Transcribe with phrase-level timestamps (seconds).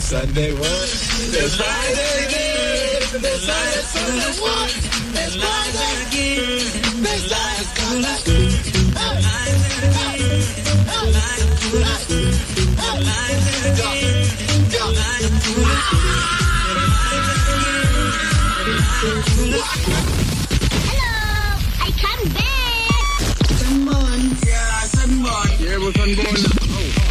[0.00, 0.82] Saturday, Sunday, what?
[0.82, 3.02] It's Friday again.
[3.02, 4.70] It's Friday, Sunday, what?
[5.12, 7.04] It's Friday again.
[7.04, 8.60] It's Friday,
[20.88, 21.12] Hello,
[21.80, 23.20] I come back.
[23.58, 24.28] Sanibona.
[24.46, 25.56] Yeah, sanibona.
[25.58, 26.48] Yebo sanibona.
[26.70, 27.09] How you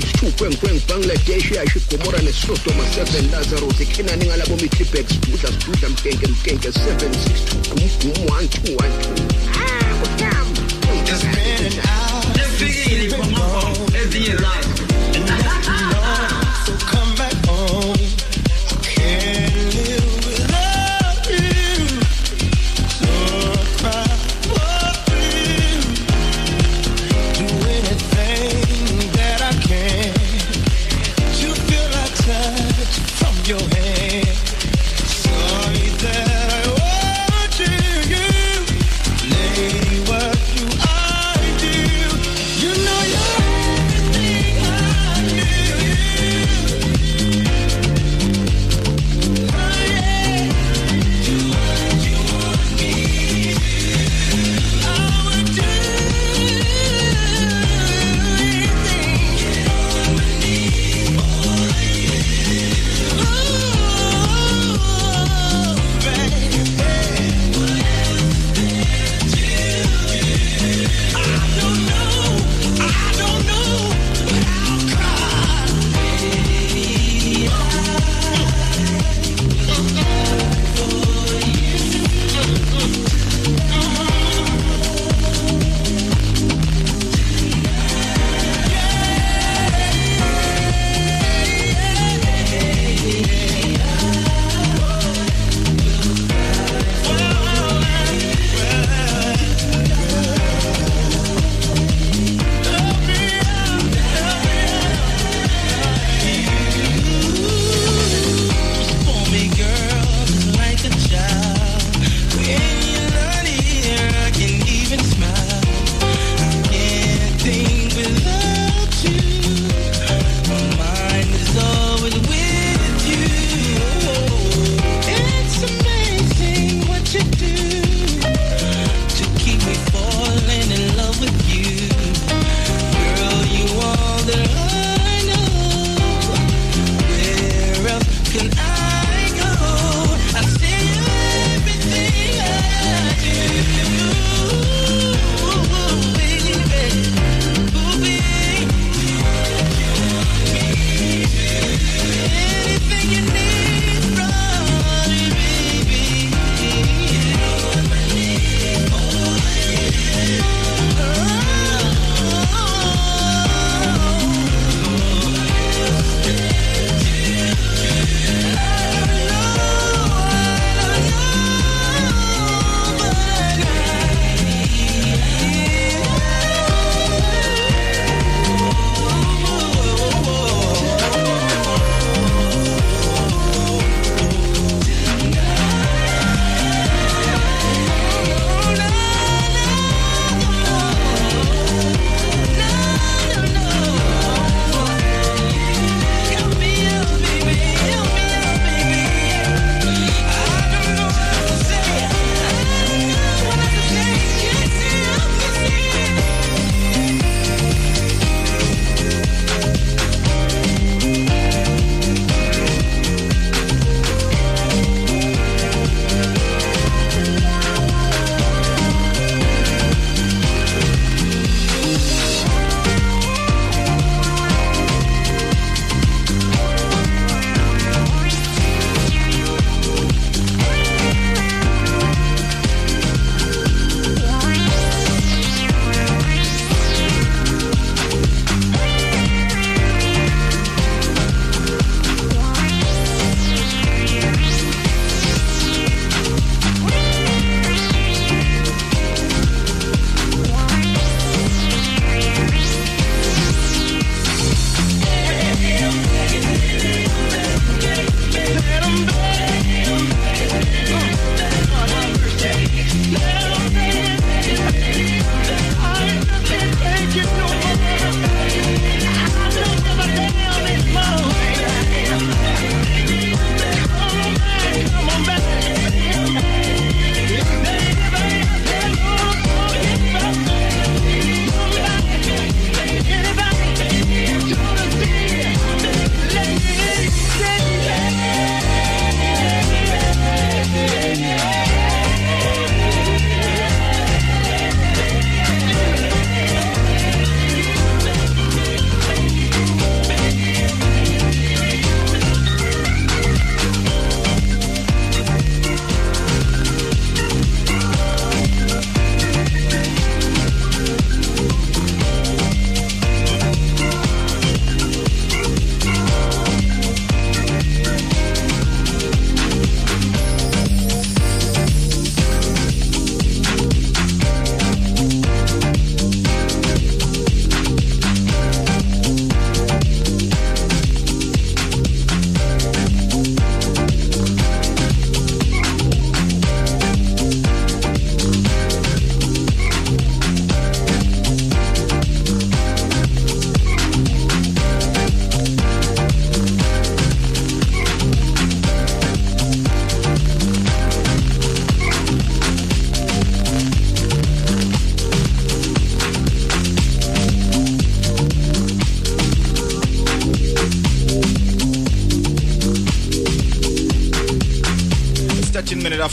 [0.00, 8.26] 62.5 bangladesh iyayishigomora nesodwa ma-7 lazarus ikhenani ngalabo midlibek sidudla sidudla mkenke mkenke 762 gumgum
[8.26, 12.15] 1212 Just been an hour.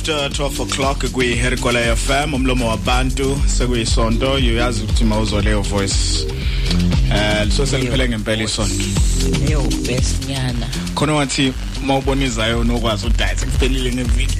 [0.04, 4.34] After 12 o'clock kwi-herikola fm umlomo wabantu sekuyisonto.
[4.34, 5.96] Uyazi ukuthi mawuzwa leyo voice
[7.16, 8.84] eh so seliphele ngempela isonto.
[9.52, 10.68] Yo best nyana.
[10.96, 11.54] Khona wathi
[11.86, 14.38] mawubona izayo nokwazi ukuthi sekuphelile ngeviki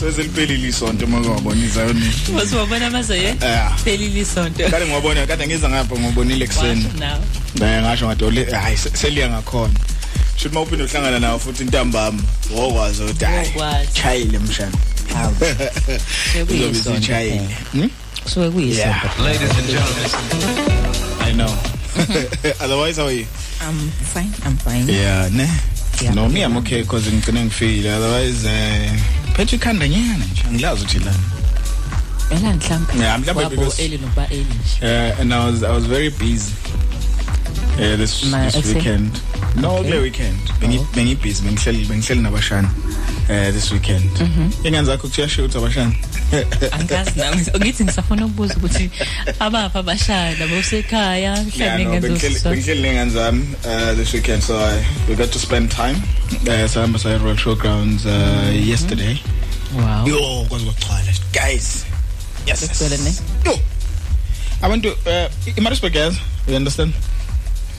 [0.00, 2.12] so seliphelile isonto mawubona izayo ni.
[2.36, 3.36] Wasiwabona amazoye?
[3.42, 3.78] Yeah.
[3.84, 4.70] phelile isonto.
[4.70, 7.68] Kade ngibona kade ngiza ngapha ngibonile ekseni now.
[7.68, 9.74] Eh ngasho ngathi ole hayi se- seliya ngakhona.
[10.48, 12.22] Should mawuphinde uhlangana nawo futhi intambama
[12.56, 13.52] wokwazi ukuthi hayi
[13.92, 14.72] chayile mshana
[15.14, 15.34] hawu
[16.50, 17.90] uzobe sichayile Hmm?
[18.22, 19.08] kusuke kuyisonto
[21.20, 21.48] I know.
[22.60, 23.26] Otherwise, how are you?
[23.60, 25.48] i'm fine i'm fine Yeah, ne.
[26.00, 26.14] Yeah.
[26.14, 27.90] No, me I'm okay because ngicine ngifile.
[27.94, 28.92] Otherwise, eh
[29.36, 30.42] phethe ikhanda nyana nje.
[30.48, 31.18] Angilazi uthi lana.
[32.30, 35.70] ela mhlawumbe Yeah, mhlawumbe wabo because- eli noba eli nje Uh, and I was I
[35.74, 36.52] was very busy.
[37.78, 39.20] Yeah, this Ma- this weekend.
[39.56, 39.90] No, Okay.
[39.90, 40.38] kule weekend.
[40.60, 42.68] Bengi bengi busy, bengihleli bengihleli nabashana.
[43.28, 44.10] Eh this weekend.
[44.64, 45.92] Ingane zakho kuyashoot abashana.
[46.78, 48.90] angazi nami ngithi ngisafuna ukubuza ukuthi
[49.40, 55.14] abapha abashana bosekhaya mhlawumbe no, ngenza bengihleli nengane zami uh, this weekend so I we
[55.16, 55.96] got to spend time.
[56.46, 59.18] Uh, sahamba saya Royal Showgrounds uh, yesterday.
[59.74, 61.84] wow Yo, kwazi kwagcwala guys.
[62.46, 62.60] Yes.
[62.60, 63.12] Bekugcwele ne?
[63.44, 63.58] Yo.
[64.62, 66.92] Abantu uh, iMaritzburg yazi, you understand?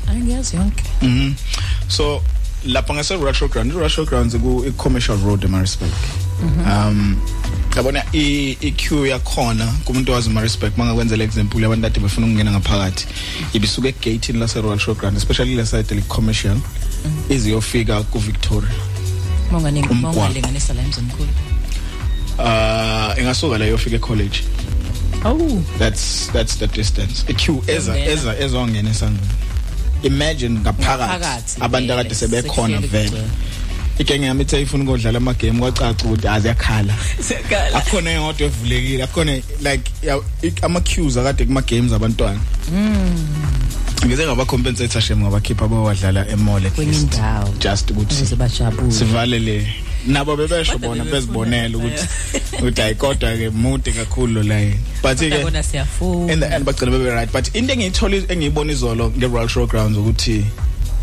[0.10, 1.34] angiyazi yonke Mhm.
[1.90, 2.22] So
[2.66, 5.92] lapha ngase Royal Showgrounds, Royal Showgrounds ku i commercial road eMaritzburg.
[6.66, 7.18] Um
[7.76, 13.08] yabona i i queue yakhona kumuntu owazi eMaritzburg mangakwenzela example abantu kade befuna ukungena ngaphakathi
[13.54, 16.58] ibisuka egate lase Royal Showgrounds especially la side le commercial
[17.30, 18.70] iziyofika ku Victoria.
[19.52, 20.16] monganingi Umgwaqo.
[20.20, 21.30] mongalinganisa la emzimkhulu
[22.40, 24.44] Uh ingasuka la yofika e college.
[25.26, 28.12] oh that's that's the distance a queue eza Yongena.
[28.12, 29.28] eza ezongena esangweni
[30.04, 33.24] imagine ngaphakathi abantu akade sebekhona vele.
[34.00, 39.42] igenge yami ithe ifuna ukudlala ama game kwacaca ukuthi aziyakhala sekala akhona eyodwa evulekile akhona
[39.62, 39.92] like
[40.62, 42.40] ama queues akade kuma games abantwana
[44.06, 47.20] ngize ngaba compensate shem ngabakhipha abawadlala emall at least
[47.60, 48.92] just ukuthi bajabule.
[48.92, 49.68] sivalele
[50.08, 52.60] nabo bebesho Kodwa bona bebefuna bezibonela ukuthi phela.
[52.62, 56.92] ukuthi hayikodwa ke mude kakhulu la yini but ke bona siyafuna in the end bagcina
[56.92, 60.46] bebe right but into engiyithola engiyibona izolo nge Royal Showgrounds ukuthi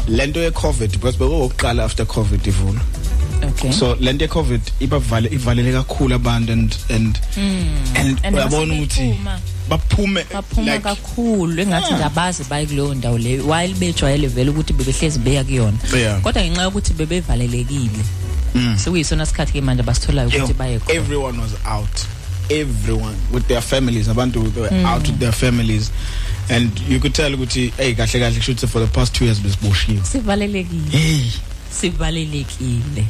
[0.09, 2.81] lento ye COVID because bekuwokuqala after COVID ivula
[3.43, 7.21] okay so lento ye COVID ibavale ivalele kakhulu abantu and and
[7.97, 9.39] and And uyabona mase ukuthi bephuma.
[9.69, 12.01] baphume baphuma like kakhulu engathi Yeah.
[12.01, 16.21] ngabazi baye kuleyo ndawo leyo while bejwayele vele ukuthi bebehlezi beya kuyona Yeah.
[16.21, 17.91] kodwa ngenxa yokuthi bebevalelekile
[18.77, 20.95] sekuyisona sikhathi ke manje basitholayo yo, ukuthi baye khona.
[20.95, 22.07] everyone was out.
[22.51, 24.09] Everyone with their families.
[24.09, 25.91] Abantu were out with their families.
[26.49, 30.05] And you could tell ukuthi hey kahle kahle should for the past 2 years besiboshiwe.
[30.05, 30.91] Sivalelekile.
[30.91, 31.31] Hey.
[31.71, 33.05] Sivalelekile.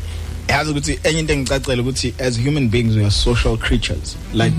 [0.49, 4.17] Yazi ukuthi enye into engicacela ukuthi as human beings we are social creatures.
[4.33, 4.55] Like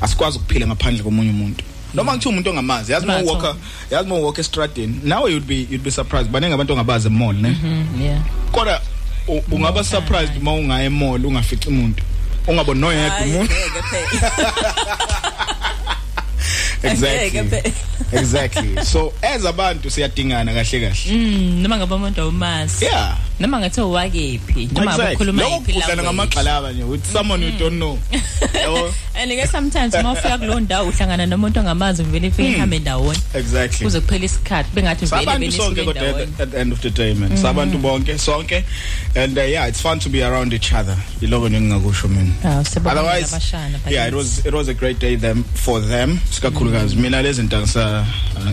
[0.00, 1.64] asikwazi ukuphila ngaphandle komunye umuntu.
[1.94, 3.56] Noma ngithiwa umuntu ongamazi yazi uma walker
[3.90, 6.32] yazi uma walk estradini now you'd be you'd be surprised.
[6.32, 7.48] Baningi abantu ongabazi emall ne?
[7.48, 8.22] Mm, yeah.
[8.52, 8.80] Kodwa
[9.50, 12.02] ungaba surprised uma ungaya emall ungafici umuntu
[12.46, 13.54] ungaboni noyedwa umuntu.
[16.84, 17.72] Exactly.
[18.12, 18.76] Exactly.
[18.84, 21.12] So as abantu siyadingana kahle kahle.
[21.12, 22.84] Mm, noma ngaba umuntu awumazi.
[22.84, 23.18] Yeah.
[23.40, 25.16] Noma ngathi wakephi noma exactly.
[25.16, 26.02] ngakhuluma lokho yiphi kudlala language.
[26.02, 26.84] ngamagxalaba nje.
[26.84, 27.98] with someone you don't know.
[28.54, 28.92] Yabo?
[29.16, 33.84] And ke sometimes uma ufika kulowo ndawo uhlangana nomuntu ongamazi vele ifike ihambe ndawonye exactly.
[33.84, 36.90] Kuze kuphela isikhathi bengathi vele sabantu sonke benisuke kodwa at, ndawonye the- end of the
[36.90, 37.36] day man.
[37.36, 38.64] Sabantu bonke sonke.
[39.16, 40.96] And uh, yeah it's fun to be around each other.
[41.20, 43.54] Yiloko nje engingakusho mina Ah, otherwise
[43.90, 46.18] yeah it was it was a great day them for them.
[46.74, 48.52] Sikakhulukazi mina lezi zinto ngisa uh,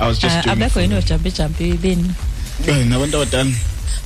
[0.00, 0.98] I was just Ah, doing abekho yini them.
[1.04, 2.10] ojampe jampe beni
[2.66, 3.52] Eh, nabantu abadala.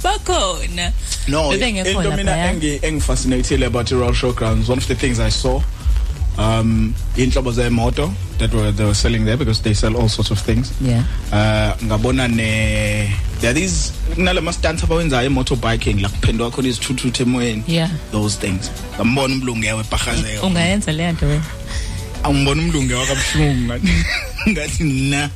[0.02, 0.92] Bakhona.
[1.28, 5.60] No into mina engi engifascinated about the Royal Showgrounds one of the things I saw
[6.38, 10.38] um inhlobo zemoto that were they were selling there because they sell all sorts of
[10.40, 10.72] things.
[10.80, 11.04] Yeah.
[11.30, 17.62] Uh ngabona ne there these kunalama stunts abawenzayo motorbiking la kuphendwa khona izithuthuthu emoyeni.
[17.66, 17.90] Yeah.
[18.12, 18.70] Those things.
[18.96, 21.44] Ngambona umlungu yawe ephahazeka ungayenza le nto wena.
[22.24, 23.92] Angibona umlungu yawe kabuhlungu ngathi
[24.50, 25.30] ngathi na.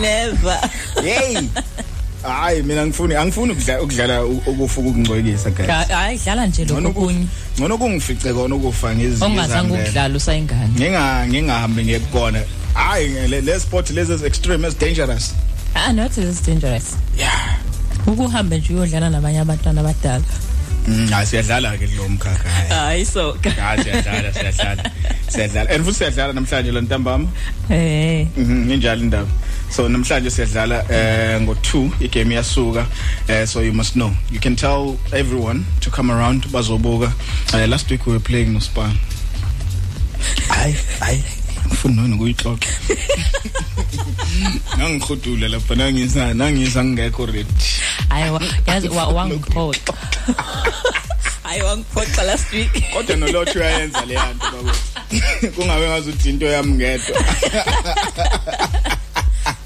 [0.00, 0.60] Never.
[1.02, 1.48] Hey!
[2.22, 5.68] Hayi mina ngifuni angifuni ukudla- ukudlala u- ukufa ukungcwekisa guys.
[5.88, 7.26] Hayi dlala nje ngcono lokho ku- kunye
[7.58, 9.82] ngcono kungifice kona ukufa ngizi ongazange ngizihambele.
[9.82, 10.68] ukudlala usayingane.
[10.74, 12.40] Nginga ngingahambi ngekubona
[12.74, 15.34] hayi le le sport lezi as extreme as dangerous.
[15.74, 16.96] Ah not is dangerous.
[17.18, 17.56] Yeah.
[18.06, 20.24] Ukuhambe nje uyodlala nabanye abantwana abadala.
[20.24, 20.45] Mm,
[21.10, 22.70] hayi siyadlala ke kulo mkhakha hayi.
[22.70, 24.90] Hayi so hayi siyadlala siyadlala.
[25.28, 25.70] Siyadlala.
[25.70, 27.28] And futhi siyadlala namhlanje la ntambama?
[27.70, 28.26] Eh.
[28.36, 29.28] Mhm injalo indaba.
[29.70, 32.86] So namhlanje siyadlala eh ngo2 igame yasuka
[33.28, 34.12] eh so you must know.
[34.30, 37.12] You can tell everyone to come around bazobuka.
[37.54, 38.92] Uh, last week we were playing no spa
[40.50, 41.22] ay ay
[41.88, 42.68] ngifuna wena ukuyixoxa
[44.78, 47.54] nangihudula lapha nangisa nangisa ngekho ready.
[48.08, 49.92] Hayi wa- yazi wa- wangiphoxa.
[51.42, 52.72] Hayi wangiphoxa last week.
[52.92, 54.72] Kodwa nolotho uyayenza le yanto babo
[55.56, 57.24] kungabe ngazuthi into yami ngedwa.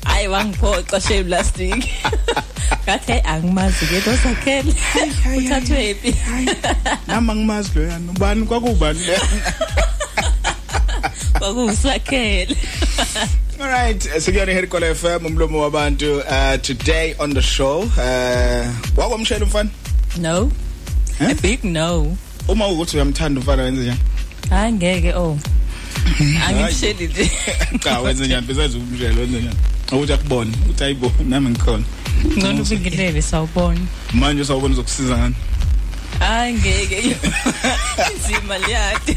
[0.04, 1.88] Hayi wangiphoxa shame last week.
[2.84, 4.74] Ngathi hey angimazi ke lo sakhele.
[5.36, 6.14] Uthathwe phi?
[7.06, 8.46] nama ngimazi lo yana ubani?
[8.46, 9.18] Kwakubani le?
[11.38, 12.56] kwakusakhele
[13.60, 17.80] All right, sikuyona Herikola FM umlomo wabantu uh today on the show.
[17.82, 18.66] Uh
[18.96, 19.70] wakwamshela umfana?
[20.18, 20.50] No.
[21.20, 21.30] Eh?
[21.30, 22.16] a big no.
[22.48, 23.98] Uma ukuthi uyamthanda umfana wenze njani?
[24.50, 25.38] Hayi ngeke oh.
[26.48, 27.30] Angimsheli nje.
[27.84, 28.46] Cha wenze njani?
[28.46, 29.56] Besides umshela wenze njani?
[29.92, 31.84] Ukuthi akubone uthi ayibo nami ngikhona.
[32.26, 33.80] Ngcono ubingelele sawubona.
[34.12, 35.34] Manje sawubona uzokusiza ngani?
[36.20, 36.96] Hayi ngeke.
[38.12, 39.16] Inzima liyadi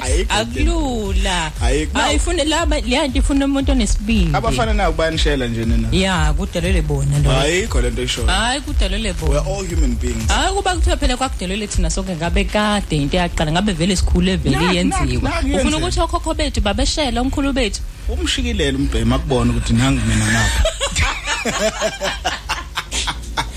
[0.00, 1.50] Ayikho akulula.
[1.62, 1.98] Ayikho.
[1.98, 4.36] ayifune laba liyadi ifuna umuntu onesibindi.
[4.36, 5.88] Abafana nayo bayanishela nje nina.
[5.92, 7.30] Ya kudalele bona lo.
[7.40, 9.56] Ayikho lento eshoyo hayi kudalele we're bona.
[9.56, 10.28] All human beings.
[10.28, 14.56] Hayi kuba kuthiwa phela kwakudelele thina sonke ngabe kade into yaqala ngabe vele sikhule vele
[14.56, 15.04] Naku, yenziwa.
[15.06, 15.76] naku, naku, ufuna yenzeka.
[15.76, 17.80] ukuthi okhokho bethu babeshela omkhulu bethu?
[18.08, 20.62] Umshikilela umbhema akubona ukuthi nangi mina ngapha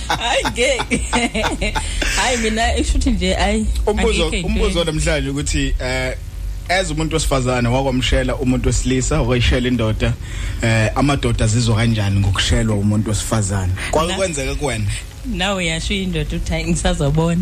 [0.07, 1.73] hayi ngeke.
[2.15, 4.83] Hayi mina ishuthi nje ayi umbuzo angikho into umbuzo enye.
[4.91, 6.13] namhlanje ukuthi eh
[6.69, 10.13] as umuntu wesifazana wakwamshela umuntu wesilisa wakayishela indoda
[10.63, 14.85] eh amadoda azizwa kanjani ngokushelwa umuntu wesifazana kwake Na- kwenzeke kuwena?
[15.27, 17.41] Nawe yasho indoda uthi hayi ngisazobona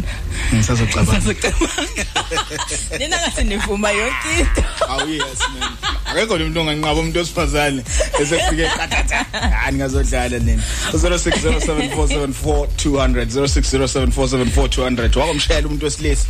[0.53, 2.05] ngisazocabanga ngisazocabanga
[2.99, 4.63] nina ngathi nivuma yonke into.
[4.89, 5.69] Awu yes man.
[6.05, 7.83] Akekho umuntu onganqaba umuntu wesifazane
[8.21, 9.25] esefike qathatha
[9.63, 10.63] hani ngazodlala nina.
[10.93, 16.25] 0607474200 0607474200 wakwamshela umuntu wesilisa.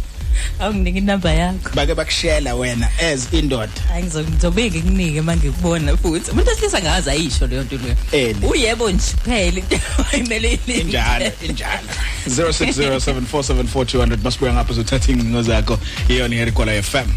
[0.59, 1.69] Awunginike inamba yakho.
[1.75, 3.71] Bake bakushela wena as indoda.
[3.89, 6.31] Hayi ngizo- ngizobeke kunike manje kubona futhi.
[6.31, 7.95] Umuntu esilisa ngazi ayisho leyo nto leyo.
[8.11, 8.45] Eli.
[8.47, 9.79] uyebo nje phela into
[10.13, 11.87] ayimele injalo injalo.
[12.29, 15.79] 0607474200 masibuya ngapha uzothatha ingcingo zakho.
[16.09, 17.07] Iyona iherikola FM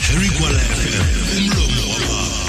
[0.00, 1.04] Harry Kwala FM
[1.38, 2.43] umlomo wabantu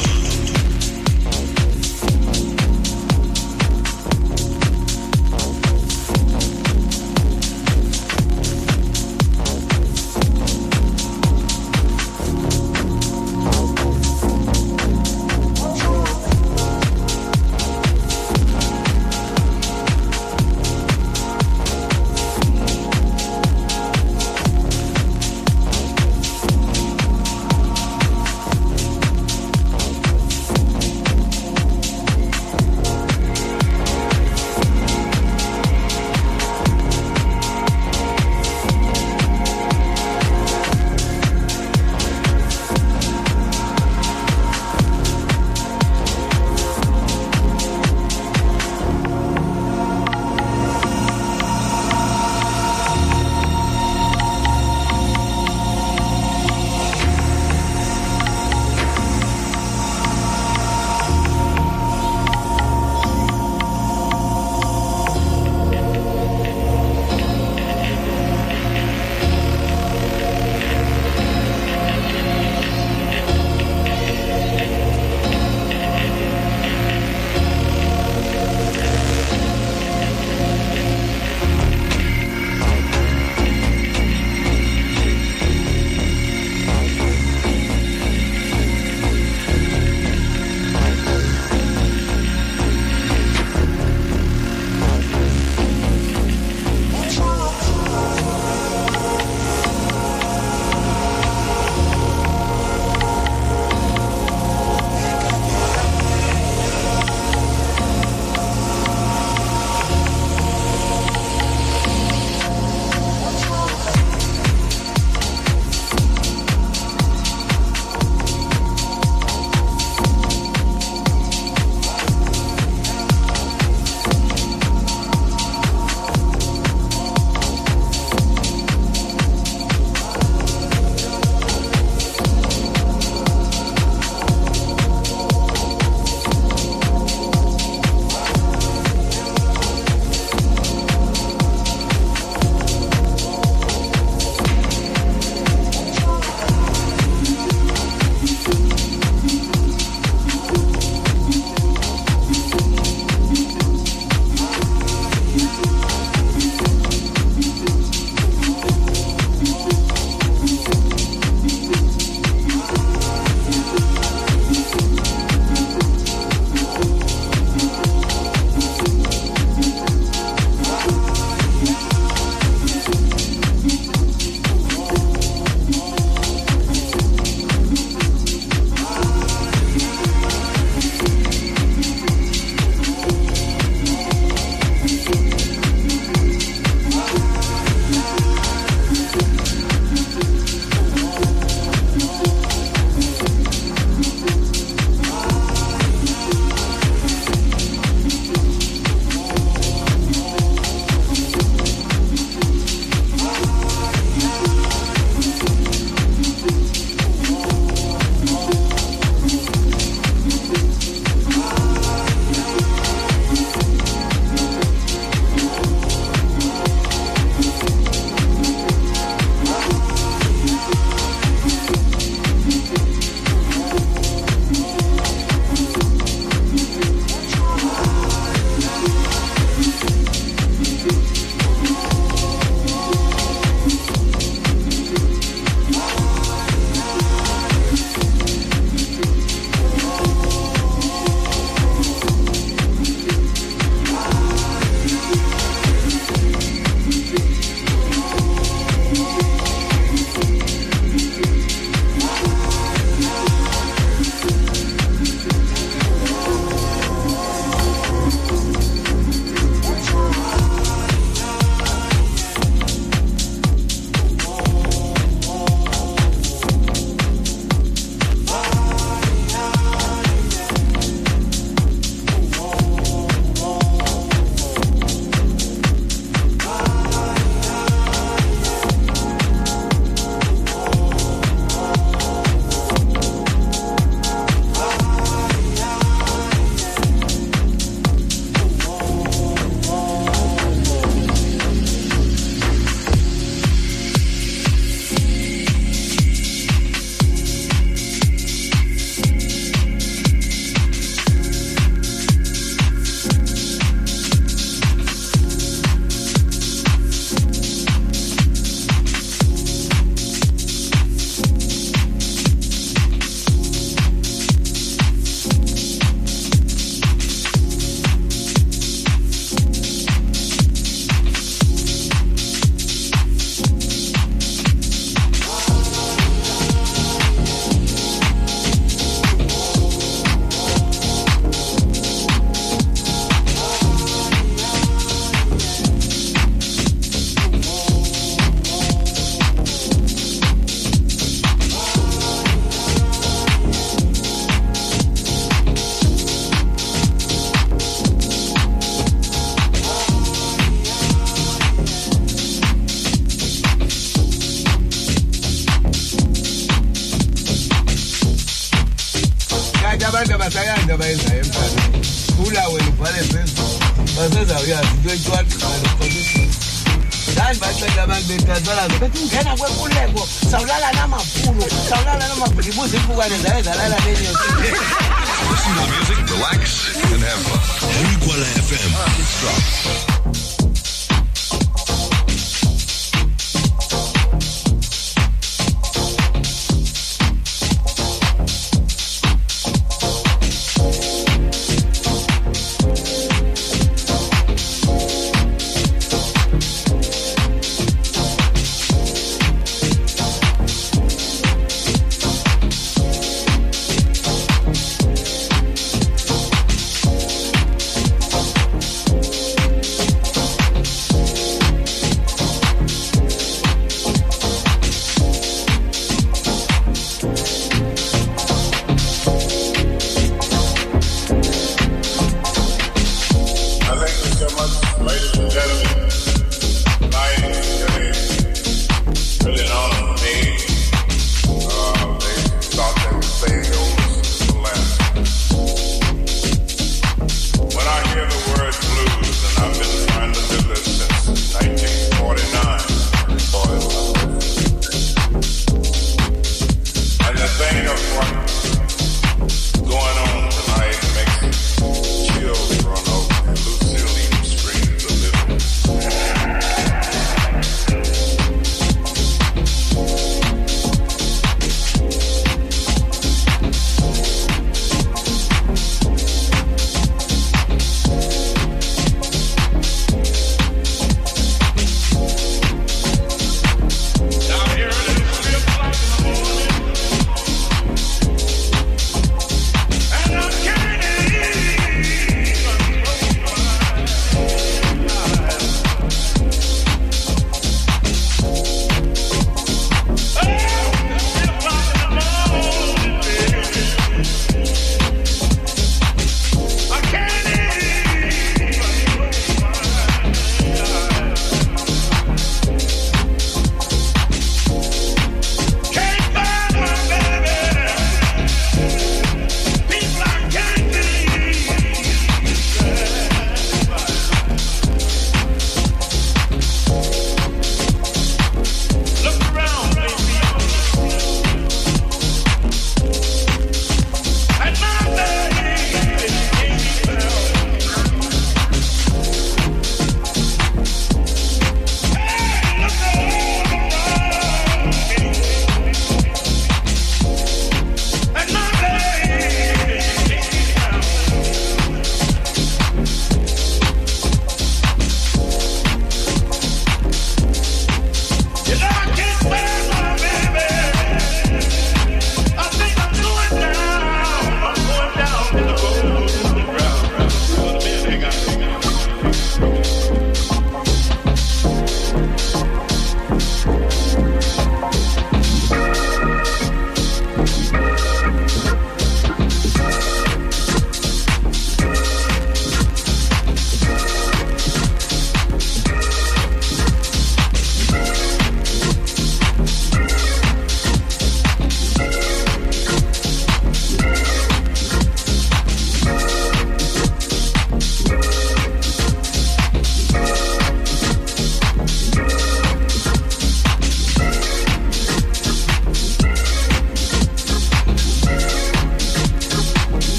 [368.95, 373.74] betatalazo bethi ungena kwenkuleko sawulala namabhulu sawulala namabhulu ibuza impukane zayo zalala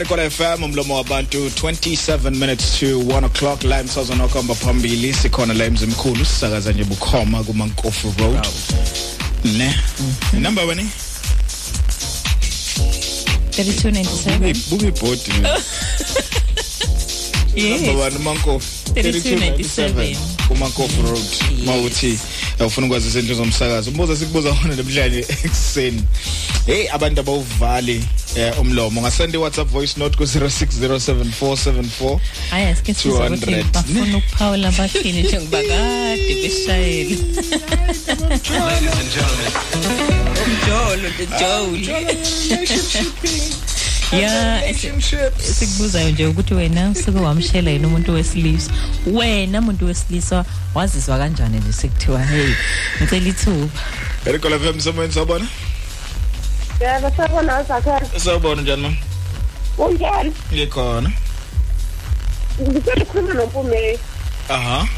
[0.00, 3.64] here kola FM umlomo wabantu 27 minutes to 1 o'clock.
[3.64, 8.46] La emsazwana okhamba phambili sikhona la emzimkhulu sisakaza nje bukhoma kuma Nkofu Road.
[9.44, 9.74] Ne?
[10.32, 10.82] Number wena?
[13.50, 15.32] 3297 bubi body
[17.56, 20.16] number 1 Mankofu 3297
[20.48, 21.22] kumankofu road.
[21.64, 22.18] Mawuthi
[22.66, 26.02] ufuna ukwazi izinto zomsakazo umbuzo sikubuza wona namhlanje ekseni
[26.66, 28.04] hey abantu abawuvali.
[28.36, 32.18] Eh, umlomo ngasenda iWhatsApp voice note ku 06074744
[32.50, 33.64] hayi asike sizwe ukuthi 200.
[33.72, 37.16] bafuna ukuphawula bathini njengoba kade besishayela
[38.50, 39.52] Ladies and gentlemen,
[40.44, 41.86] umjolo the jole
[44.12, 44.74] ya
[45.58, 48.70] sikubuzayo nje ukuthi wena usuke wamshela yini umuntu wesilisa.
[49.06, 52.48] Wena umuntu wesilisa wazizwa kanjani nje sekuthiwa hey
[53.02, 53.68] ngicela ithuba.
[54.26, 55.46] Erikola FM someone sabona?
[56.80, 58.96] Yebo sabona zakhe sawubona njani mama
[59.78, 61.10] unjani ngikhona.
[62.60, 63.98] Ngicela ukukhuluma nompume
[64.48, 64.88] aha.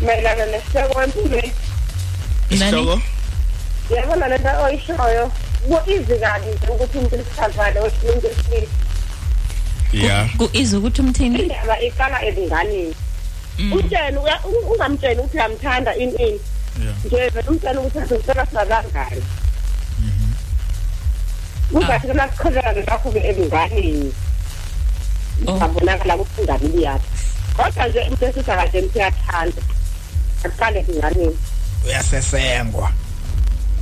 [0.00, 1.52] Mayelana nesihloko wempume
[2.50, 3.00] isihloko?
[3.96, 5.32] Yabona lento oyishoyo
[5.68, 8.72] ku-easy kabi nje ukuthi umuntu wesifazane wesilungu wesilisa
[9.92, 11.38] yeah kuiza ukuthi umthini?
[11.42, 12.94] Indaba iqala ebunganeni
[13.72, 16.40] umtshele uya- u- ungamtsheli ukuthi uyamthanda ini ini
[17.04, 19.22] nje vele umtshele ukuthi azosela singakangani
[21.72, 24.12] kungathi ke masiqhelelane ngakho-ke ebunganeni
[25.44, 27.08] ngabonakala ukuthi ingane liyaphi.
[27.56, 29.62] Kodwa nje umuntu esisa kade mthi uyathanda
[30.44, 31.36] akuqale ebunganeni
[31.86, 32.92] uyasesengwa.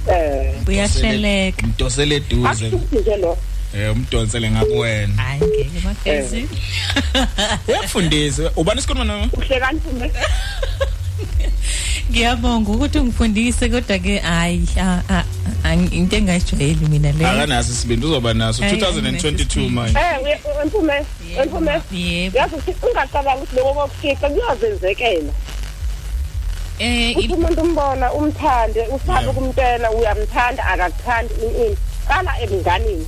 [0.08, 2.66] Um uyahleleka mdosele eduze.
[2.92, 3.36] Nje lo.
[3.74, 6.48] Eh umdonsele ngakuwena hayi ngeke magezi
[7.68, 8.50] uyafundisa.
[8.56, 10.12] Ubani isikhuluma nami uhlekani pume
[12.10, 15.24] ngiyabonga ukuthi ungifundise kodwa ke hayi a- a-
[15.64, 18.62] ang- into engayijwayeli mina leyo akanaso isibindi uzoba naso.
[18.62, 19.98] Hey, 2022 manje.
[19.98, 20.38] Eh
[21.38, 25.32] wempume yebo yazi ukuthi ungacabanga ukuthi lokho kokufica kuyazenzekela
[26.78, 31.76] eh uthi umuntu umbona umthande usabe ukumtshela uyamthanda akakuthandi ini
[32.08, 33.06] qala ebunganeni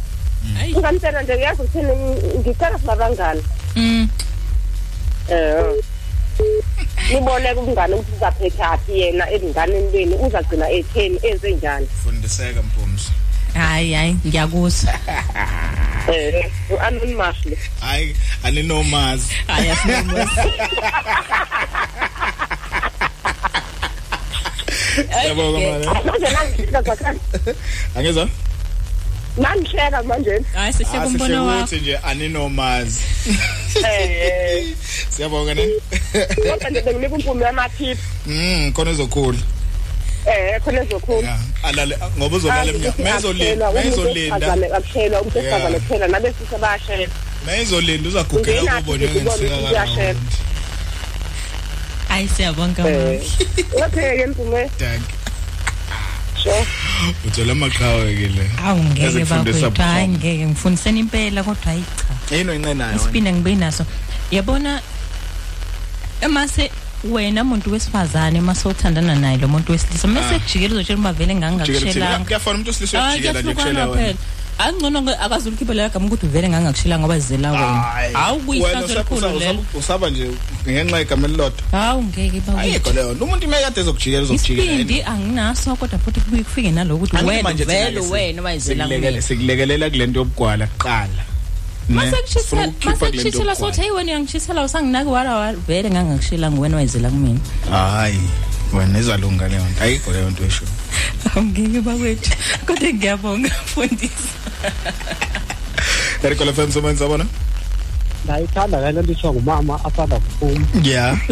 [0.61, 0.75] Ayi.
[0.75, 1.93] ungamtshela nje yazi ukuthini
[2.39, 3.43] ngicela singabangani
[3.77, 4.09] mm.
[5.31, 5.77] Um
[7.13, 11.87] nibone kubungane ukuthi uzaphethaphi yena ebunganeni beni uzagcina etheni enze njani?
[12.05, 13.11] Fundiseka mpumzi
[13.55, 14.95] hayi hayi ngiyakuzwa
[16.09, 20.41] um u-anonymous lo hayi aninomazi hayi asinomuzi
[25.27, 26.29] yabonga manje
[27.95, 28.29] manje
[29.37, 30.43] nangihleka zakhani angizwa nangihleka manje.
[30.55, 31.59] Hayi sihle kumbono wakho.
[31.59, 33.01] ukuthi nje aninomazi.
[33.71, 34.75] Um
[35.11, 35.69] siyabonga ne?
[36.51, 39.39] Kodwa nje benginika umphumi yamaphiphi mm khona ezokhula.
[40.27, 45.53] Um khona ezokhulu yeah alale ngoba uzolala eminyaka mezolinda mezolinda akushela umuntu Yeah.
[45.53, 47.13] esifazane kuphela nabesisa bayashela.
[47.47, 50.21] Mezolinda uzagugela Ungenaphi kubona ukuthi ubone ngisika ukuthi uyashela.
[52.09, 53.21] hayi siyabonga mama.
[53.77, 55.20] Uyapheke mpume thank sure
[57.27, 58.51] uthola amaqhawe ke le.
[58.65, 59.83] Awu ngeke Ezifundisa bakwethu.
[59.83, 60.19] hayi bukhoma.
[60.19, 61.85] ngeke ngifundiseni impela kodwa hayi
[62.29, 62.37] cha.
[62.37, 63.85] Yini oyincenayo isipina ngibe naso.
[64.31, 64.81] Yabona
[66.21, 66.71] emase
[67.05, 72.25] wena umuntu wesifazane mase uthandana naye lo muntu wesilisa mase kujikela uzotshela uba vele ngangakushelanga
[72.25, 74.19] kuyafana umuntu osilisa Ah, ukujikela nje kuyahlukana kushela phela.
[74.67, 77.83] Angcono ke akazulikhiphe gama ukuthi vele ngangakushelanga ngoba zizela wena.
[78.13, 79.65] Hawu kuyihlazo elikhulu lelo.
[79.75, 80.31] usaba nje
[80.69, 81.63] ngenxa yegama elilodwa.
[81.71, 86.43] Hawu ngeke ayikho bakwethu leyo nto umuntu imekade ezokujikela uzokujikela isibindi anginaso kodwa futhi kubuye
[86.43, 89.23] kufike nalokuthi Angithi wena manje thina vele ke wena wayizela sikulekelela- kumina.
[89.23, 91.23] sikulekelela kule nto yobugwala kuqala
[91.89, 92.13] Ne?
[92.27, 93.57] Sifuna ukukhipha kule nto masekushisela yobugwala.
[93.57, 97.41] sothi hey wena uyangishisela usanginaki wala wala vele ngangakushelanga wena wayizela kumina.
[97.71, 98.21] Hayi
[98.73, 99.83] wena izalunga leyo nto.
[99.85, 100.65] Ayikho leyo nto esho.
[101.35, 102.31] Awungeke bakwethu
[102.67, 104.31] kodwa ngiyabonga mfundisi.
[106.25, 107.27] erikola fm somanzi abona
[108.25, 111.19] ndayithanda le nto nditsho ngumama asanda kuphuma yeah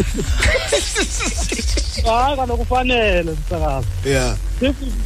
[2.05, 3.87] hayi kaloku kufanele msakazi.
[4.05, 4.35] Yeah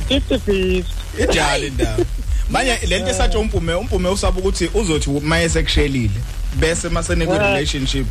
[0.07, 0.85] fifty fifty
[1.23, 2.05] ijali indaba.
[2.49, 6.21] Manje lento esatsho umpume umpume usaba ukuthi uzothi maye sekushelile
[6.59, 8.07] bese masene ku relationship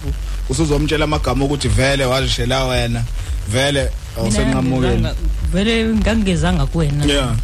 [0.49, 3.05] usuzomtshela amagama ukuthi vele wazishela wena
[3.49, 5.09] vele awusenqamukeli
[5.53, 7.05] vele ngangezanga kuwena.
[7.05, 7.37] Yeah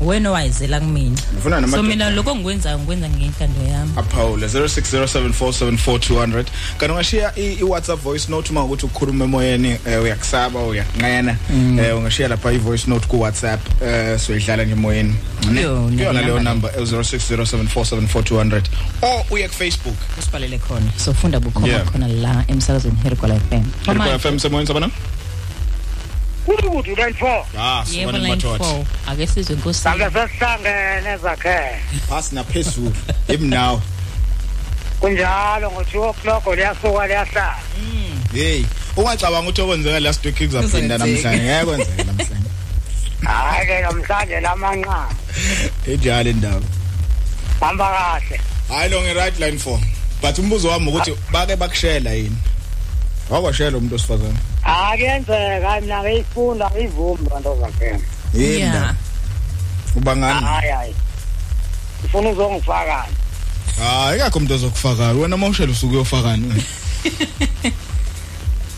[0.00, 1.16] wena wayizela kumina?
[1.34, 3.92] Ngifuna nama- so mina lokho ngikwenzayo ngikwenza ngentando yami.
[3.96, 6.44] Aphawule 0607474200
[6.78, 11.36] kanti ungashiya i- i-whatsapp voice note uma ukuthi ukukhuluma emoyeni eh, uyakusaba uyakunqena
[11.80, 15.14] eh, ungashiya lapha i-voice note ku-whatsapp eh, soyidlala nje emoyeni.
[15.62, 18.62] Yo, kuyona leyo namba number 0607474200
[19.02, 20.86] or uye ku-facebook usibhalele khona.
[20.96, 21.84] Sofunda bukhoma Yeah.
[21.84, 24.90] khona la emsakazweni herikola FM Herikola FM semoyeni sabona?
[26.46, 31.58] Kuthi line-four ah yebo sibona line madoda 4 ake sizwe inkosi sake sesihlangene zakhe.
[32.08, 32.92] Phasi naphezulu
[33.28, 33.82] emnawo
[35.00, 37.56] kunjalo ngo-two o'clock liyasuka liyahlala.
[38.32, 38.64] Hey
[38.96, 41.42] ungacabanga ukuthi okwenzeka last week kuzaphinda namhlanje?
[41.42, 42.50] Ngeke kwenzeke namhlanje.
[43.24, 45.08] Hhayi-ke namhlanje lamanqama
[45.86, 46.66] enjalo indaba.
[47.60, 48.40] Hamba kahle.
[48.68, 49.80] Hayi lo nge-right line four.
[50.22, 52.36] But umbuzo wami ukuthi bake bakushela yini?
[53.30, 58.00] Wakwashela umuntu osifazane Ah kuyenzeka mina ngiyifunda ngiyivumi bantu zakhona.
[58.34, 58.94] yini ndaba
[59.96, 60.94] ubangani Hayi hayi.
[62.04, 63.14] Ufuna uzongifakani?
[63.78, 66.62] hayi akho umuntu ozokufaka wena mawushela usuku uyofakani wena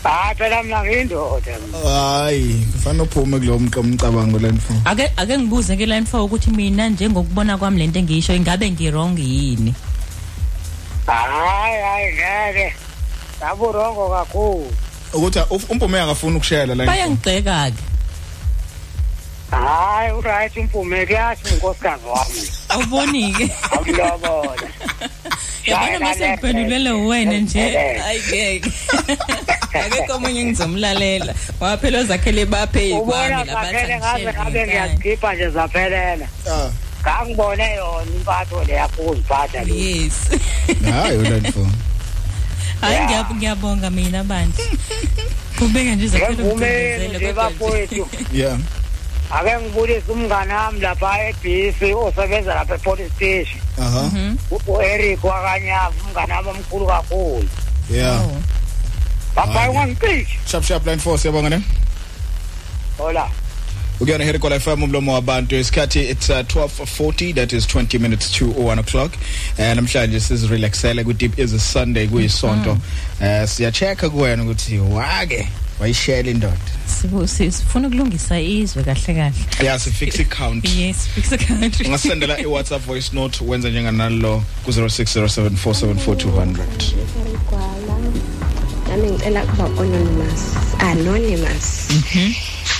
[0.05, 1.51] Ah phela mina ngiyindoda.
[1.83, 6.89] hayi kufanele uphume kulowo mcabango line four ake ake ngibuze ke line 4 ukuthi mina
[6.89, 9.73] njengokubona kwami lento engiyisho ingabe ngirong yini
[11.05, 12.73] Hayi hayi ngeke.
[13.39, 14.71] Saburongo kakhulu.
[15.13, 17.77] Ukuthi uf- umpume akafuni ukushela line four bayangigxeka ke
[19.51, 22.41] Hayi uright umpume kuyathi unkosikazi wami.
[22.69, 24.67] awuboni ke Awulobola.
[25.65, 27.77] yabona mase ngiphendulele wena nje.
[28.07, 28.71] Ayigeke
[29.85, 35.49] akekho omunye engizomlalela ngoba phela ozakhele baphe Ubona kwami zakhele ngaze ngabe labathi ngiyazikhipha nje
[35.49, 36.27] zaphelela.
[36.51, 36.69] Ah.
[37.03, 39.73] Ngangibone yona impatho le yakho uziphatha le.
[39.75, 40.13] yes.
[40.91, 41.67] Hayi line four
[42.83, 44.63] hayi ngiyab- ngiyabonga mina bandla
[45.59, 48.07] kubeka nje zakhele Ngivumeni nje bafowethu.
[48.33, 48.57] yeah
[49.31, 53.61] Ake ngibulise umngane wami lapha eBisi osebenza lapha epolice station.
[53.81, 54.11] aha
[54.67, 57.49] U-Eric wakanyavu umngane wami omkhulu kakhulu.
[57.89, 58.21] yeah
[59.35, 60.37] Bapha ungangiqishi.
[60.45, 61.61] sharp sharp line four siyabonga ne
[62.97, 63.25] Hola.
[63.99, 68.45] Ukuyona here kola FM umlomo wabantu isikhathi it's uh, 12:40 that is 20 minutes to
[68.45, 69.11] 1 o'clock.
[69.57, 72.77] Eh namhlanje sizirelaxele ku deep is a sunday kuyisonto
[73.21, 75.47] eh siyachecka kuwena ukuthi wake
[75.79, 76.57] wayishela indoda.
[77.25, 79.33] Sifuna ukulungisa izwe kahle kahle.
[79.63, 84.71] Yeah si fix account yes fix account ungasendela i WhatsApp voice note wenza njenganalo ku
[84.71, 86.55] 0607474200
[87.49, 87.82] Gwala.
[89.03, 90.43] Nami ngicela kuba anonymous.
[90.79, 91.67] Anonymous.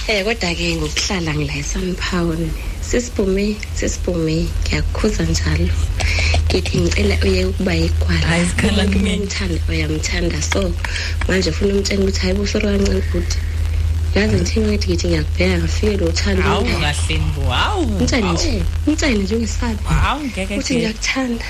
[0.08, 2.40] Eh kodwa ke ngokuhlala ngila eSunpower.
[2.82, 5.68] Sisiphume, sisiphume ngiyakukhuza njalo.
[6.48, 8.28] Ngithi ngicela uye ukuba igwala.
[8.28, 9.18] Hayi, zikhala Umuntu kumina.
[9.24, 10.72] umthanda uyamthanda so
[11.28, 13.38] manje ufuna umtshela ukuthi hayi busoro kancane futhi.
[14.16, 16.42] Yazi ngithi ngithi ngithi ngiyakubheka ngafike lo thando.
[16.42, 19.84] hawu kahle mbo hawu Umtshele nje, umtshele nje ungesabi.
[19.84, 21.46] hawu ngeke uthi ke ngiyakuthanda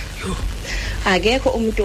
[1.06, 1.82] akekho umuntu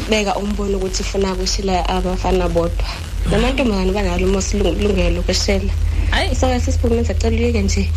[0.00, 2.84] owabeka umbono ukuthi ufuna kushila abafana bodwa.
[3.30, 5.72] Namantombazane banalo mosilungelo lokweshela
[6.10, 7.90] hayi so sisiphume sacela uyeke nje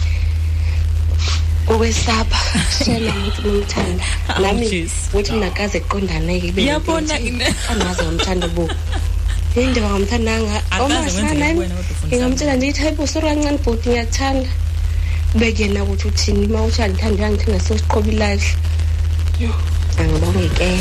[1.68, 2.40] ukwesapha
[2.84, 4.04] shela ukuthi nomthanda.
[4.30, 4.92] Awu, nami jeez.
[5.10, 8.70] ukuthi nakaze kuqondaneke Uyabona ine- anaze ngamthanda bo.
[9.56, 14.50] Yini ngamthandanga Akaze kwenzeke kuwena kodwa ufuna ngingamtshela nje ithi hayi busoro kancane bhuti ngiyakuthanda
[15.36, 16.46] beke yena ukuthi uthini?
[16.48, 18.50] Uma uthi angithanda uyangithanda sesiqoba ilahle
[20.00, 20.80] angibongeke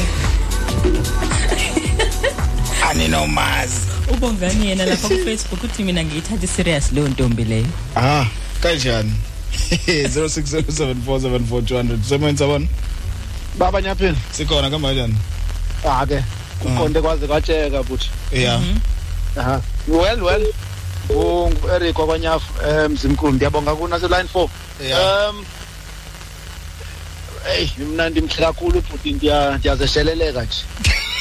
[2.90, 3.80] aninomazi
[4.12, 7.66] ubongani yena lapha ku Facebook uthi mina ngiyithatha serious leyo ntombi leyo
[7.96, 8.24] ah
[8.60, 9.12] kanjani
[9.70, 12.66] 0607474200 semenza bona
[13.58, 14.16] Baba nyaphini.
[14.32, 15.14] sikhona kamba kanjani
[15.84, 16.22] Ah ke.
[16.64, 18.10] Uqonde kwaze kwatsheka buthi.
[18.32, 18.60] yeah
[19.36, 19.60] Aha.
[19.88, 20.46] Well well.
[21.10, 24.48] Ungu Eric wakwanyafu emzimkhulu ngiyabonga kuna se line 4.
[24.84, 25.28] Yeah.
[25.30, 25.44] Um
[27.45, 30.64] Hey, mina ndimhle kakhulu futhi ndiya ndiyazesheleleka nje.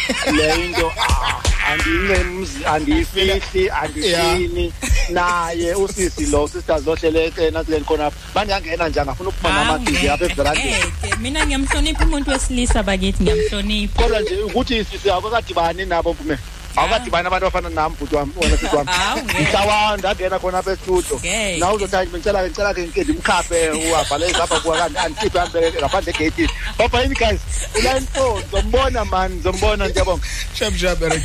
[0.37, 1.41] Le into ah,
[1.71, 4.73] andingemzi andiyifihli andithini
[5.09, 10.31] naye usisi lo sisters lohleleke nasileni khona bandiyangena nje angafuna ukuphuma Hawu, namagidi apha ngeke,
[10.33, 11.15] everandeni ngeke.
[11.21, 14.01] mina ngiyamhlonipha umuntu wesilisa bakithi ngiyamhlonipha.
[14.03, 16.37] Kodwa nje ukuthi sisi akukadibani nabo mpume
[16.77, 18.89] awukadibani abantu abafana nami bhuti wami wena sisi wami.
[18.91, 19.41] Hawu, ngeke.
[19.41, 21.57] mhlawa ndangena khona apha estudio Ngeke.
[21.59, 25.77] na uzothi hayi ngicela ke ngicela ke ngike ndimkhaphe uhabhale zapha kuwa kanti andikhiphe ambeke
[25.79, 27.39] ngaphandle egeyitini bapha yini guys?
[27.75, 31.23] Uline four ngizombona mani ngizombona ndiyabonga sharp sharp Eric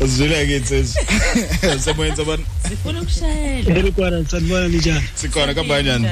[0.00, 1.02] uzwile ke insizwe
[1.84, 3.76] semenza bona sifuna ukushayela.
[3.76, 5.04] Elikwana sanibona njani?
[5.14, 6.08] Sikhona kamba kanjani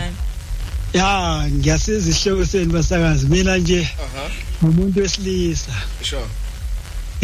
[0.92, 3.26] ya ngiyasiza isihloko senu basakazi.
[3.26, 4.30] Mina nje aha.
[4.64, 5.72] ngumuntu wesilisa.
[6.02, 6.22] Sure.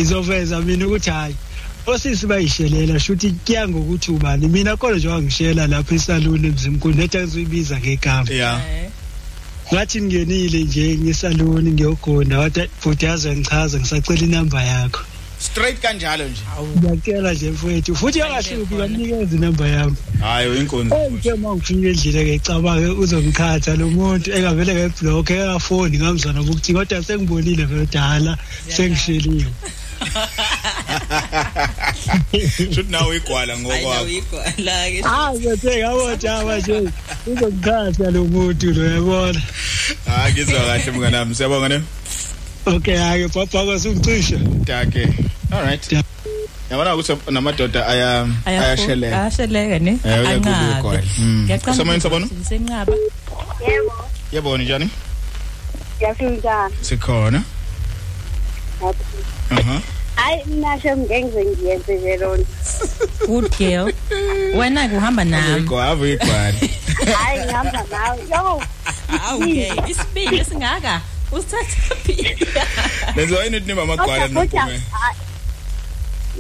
[0.03, 1.37] Izoveza mina ukuthi hayi
[1.87, 4.49] osisi bayishelela shuthi kuya ngokuthi ubani.
[4.49, 8.31] Mina kodwa nje wangishela lapha esaluni emzimkhulu nethi angizoyibiza ngegama.
[8.31, 8.89] Yeah
[9.73, 15.01] ngathi ngingenile nje ngesaluni ngiyogonda wathi futhi yaze ngichaza ngisacela inamba yakho.
[15.39, 16.43] Straight kanjalo nje.
[16.77, 22.93] Ngiyacela nje mfowethu futhi yangahluphi kanikeza inamba yami hayi inkonzo Ngithe uma ngifika endlini ngecabanga
[22.93, 28.39] uzongikhatha lo muntu engavele ngeblock engafoni ngamzana ukuthi kodwa sengibonile vedala
[28.69, 29.53] sengisheliwe.
[32.73, 36.77] Should nawe igwala ngokwakho uyigwala ke ah bethe ngabona nje
[37.27, 39.41] uzongikhatha lo muntu lo yabona
[40.07, 41.35] Ah ngizwa kahle mngana nami.
[41.35, 41.79] Siyabonga ne.
[42.67, 45.09] okay hayi papa kwasungicisha Take.
[45.53, 45.81] All right.
[46.71, 49.17] Yabona ukuthi namadoda aya ayasheleka.
[49.21, 51.09] ayasheleka ne Eh uyakubuka kwani.
[51.21, 52.27] ngiyacela Usemoyeni sabona?
[52.49, 52.93] senqaba
[53.69, 53.93] yebo
[54.33, 54.91] Yabona njani?
[55.97, 57.43] ngiyafika Sikhona.
[58.83, 58.93] Aha.
[60.17, 62.45] Hayi mina shem ngeke ngize ngiyenze nje lona.
[63.27, 63.93] Good girl.
[64.57, 66.71] Wena ke uhamba nami Igwava igwani.
[67.15, 68.19] hayi ngihamba nawe.
[68.31, 68.63] Yo
[69.35, 69.73] okay.
[69.89, 71.01] isibili singaka
[71.33, 72.37] usithatha phi?
[73.17, 74.81] Lenziwa yini ukuthi nima kodwa amagwala kodwa nophume?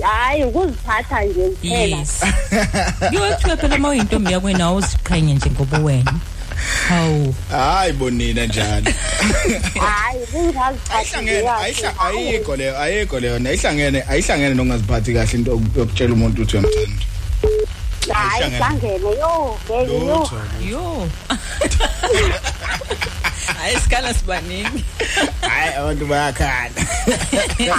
[0.02, 0.44] hayi.
[0.44, 1.96] Ukuziphatha nje kuphela.
[1.96, 2.20] Yes.
[3.10, 6.14] Kiwe kuthiwe phela uma uyintombi yakwena uziqhenye nje ngoba wena.
[6.88, 8.92] Hawu Hayi bonina njalo.
[9.80, 10.18] hayi
[10.94, 17.04] Ayihlangene ayihla ayikho leyo ayikho leyo ayihlangene ayihlangene nokungaziphathi kahle into yokutshela umuntu ukuthi uyamthanda.
[18.14, 20.30] hayi hlangene yo baby yo
[20.70, 21.08] yo
[23.58, 24.84] hayi isikala sibaningi
[25.40, 26.70] Hayi abantu bayakhala.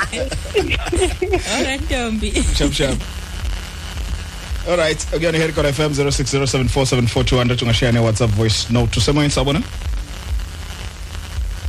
[1.55, 2.97] alright ntombi Shap shap.
[4.67, 9.61] All right, again here on FM 0607474200 ungashare ne WhatsApp voice note to someone sabona.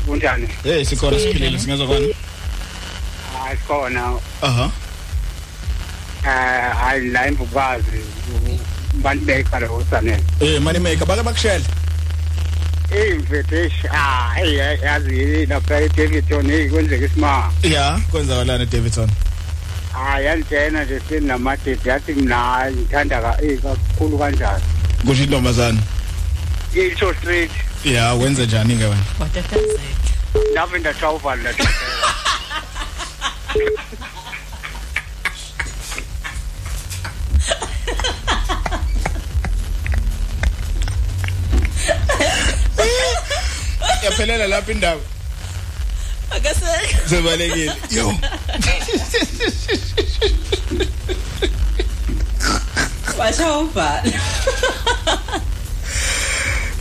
[0.07, 2.15] kunjani Hey sikhona siphilile singezwa kwani?
[3.43, 4.13] hayi sikhona
[4.43, 4.71] Aha.
[6.25, 8.01] eh hayi la imvukazi
[9.03, 11.65] bantu beyiqala usanele Eh money maker bake bakushela.
[13.13, 19.11] imvedesh ah hey yazi lapha eDavidton hey kwenzeka isimanga Yeah, kwenzakalana Davidson.
[19.93, 24.65] Hayi yantshena nje sinamadede yathi mina ngithanda ka eh kakhulu kanjani
[25.07, 25.81] Kusho intombazana.
[26.75, 27.51] isho street
[27.85, 29.05] Yeah, wenza njani ke wena?
[29.21, 29.81] watatazela
[30.55, 31.53] lavenda travel la
[44.05, 45.01] Yaphelela lapha indaba.
[46.41, 47.73] Akaseke Sebalekile.
[47.91, 48.15] Yo.
[53.19, 54.03] washa uvala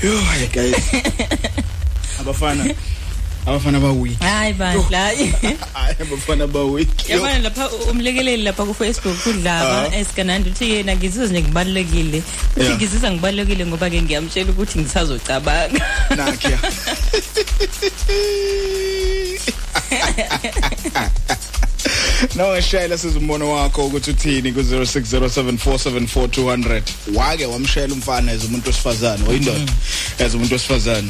[0.04, 0.76] Yo, hey guys.
[2.20, 2.64] Abafana
[3.46, 4.20] abafana ba weak.
[4.20, 5.34] hayi bandla Hayi
[6.00, 7.10] abafana ba weak.
[7.10, 7.16] Yo.
[7.18, 9.96] yabona lapha umlekeleli lapha ku Facebook kudlaba Ah.
[9.96, 12.18] esikanandi uthi yena ngizizwa nje ngibalulekile
[12.56, 12.76] uthi Yeah.
[12.78, 15.82] ngizizwa ngibalulekile ngoba ke ngiyamtshela ukuthi ngisazocabanga
[16.16, 16.60] Nakya.
[22.36, 26.82] No ngashayela sizumbono wakho ukuthi uthini ku 0607474200
[27.16, 29.72] wake wamshayela umfana as umuntu wesifazane oyindoda
[30.26, 31.10] as umuntu wesifazane.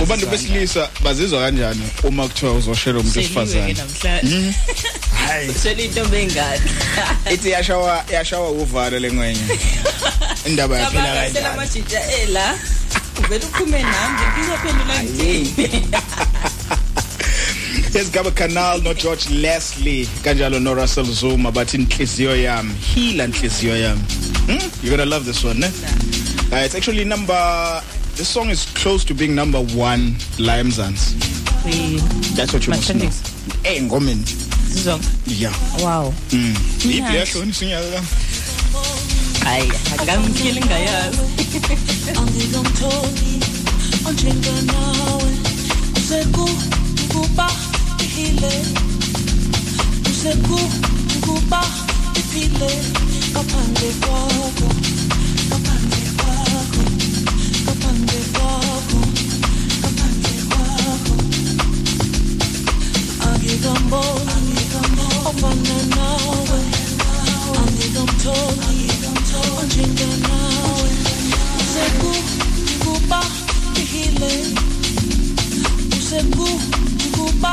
[0.00, 3.72] Ubantu besilisa bazizwa kanjani uma kuthiwa uzoshela umuntu wesifazane?
[3.72, 4.54] namhlanje.
[5.26, 5.50] Hayi.
[5.62, 6.62] Shela intombi engadi
[7.34, 9.40] ithi yashawa yashawa uvalo lengwenye
[10.46, 11.46] indaba yaphela Cabanga kanjani?
[11.46, 12.58] amajija ela
[13.18, 15.86] uvela uphume nami ngizophendula ngithini
[17.92, 24.00] Yesigaba Canal no George Leslie kanjalo no Russell Zuma bathi inhliziyo yami hila inhliziyo yami.
[24.46, 24.58] Hmm?
[24.82, 25.66] you're going to love this one ne?
[25.66, 27.82] Uh, it's actually number
[28.16, 31.14] this song is close to being number 1 la eMzansi
[32.34, 33.10] that's what you must know.
[33.64, 34.24] Eh ngomeni
[34.74, 35.54] zonke yeah.
[35.80, 36.12] Wow.
[36.32, 38.02] Mm ipi yahloni sinyaka
[39.44, 41.18] hayi akamkhile ngayazi.
[42.16, 43.40] Angikamtholi
[44.08, 45.32] onjenganawe
[45.96, 47.50] usekukuba
[48.22, 48.54] iphile
[50.10, 51.60] usekukuba
[52.20, 52.70] iphile
[53.32, 54.68] ngaphandle kwakho
[55.48, 56.82] ngaphandle kwakho
[57.64, 59.00] ngaphandle kwakho
[59.80, 61.16] ngaphandle kwakho
[63.28, 66.60] angikamboni ofana nawe.
[67.60, 68.86] Angikamtholi
[69.60, 70.90] onjenganawe
[71.60, 73.20] iphile usekukuba
[73.82, 74.32] iphile
[75.96, 76.46] ngaphandle
[77.00, 77.52] kwakho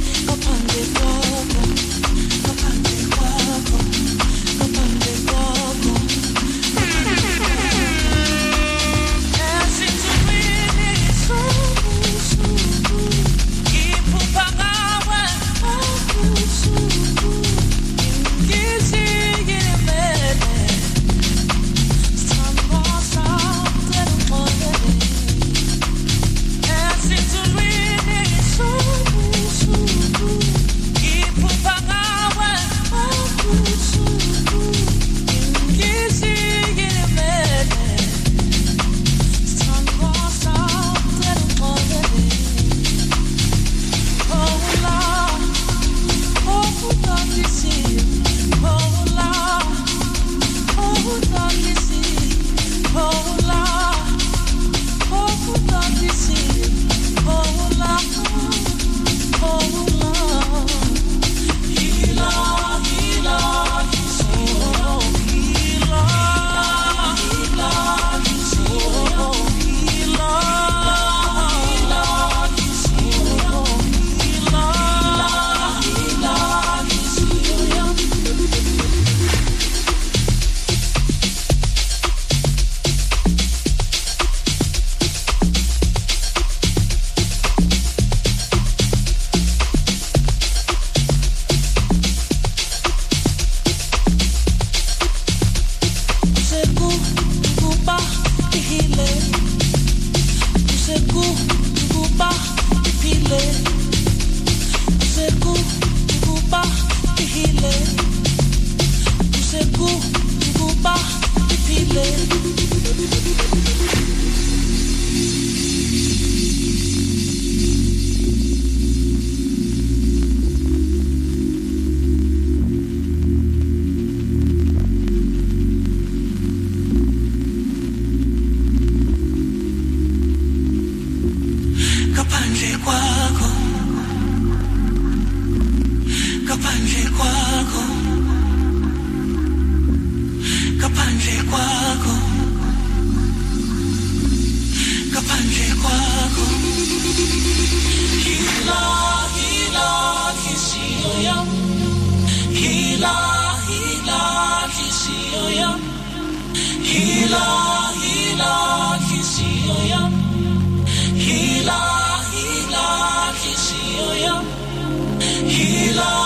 [165.51, 166.20] 一浪。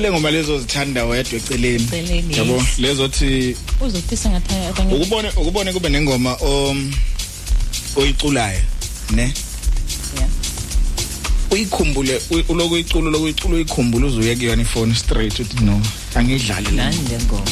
[0.00, 1.88] Le ngoma lezo zithanda wedwa eceleni.
[2.36, 6.92] Yabo lezo thi uzokuthisa ngathi abanye ukubone ukubone kube nengoma um
[7.96, 8.60] oyiculayo
[9.10, 9.32] ne?
[11.50, 15.80] Uyikhumbule uy- uloku uyicula lokuyicula uyikhumbule uzuye kuyona ifone straight uthi no
[16.14, 17.42] nani le ngoma.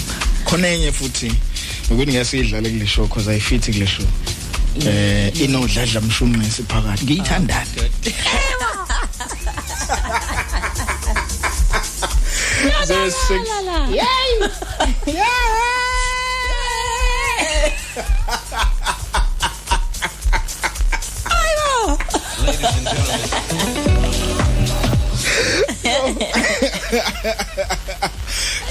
[0.45, 1.33] Khona enye futhi
[1.91, 4.07] ukuthi ngiyasidlala kule show cause ayifithi kule show.
[4.87, 7.05] Eh inodladla mshunqisi phakathi.
[7.05, 7.67] Ngiyithandana.
[12.89, 13.49] Zero six.
[13.91, 15.29] Yay!
[22.41, 23.69] Ladies and gentlemen.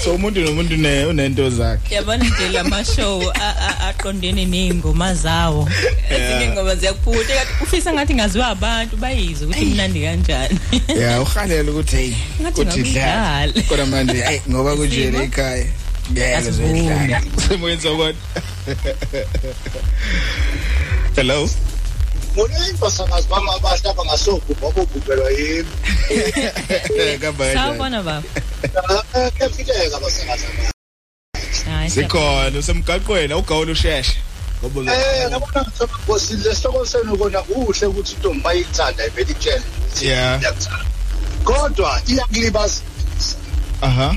[0.04, 5.68] so umuntu nomuntu ne unento zakhe yabona nje lama show a- a- aqondene nezingoma zawo
[6.10, 10.58] ezinye ingoma ziyakuphutha kanti ufisa ngathi ngaziwa abantu bayizwe ukuthi mnandi kanjani
[11.00, 15.66] ya uhalela ukuthi hey ngathi ngidlala kodwa manje hey ngoba kunjena ekhaya
[16.12, 18.18] ngeke zidlala semoyenza kwani
[21.16, 21.48] hello
[22.38, 25.68] Ngolifasanazi bama abasha bangasoku ngoba ububelwa yini.
[26.98, 27.54] Eh, Kambaye.
[27.54, 28.22] Sawubona baba.
[29.14, 30.70] Ah, Kafileka basakazana.
[31.90, 34.16] Sikhona usemgaqweni ugawula usheshe.
[34.62, 39.62] Ngoba Eh ngabona ngisho bosile sokho senu kona kuhle ukuthi intombi bayithanda ivele itshele.
[40.02, 40.40] Yeah.
[40.40, 40.87] Iyakuthanda.
[41.48, 42.82] Kodwa iyakulibazisa.
[43.80, 44.14] aha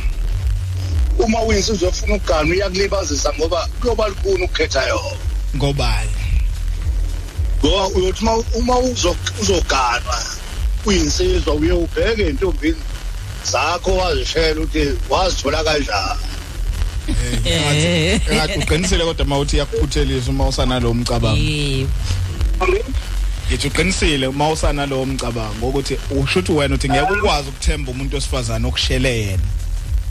[1.19, 5.17] Uma uyinsizwa ufuna ukugana iyakulibazisa ngoba kuyoba lukuni ukukhetha yona.
[5.55, 6.09] ngobani
[7.63, 10.17] Ngoba uyothi uma uma uzo- uzoganwa
[10.85, 12.81] uyinsizwa uye ubheke intombini
[13.51, 16.19] zakho wazishela ukuthi wazithola kanjani.
[17.45, 21.89] eh ngathi uqinisile kodwa mawuthi iyakuphuthelisa uma usanalo umcabango yebo
[23.51, 28.67] ngithi uqinisile uma usanalo umcabango ukuthi usho ukuthi wena uthi ngeke ukwazi ukuthemba umuntu wesifazane
[28.67, 29.43] okushele yena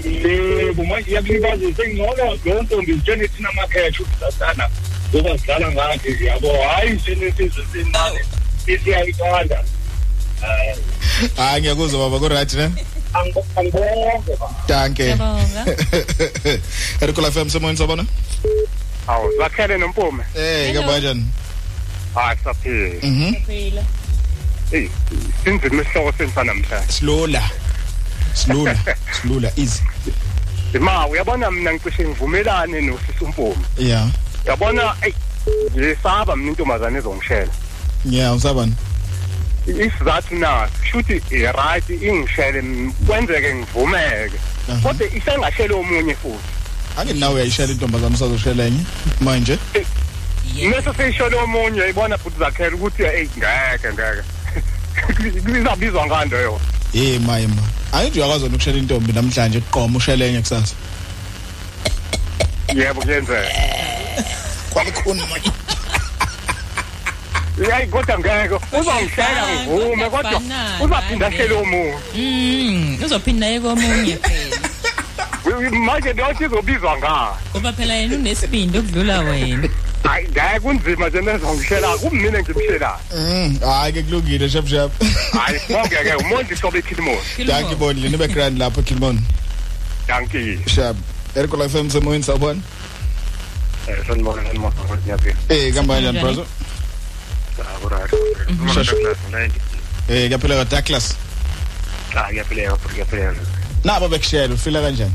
[0.05, 4.69] yebo manje iyakulibazisa ngcono leyo ntombi zitshene thina amakhetho ukuthi sasana
[5.11, 8.21] ngoba sidlala ngakhe nje yabo hhayi sinesizwe sincane
[8.67, 9.65] isiyayithanda
[11.37, 12.71] hayi ngiyakuzwa baba ku-right ne?
[13.57, 15.03] Angibonge ba danke.
[15.03, 15.63] Siyabonga.
[17.03, 18.05] erikola fm semoyeni sabona?
[19.09, 20.25] Awu zakhele nompume.
[20.37, 21.25] Eh kanjani
[22.15, 23.35] hayi saphila mhm.
[25.45, 27.43] Sinzima isihloko senisa namhlanje silula.
[28.35, 28.77] Silula.
[29.23, 29.83] Silula easy.
[30.81, 34.09] Ma uyabona mina ngicishe ngivumelane nosisi umpume yeah
[34.47, 35.15] uyabona eyi
[35.73, 37.53] ngiyesaba mina intombazane ezongishela.
[38.05, 38.75] Yeah usabani
[39.67, 44.39] isizathu naso kushuthi i-right ingishele m- kwenzeke ngivumeke.
[44.83, 46.45] Kodwa isengashele omunye futhi.
[46.99, 48.81] Ake nawe uyayishela intombazana usazoshela enye?
[49.21, 49.59] Manje?
[50.69, 54.23] Mese seyishele omunye ibona futhi zakhela ukuthi eyi ngeke ngeke.
[55.61, 56.61] Izabizwa ngani leyo
[56.93, 57.63] hey maye ma.
[57.93, 60.75] Angithi uyakwazi wena ukushela intombi namhlanje eqoma ushele enye kusasa.
[62.75, 63.51] Yebo kuyenzeka.
[64.71, 65.51] Kwakukhona manje
[67.71, 70.41] yayi kodwa ngeke uzongishela ngivume kodwa
[70.85, 71.95] uzaphinda ashele omunye.
[72.15, 75.71] Mm, uzophinda naye komunye phela.
[75.87, 77.37] manje leyothi izobizwa ngani?
[77.51, 79.69] Ngoba phela yena unesibindi okudlula wena.
[80.11, 84.91] Hayi ngeke kunzima nje nezongishela kumina engimshelayo Mm, hayi ke kulungile shap shap.
[85.33, 89.19] hayi bonke-ke umonti hlobo ekhilimosi Dankie Bondle nibe grand lapho Kilmon.
[90.09, 90.97] dankie Shap.
[91.37, 92.61] Eriko la FM semoyeni sabona.
[93.89, 96.45] eh sanibona sanibona ngiyaphi Eh kambanjani brother?
[97.61, 98.11] akurari
[98.75, 98.95] Shasha.
[100.09, 101.15] Eh kuyaphila ka Douglas.
[102.17, 103.35] ah kuyaphileka futhi kuyaphileka
[103.85, 105.13] Nabo bekushela ufila kanjani?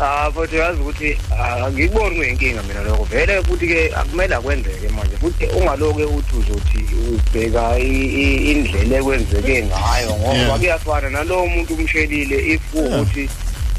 [0.00, 3.04] Ah futhi yazi ukuthi ah, ngikuboni kuyinkinga mina lokho.
[3.04, 5.16] Vele futhi ke akumele akwenzeke manje.
[5.16, 10.58] Futhi ungaloke uthi uzothi ubheka i- i- indlela ekwenzeke ngayo ngoba Yeah.
[10.58, 13.28] kuyafana nalowo muntu umshelile if ukuthi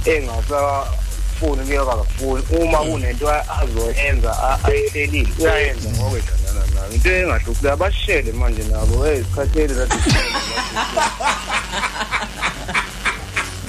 [0.05, 8.63] engasafuni kuyoba akafuni uma kunento azoyenza a- ayihlelile uyayenza ngokwedlana nayo into engahluphi abashele manje
[8.71, 9.73] nabo eyisikhatheli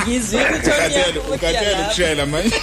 [0.06, 0.70] Ngizwe ukuthi
[1.34, 2.56] Ukhathele ukushela manje.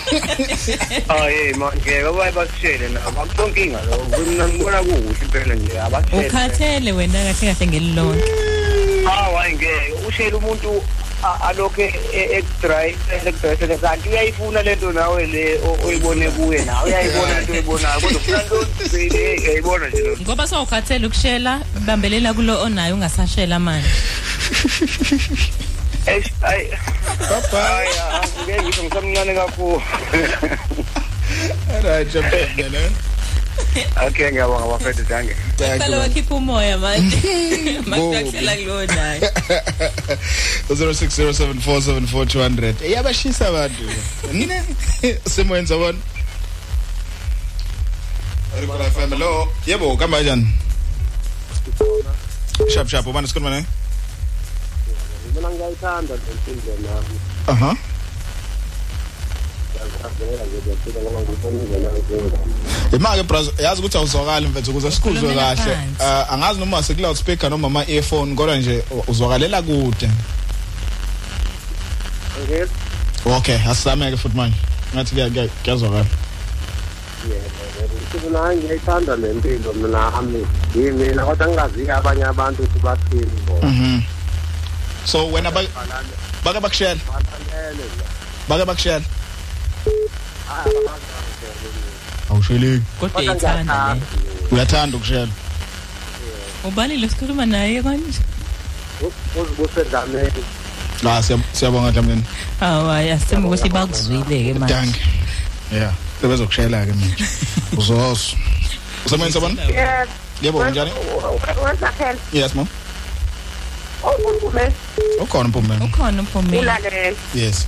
[1.09, 6.91] Ah hey manje ngoba basishele nabo akusonkinga lokho mina ngibona kukuhle impela nje abashele ukhathele
[6.91, 8.31] wena kahle kahle ngelilonke.
[9.05, 10.83] hawu ayingeke ushele umuntu
[11.47, 18.17] alokhe ekudry ekudrysele kanti uyayifuna lento nawe le oyibone kuye nawe uyayibona lento oyibonayo kodwa
[18.19, 18.65] ufuna nto
[19.17, 23.89] hey uyayibona nje lo Ngoba sawukhathele ukushela bambelela kulo onayo ungasashela manje.
[26.07, 26.67] Eish, ayi
[27.51, 27.89] hayi
[28.45, 29.81] ngeke ngisho ngisamncane kakhulu
[31.83, 32.81] Right shap shap ngene.
[34.07, 37.17] okay ngiyabonga bafethu danke Qala wakhipha umoya manje.
[37.85, 39.21] Manje akushela kulo onayo.
[40.69, 43.83] 0607474200 iyabashisa abantu
[44.33, 44.63] nine
[45.29, 45.97] semoyeni sabona
[48.57, 50.47] Eriko la FM lo yebo kambanjani
[52.73, 53.65] Shap shap ubani sikhuluma naye
[55.35, 57.17] mina ngiyayithanda le mpilo nami
[57.47, 57.75] Aha.
[62.93, 65.77] Imake bros yazi ukuthi awuzwakali mfethu ukuze sikuzwe kahle.
[65.99, 70.09] Ah, angazi noma se cloud speaker noma ama earphone kodwa nje uzwakalela kude.
[73.25, 74.55] Okay asameke futhi manje.
[74.95, 76.05] Ngathi kuya- kuya- kuyazwakala.
[77.29, 83.67] Yebo mina ngiyayithanda le mpilo mina ami yimina kodwa ngingazi abanye abantu ukuthi bathini bona.
[83.67, 84.01] Mhm.
[85.07, 85.61] So wena ba
[86.43, 87.85] bake bakushela balalele
[88.49, 89.05] bake bakushela
[90.47, 90.75] hayi
[92.29, 94.01] awusheleki Kodwa iyithanda le.
[94.51, 95.27] uyathanda ukushela
[96.63, 98.19] Ubani lo sikhuluma naye manje?
[99.35, 100.43] uzibusendlameni
[101.03, 102.23] la siyab- siyabonga dlamini
[102.59, 104.73] Hawa yasema ukuthi bakuzwile ke manje.
[104.73, 105.01] danke
[105.71, 105.93] yeah.
[106.21, 107.25] Sebezokushela ke manje
[107.77, 108.35] uzozo
[109.05, 110.09] usemoyeni sabona Yes.
[110.41, 110.91] yebo njani
[111.65, 112.19] Wenzakhela.
[112.33, 112.67] yes mom
[114.03, 114.71] Ukhulume.
[115.21, 116.59] ukhona mpumela Ukhona uphumile.
[116.59, 117.17] Ulalela.
[117.33, 117.67] yes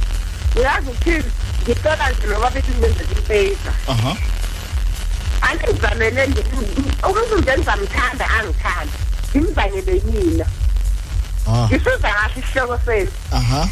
[0.56, 1.24] Uyazi ukuthi
[1.64, 3.72] ngicela nje noba bethi ngenze impeyisa.
[3.88, 4.16] aha
[5.42, 6.44] Angizamele nje
[7.10, 8.94] ukuthi nje ngizamthanda angithanda.
[9.36, 10.46] Ngimzanyele yina.
[11.48, 13.12] ah Ngisuza kahle isihloko sethu.
[13.32, 13.70] aha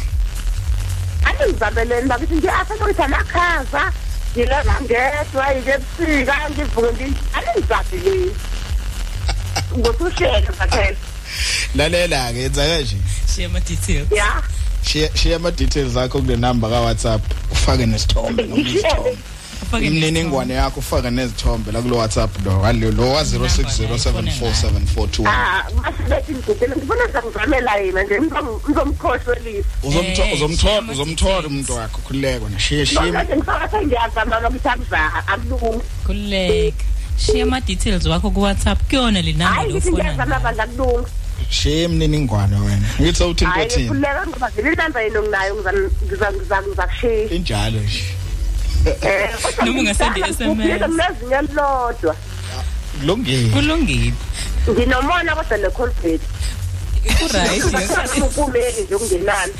[1.24, 3.92] Angizamele bakithi nje asakuthi amakhaza.
[4.36, 8.32] Ngilana ngedwa yike ebusika ngivuke ngithi angizabile.
[9.78, 10.96] Ngosushela zakhela.
[11.76, 12.96] Lalela ke yenza kanje
[13.34, 14.12] Share ama details.
[14.12, 14.42] Yeah.
[14.84, 17.22] share share ama details akho kule number ka WhatsApp
[17.52, 18.78] ufake nesithombe noma Ngishele.
[18.78, 19.18] isithombe
[19.62, 26.32] Ufake imininingwane yakho ufake nezithombe la kulo WhatsApp lo walo lo wa 06074742 Ah, masibethi
[26.32, 29.68] ngidedele ngifuna ngizamzamela yena nje ngizomkhohlelisa.
[29.82, 35.84] uzomthola uzomthola uzomthola umuntu wakho khuleko na shiye shiye Nje ngifaka ngiyazama ukuthi akuza akulungi.
[36.06, 36.84] Kuleka.
[37.18, 40.04] Share ama details wakho ku WhatsApp kuyona le number Hayi ngithi lofona.
[40.04, 41.08] ngiyazama bandla kulungi.
[41.50, 46.32] shiye imininingwane wena ngithi awuthi into Hayi ethini kuleka ngoba vele inamba yenu nginayo ngiza
[46.32, 47.30] ngiza ngizakushiya.
[47.30, 48.04] injalo nje
[49.02, 49.30] Eh,
[49.64, 50.46] Noma ungasende SMS.
[50.46, 52.14] Kunezinye elilodwa.
[53.00, 54.12] kulungile Kulungile.
[54.70, 56.20] Nginomona kodwa le Colgate.
[57.18, 58.22] Ku-right, yes.
[58.22, 59.52] Uphumeli nje ungenani.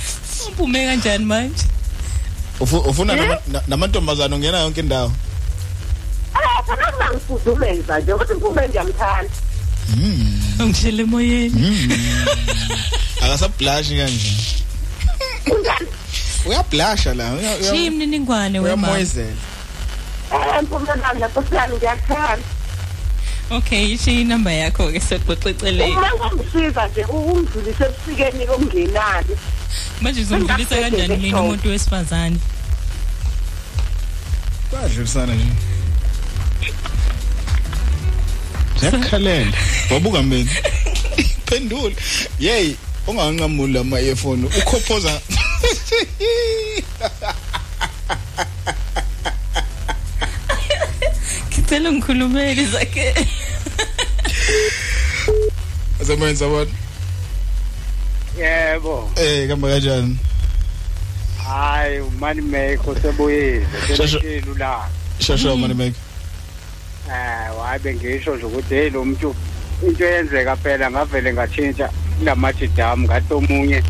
[0.49, 1.65] Uphume kanjani manje?
[2.61, 5.13] Ufu- ufuna nama- na- namantombazana ungena yonke indawo
[6.59, 9.31] Ah, kana ngangifudumeza nje ukuthi ngikume ngiyamthanda.
[10.61, 11.89] Ungishele emoyeni.
[13.23, 14.31] akasabhlashi kanje
[16.47, 18.67] uyablasha la uya- uya- Shiya imininingwane wema.
[18.89, 19.37] uyamoyizela
[20.33, 22.43] Eh, mpumelanga Nkosi yami ngiyakuthanda.
[23.51, 25.93] Okay, shiya inamba yakho ke soxoxeceleni.
[25.97, 29.35] Uma ngangisiza nje ungidlulise ebusikeni kongenani.
[30.01, 32.37] Manje uzomdlulisa kanjani mina umuntu wesifazane?
[34.73, 35.47] badlulisana nje
[38.81, 39.53] Ziyakhalela
[39.91, 40.51] wabuka mina
[41.47, 41.97] phendula
[42.41, 42.75] yey
[43.07, 45.21] unganqamuli ama earphone ukhophoza.
[51.49, 53.15] Ngicela ngikhulumele zakhe.
[56.01, 56.71] asebenza wona
[58.39, 59.11] yebo.
[59.17, 60.19] Eh kamba kanjani?
[61.45, 64.89] Hayi umani meko sebuyile sebuyile la
[65.19, 65.95] shasho mani make
[67.59, 69.35] eh wayi bengisho nje ukuthi hey lo muntu
[69.87, 73.83] into yenzeka phela ngavele ngatshintsha kulamajidam ngathi omunye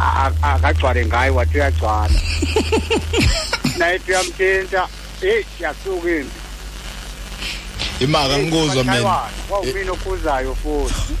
[0.00, 2.14] a- a- akagcwale ngayo wathi uyagcwala.
[3.78, 4.88] Nayithi uyamtshintsha
[5.22, 6.40] eh siyasuka impi
[8.00, 9.20] imaka ngikuzwa mina.
[9.50, 11.14] Wawumina okhuzayo futhi.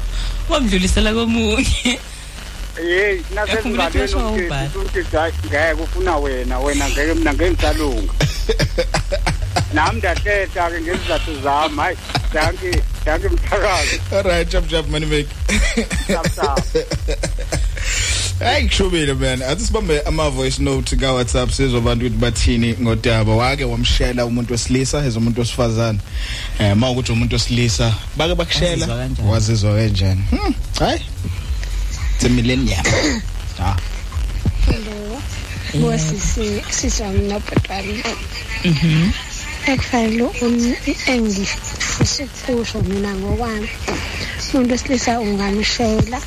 [0.48, 1.64] Wamdlulisela komunye.
[2.76, 4.70] hey Yakho vele nasezingalweni kushwa ukuthi ubhali.
[4.76, 8.12] ukuthi hayi ngeke ufuna wena wena ngeke mina ngeke ngisalunga.
[9.74, 11.96] nami ndahlehla ke ngezizathu zami hayi
[12.34, 15.28] danki danki mthakazi alright jump jump mani make
[18.40, 23.64] Hayi kushobile man athi sibambe ama voice note ka WhatsApp sizobantu ukuthi bathini ngodaba wake
[23.64, 25.98] wamshela umuntu wesilisa ezomuntu wesifazane.
[26.58, 29.08] Eh ma ukuthi umuntu wesilisa bake bakushela?
[29.28, 30.22] Wazizwa kanjani?
[30.30, 31.00] Hmm, hayi.
[32.14, 32.84] It's a millennium.
[33.60, 33.76] Ah.
[34.66, 35.20] Hello.
[35.76, 38.02] Ngosisi siswa mina bhotwami.
[39.60, 39.72] Mhm.
[39.72, 40.74] Ekufanele um
[41.06, 43.68] engifisa ukusho mina ngokwami.
[44.52, 46.18] Umuntu wesilisa ungamshela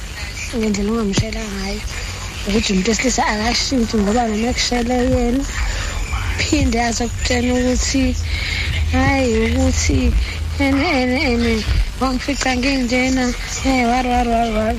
[0.56, 1.82] ngendlela ongamshela ngayo.
[2.48, 5.44] Ukuthi umuntu wesilisa akashintshi ngoba noma ekushele yena.
[6.38, 8.16] Phinde azokutshela ukuthi
[8.94, 10.00] hayi ukuthi
[10.60, 11.54] ene ene ene
[12.00, 13.26] wangifica nginjena
[13.66, 14.76] eh war war war war.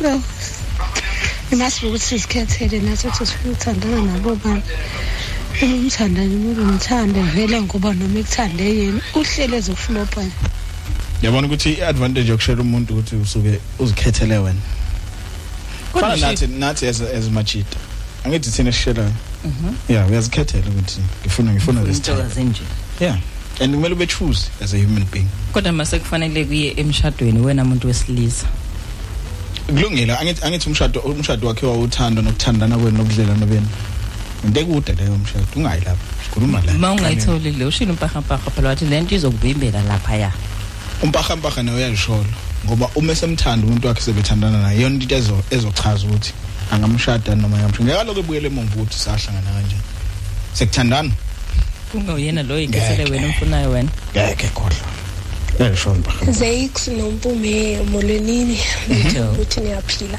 [0.00, 0.12] No.
[1.52, 4.72] Imasibe ukuthi sizikhethele nathi ukuthi sifuna ukuthandana nabo bantu.
[5.62, 10.32] Uma umthandani umuntu umthande vele ngoba noma ekuthande yena uhlele ezoflopa nje.
[11.22, 14.60] yabona ukuthi iadvantage yokushela umuntu ukuthi usuke uzikhethele wena
[15.92, 17.78] Kodwa fana nje- nathi nathi as as machita
[18.24, 19.12] angithi thina sishelayo
[19.44, 19.74] Mhm.
[19.88, 22.62] yeah uyazikhethela ukuthi ngifuna ngifuna this Into type kazinje.
[23.00, 23.16] yeah
[23.60, 27.86] and kumele ube choose as a human being Kodwa mase kufanele kuye emshadweni wena umuntu
[27.88, 28.46] wesilisa.
[29.66, 33.66] kulungile angithi angithi umshado umshado wakhe wawuthanda nokuthandana kwenu nokudlelana benu
[34.44, 36.72] into ekude leyo mshado ungayi lapho sikhuluma la.
[36.72, 40.32] Uma ungayitholi le ushilo mpaha mpaha phela wathi lento izokuvimbela lapha ya.
[41.02, 42.26] umpaha mpaha nawe uyalisholo
[42.64, 46.32] ngoba uma esemthanda umuntu wakhe sebethandana naye yona into ezo ezochaza ukuthi
[46.72, 49.82] angamshada noma ngamshada ngeke lokho ebuyele emumva ukuthi sahlangana kanjani
[50.54, 51.12] sekuthandana.
[51.92, 53.90] Kungawuyena lo ikhethele wena umfunayo wena.
[54.12, 54.86] ngeke kodwa.
[55.60, 58.58] Yalisholo mpaha Zeix nompume molwenini
[59.32, 60.18] ukuthi niyaphila.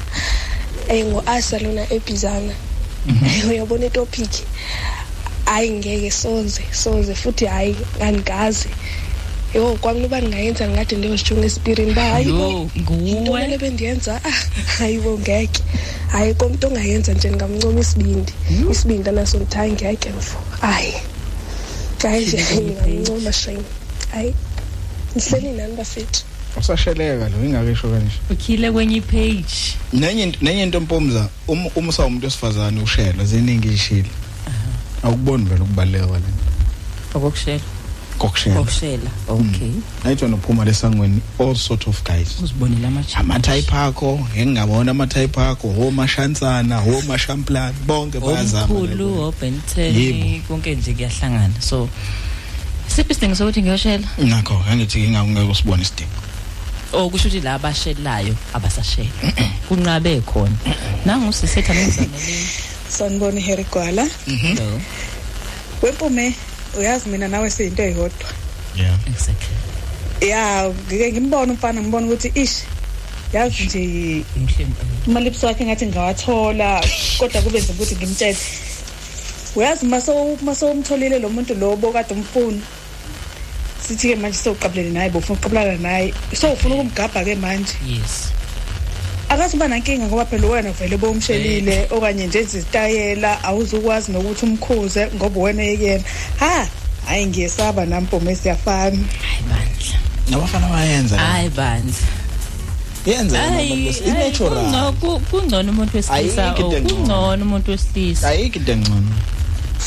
[0.88, 2.54] Eh ngo-Asa lona ebizana.
[3.50, 4.30] Uyabona itopic.
[5.44, 8.68] Hayi ngeke soze soze futhi hayi angazi.
[9.54, 13.46] Yo kwami uba ningayenza ngade ndiyosijunga esipirini ba hayi Yo, nguwe.
[13.48, 14.30] le bendiyenza ah,
[14.78, 15.62] hayi bo ngeke.
[16.12, 18.32] Hayi komuntu ongayenza nje ningamncoma isibindi.
[18.72, 20.38] Isibindi anaso ngithi hayi ngeke mfo.
[20.60, 20.94] Hayi.
[22.02, 23.64] Hayi nje ningamncoma shame.
[24.12, 24.34] Hayi.
[25.14, 26.24] Nihleli nani bafethu
[26.58, 28.16] usasheleka lo ingakesho kanje.
[28.30, 29.76] Ukhile kwenye page.
[29.92, 34.10] nenye nenye into mpomza uma uma usawumuntu wesifazane ushela ziningi ishile
[35.02, 36.44] awukuboni vele ukubaleka kwalento
[37.14, 37.60] Okokushela.
[38.18, 38.56] kokushela.
[38.56, 39.70] Kokushela okay.
[40.04, 42.40] Ayitho nophuma lesangweni all sort of guys.
[42.42, 50.42] Uzibonile ama ama-type akho ngengingabona ama-type akho omashansana omashamplani bonke bayazama omkhulu obenton Yebo.
[50.48, 51.60] konke nje kuyahlangana.
[51.60, 51.88] So
[52.88, 54.08] siphi isidingo sokuthi ngiyoshela?
[54.24, 56.27] Ngakho angithi ngingakungeke usibone isidingo.
[56.92, 59.10] O kusho ukuthi la abashelayo abasashela
[59.68, 60.56] kunqabe khona.
[61.04, 62.46] Nangu sisetha nengizamele
[62.88, 64.08] sanibona Harry Gwala.
[64.26, 64.80] Hello
[65.82, 66.34] wempume
[66.78, 68.28] uyazi mina nawe siyinto eyodwa.
[68.76, 68.98] Yeah.
[69.06, 69.56] Exactly.
[70.28, 72.62] Ya ngike ngimbona umfana ngibona ukuthi ish
[73.32, 74.24] yazi nje
[75.06, 76.84] amalips wakhe ngathi ngawathola
[77.18, 78.38] kodwa kube nzima ukuthi ngimtshele.
[79.56, 82.60] Uyazi maso maso umtholile lo muntu lo bokade umfuna.
[83.88, 86.14] Sithi ke manje soqabulene naye bofuna uqabulana naye.
[86.34, 87.72] So ufuna ukumgabha ke manje.
[87.86, 88.28] Yes.
[89.28, 95.40] Akathi uba nankinga ngoba phela wena vele bomshelile okanye nje izitayela awuzukwazi nokuthi umkhuze ngoba
[95.40, 96.04] wena yekuyena
[96.40, 96.68] ha
[97.06, 98.98] hayi ngiyesaba nampomo siyafana.
[100.30, 101.18] Nabafana bayenza?
[101.18, 101.94] Hayi bandla.
[103.06, 104.92] Yenza Hayi, i natural hayi,
[105.30, 108.28] kungcono- umuntu wesilisa kungcono umuntu wesilisa.
[108.28, 109.12] Ayikho into engcono.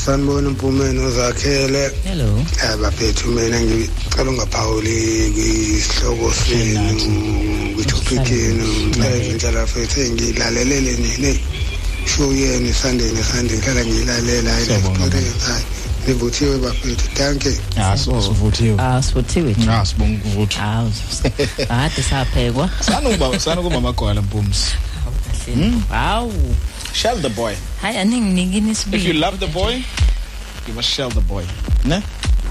[0.05, 2.45] Sanibona impumeni uzakhele hello.
[2.63, 11.39] Eh baphethu mina ngicela ungaphawuli kwisihloko senu kwitopic yenu ngicela indlela fethu engilalelele nini
[12.05, 15.65] show yenu Sunday ne Sunday ngihlala ngiyilalela hayi experience hayi
[16.07, 17.53] nivuthiwe baphethu thank you.
[17.77, 19.69] Ah so sivuthiwe ah sivuthiwe nje.
[19.69, 20.61] Ah sibonga ukuvutha.
[20.61, 20.91] Hawu
[21.67, 22.69] kade saphekwa.
[22.79, 24.71] Sanukuba sanukuba amagwala mpumsi
[25.89, 26.55] hawu.
[26.93, 27.55] Shell the boy.
[27.81, 29.83] Hayi aninginikini if you isibili love the boy
[30.67, 31.43] you must shell the boy
[31.85, 32.01] ne?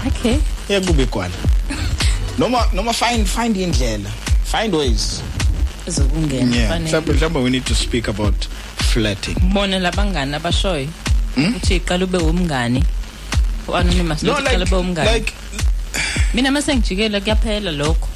[0.07, 0.39] Okay.
[0.69, 1.33] Yekube igwala
[2.39, 4.09] noma noma find find indlela.
[4.43, 5.21] Find ways.
[5.87, 6.79] Zokungena yeah.
[6.79, 8.45] mhlawumbe mhlawumbe we need to speak about
[8.91, 9.35] flirting.
[9.53, 10.87] Bona labangani abashoyo?
[11.37, 12.83] Uthi iqala ube umngani.
[13.67, 15.09] U-anonymous No, like- ube umngani.
[15.13, 15.33] like-
[16.33, 18.07] mina mase ngijikela kuyaphela lokho.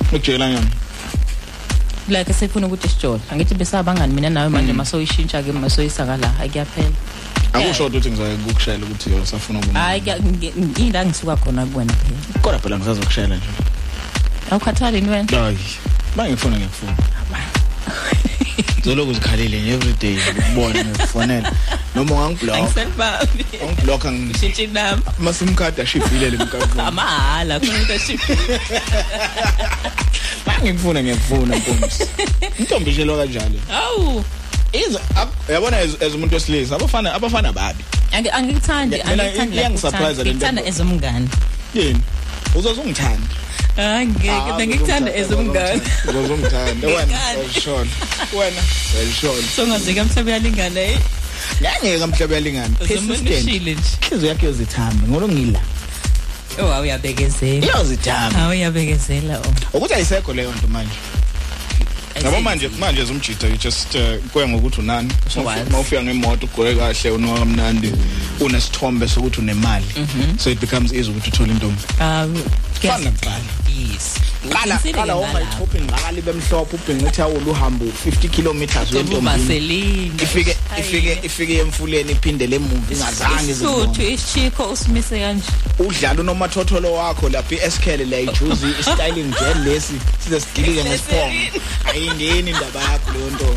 [0.00, 0.70] Ukujela ngani?
[2.08, 3.20] Like sefuna ukuthi sijole.
[3.30, 6.90] Angithi besabangani mina nawe manje masoyishintsha ke masoyisaka la hayi kuyaphela
[7.52, 12.42] akusho ukuthi ngizoye kukushayela ukuthi usafuna ukuba hayi kuya- nge- ila ngisuka khona kuwena phela.
[12.42, 13.46] Kodwa phela ngisazokushayela nje.
[14.50, 15.38] Awukhathali ni wena?
[15.38, 15.58] Hayi
[16.16, 16.92] mangifuna ngiyakufuna
[18.84, 21.52] zoloku zikhalile nje every day ukubona ngikufonela
[21.94, 24.04] noma ungangiblock angiselibambi ungiblock
[24.34, 28.60] ushintshe inamba amasim card ashibhile lemkakho amahala khona into ashibhile
[30.62, 32.04] ngikufuna ngiyakufuna nkosi.
[32.60, 33.58] Intombi ishelwa kanjalo.
[33.72, 34.24] Awu.
[34.72, 37.84] Iza ak- yabona as as umuntu wesilisa abafana abafana babi.
[38.12, 40.30] Angi- angikuthandi Mina angikuthandi iyangisurprise like le nto.
[40.30, 41.28] ngikuthanda as umngani.
[41.74, 42.00] Yini?
[42.54, 43.28] Uzozungithanda.
[43.76, 45.80] Hayi ngeke bengikuthanda as umngani.
[46.08, 46.86] uzozungithanda.
[46.88, 47.38] Wena Ngekani?
[47.38, 47.90] welishona
[48.38, 48.62] wena
[48.98, 50.98] welishona so ngazeka mhlobo yalingana eh?
[51.62, 53.86] Ngangeke mhlawumbe yalingana persistent uzomonishile nje.
[54.02, 55.60] Inhliziyo yakhe yozithamba ngolo ngila.
[56.58, 59.76] Oh awuyabekezela iyozithamba awuyabekezela oh.
[59.76, 60.94] Ukuthi ayisekho leyo nto manje.
[62.24, 64.00] Yabo manje manje zumjita you just uh,
[64.32, 65.12] kuya ngokuthi unani.
[65.44, 65.70] Wazi.
[65.70, 67.92] mawufika ngemoto ugqoke kahle unoka kamnandi
[68.40, 69.84] unesithombe sokuthi unemali.
[70.38, 71.82] So it becomes easy ukuthi uthole intombi.
[72.00, 72.42] Um
[72.80, 80.12] fana kuqala yes qala qala uma ichophe ngqakali bemhlophe ubhinga ithawula uhambo 50 kilometers wentombi
[80.22, 85.46] ifike ifike ifike emfuleni iphindele emuva ingazange isuthu isichiko usimise kanje.
[85.78, 93.12] Udlala unomathotholo wakho lapha i-eskel layijuzi istyling nje lesi size sigilike ngesiphongo ayingeni indaba yakho
[93.12, 93.56] leyo nto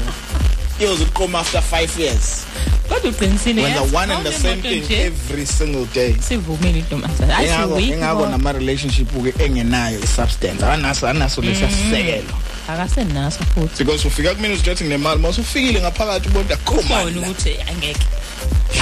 [0.79, 2.45] iyoze uqoma after 5 years.
[2.89, 5.05] Kodwa uqinisile wenza yazi, one and the same awunemoto thing nje.
[5.05, 6.15] every single day.
[6.19, 10.65] Sivumile intombazana hayi engako siwikho engako nama relationship ke engenayo isubstance.
[10.65, 12.33] Anaso anaso lesisekelo
[12.67, 13.83] akasenaso futhi.
[13.83, 18.05] Because ufika kumina uzijethi nginemali mase ufikile ngaphakathi ubona ubona khoma ukuthi angeke.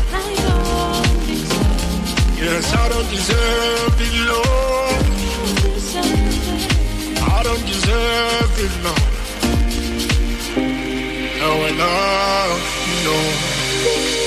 [2.42, 5.06] Yes, I don't deserve it, Lord.
[7.22, 9.14] I don't deserve it, Lord.
[11.40, 11.82] No, I,
[13.06, 14.23] no.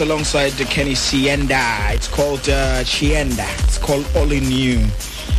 [0.00, 1.94] Out alongside the Kenny Sienda.
[1.94, 3.46] It's called uh, Chienda.
[3.64, 4.86] It's called All in You.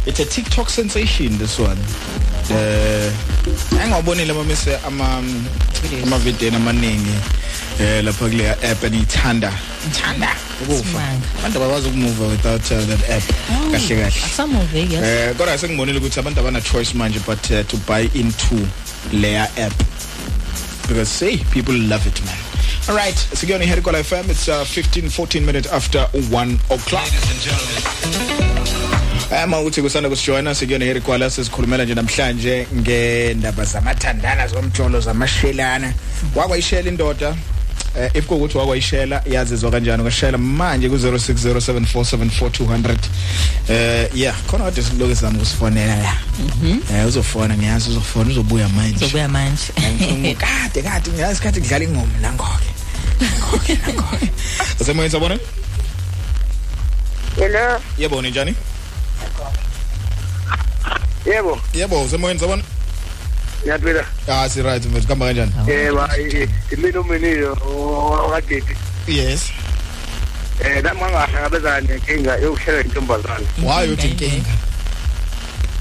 [0.06, 1.38] It's a TikTok sensation.
[1.38, 1.78] This one.
[2.52, 3.12] Uh,
[3.82, 5.24] angawabonile mamise ama
[6.04, 7.14] ama video amaningi
[7.80, 9.54] eh lapha kule app eniyithanda
[9.88, 11.02] ithanda ukufa
[11.40, 13.24] abantu abakwazi ukumuva without uh, that app
[13.72, 17.78] kahle kahle akusamuveki yes Eh kodwa sengibonile ukuthi abantu abana choice manje but uh, to
[17.78, 18.56] buy into
[19.14, 19.74] layer app
[20.88, 22.39] because say people love it man.
[22.90, 27.08] All right, sikuyona Call FM it's uh, 15 14 minutes after 1 o'clock.
[29.44, 35.94] Ama uthi kusanda kusijoyina sikuyona Call sesikhulumela nje namhlanje ngendaba zamathandana zomjolo zamashelana.
[36.36, 37.36] Wakwayishela indoda
[38.00, 40.02] eh, if kuwukuthi wakwayishela yazizwa kanjani?
[40.02, 42.96] Ukashela manje ku 0607474200
[43.70, 46.14] eh yeah khona kade siloke sizama ukusifonela la.
[46.94, 49.06] Eh uzofona ngiyazi uzofona uzobuya manje.
[49.06, 49.64] Uzobuya manje.
[50.02, 50.36] Ngifuna
[50.82, 52.59] kade ngiyazi kade kudlala ingoma nangoke nangoke
[54.82, 55.40] Asemoyeni sabona
[57.36, 57.80] Hello.
[57.98, 58.56] Yebo ninjani
[61.26, 61.62] Yebo.
[61.74, 62.64] Yebo usemoyeni sabona
[63.62, 64.06] Ngiyaphila.
[64.28, 66.08] Ah si right mfethu kamba kanjani Yebo,
[66.72, 67.58] imino miniyo
[68.24, 68.76] wakadidi.
[69.08, 69.52] Yes.
[70.60, 73.48] Eh nami ngangahlangabezana nenkinga yokushela intombazana.
[73.64, 74.54] Why uthi inkinga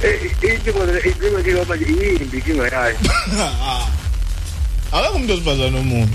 [0.03, 2.97] Eh inkinga inkinga inkinga manje yimbi inkinga yayo.
[4.93, 6.08] Akekho umuntu osifazana omubi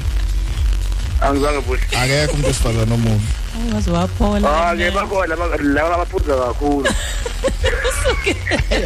[1.24, 1.96] Angizange futhi.
[1.96, 3.28] Akekho umuntu osifazana omubi
[3.74, 4.70] Wazi waphola.
[4.70, 5.36] Ah ke bakhona
[5.76, 6.90] laba abaphuza kakhulu.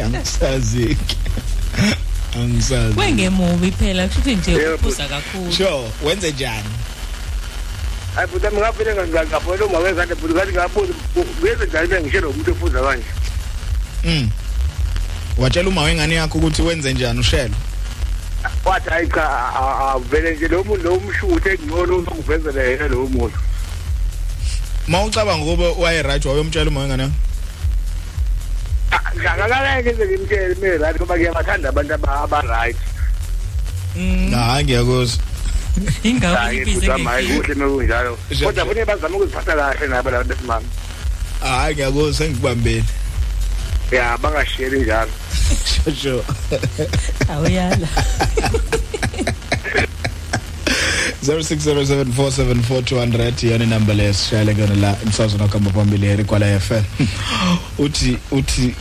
[0.04, 0.96] Angisazi
[2.36, 5.52] Angisazi Wengemubi phela kusho nje uphuza kakhulu.
[5.52, 6.68] Sure wenze njani
[8.14, 10.94] Hayi futhi ngaphinda ngingaphola uma wezande futhi ngathi ngabuza
[11.42, 13.04] ngeze njani bengishela umuntu ophuza kanje.
[14.04, 14.30] Mm
[15.38, 17.54] Watshela uma wengane yakho ukuthi wenze njani ushelo
[18.64, 19.54] Wathi hayi cha
[19.94, 21.98] avele nje lo muntu lo mshuthe engcono
[22.28, 23.38] uzokuvezela yena lo muntu.
[24.88, 27.10] Mawucabanga ukuba waye right wayomtshela uma wengane
[29.24, 32.76] yakho Ngakake nje ngimtshele mina right ngoba ngiyabathanda abantu aba aba right.
[34.34, 35.18] Hayi ngiyakuzwa
[36.04, 38.18] Ingakho Hayi futhi amayi kuhle mekunjalo.
[38.44, 40.66] Kodwa kufanele bazame ukuziphatha kahle nabo labantu besimame.
[41.40, 42.84] Hayi ngiyakuzwa sengikubambile
[43.92, 45.10] Ya bangasheri njalo.
[46.02, 46.22] Sure
[47.28, 47.88] Awuyala.
[51.28, 56.82] 0607474200 yona number lesishayele kuyona la emsazweni wakhamba phambili here kwala FM
[57.84, 58.74] uthi uthi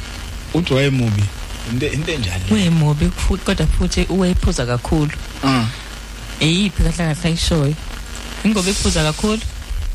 [0.53, 1.23] uthi wayemubi
[1.71, 5.11] into into enjani Wemubi futhi kodwa futhi uwephuza kakhulu.
[5.43, 5.65] Ah
[6.39, 7.73] Eyiphi kahle kahle ayishoyo.
[8.45, 9.41] Ingoba ephuza kakhulu.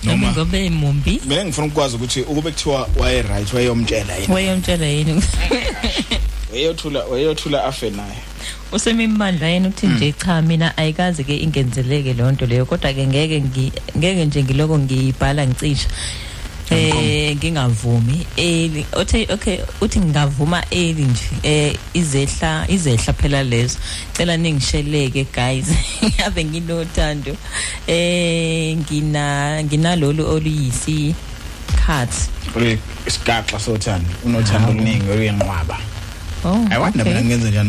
[0.04, 1.20] Noma Noma- ngoba emumbi.
[1.26, 5.22] mina ngifuna ukwazi ukuthi ukube kuthiwa waye right wayomtshela yini Wayomtshela yini?
[6.52, 8.16] wayothula wayothula afe naye
[8.72, 13.72] usemimandla yena uthi nje cha mina ayikazi ke ingenzeleke lonto leyo kodwa ke ngeke ngi-
[13.98, 15.88] ngeke nje ngiloko ngiyibhala ngicisha
[16.70, 23.78] eh ngingavumi eli uthi okay uthi ngingavuma eli nje eh izehla izehla phela lezo.
[24.16, 25.66] Cela ningisheleke guys
[26.16, 27.36] ngabe nginothando.
[27.86, 31.14] Eh ngina nginalolu oluyisi
[31.86, 32.12] cut
[32.56, 35.76] uri isigaxa sothando unothando oluningi oluyenqwaba
[36.44, 37.68] oh i wonder mina ngenze njani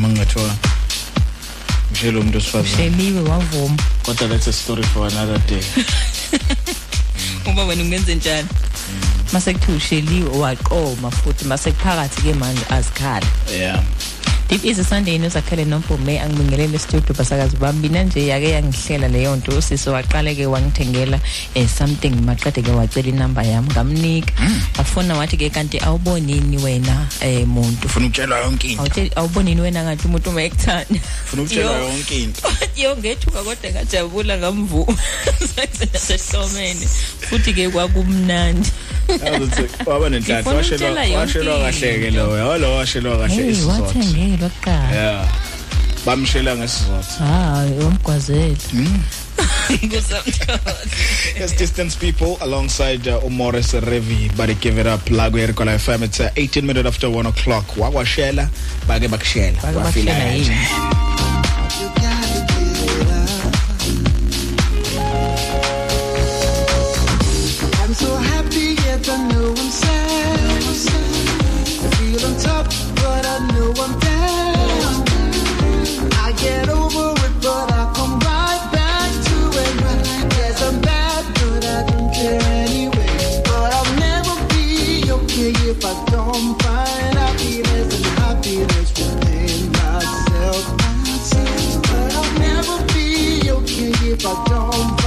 [1.93, 3.77] mangingathola ngishelo umuntu osifazana sheliwe wavuma.
[4.03, 5.61] Kodwa that's a story for another day.
[7.47, 8.47] Uma wena ungenze njani?
[9.33, 13.25] Mase kuthi usheliwe waqoma futhi mase kuphakathi ke manje azikhala.
[13.51, 13.83] Yeah.
[14.49, 17.89] Deep is Sunday nozakhele nompome angibingelele studio basakazi bami.
[17.89, 21.19] Nje yake yangihlela leyo nto usisi waqale ke wangithengela
[21.55, 24.33] eh something maqede ke wacela inamba yami ngamnika.
[24.77, 27.87] Afuna wathi ke kanti awubonini wena eh muntu.
[27.87, 29.09] Ufuna ukutshelwa yonke into.
[29.15, 30.99] Awubonini wena ngathi umuntu uma ekuthanda.
[31.25, 32.41] Ufuna ukutshelwa yonke into.
[32.83, 34.97] Yo ngethuka kodwa ngajabula ngamvuma.
[36.05, 36.87] Sehlomene
[37.29, 38.71] futhi ke kwakumnandi.
[39.07, 42.23] Yazi waba nenhlanhla Ngifuna washelwa ukutshela yonke washelwa kahle ke into.
[42.25, 45.27] lo yalo washelwa kahle hey isizotho wathengelwa kuqala yeah
[46.05, 48.57] bamshela ngesizotho hayi wamgwazela
[51.39, 55.09] Yes, distance people alongside uh, Umores Revi, but give it up.
[55.09, 56.03] Lago Erikola FM.
[56.03, 57.65] It's uh, 18 minutes after 1 o'clock.
[57.75, 58.49] Wakwashela,
[58.87, 59.61] bage bakshela.
[59.61, 60.51] Bake Wafila bakshela kanje.
[60.51, 61.12] yini?
[94.45, 95.02] Don't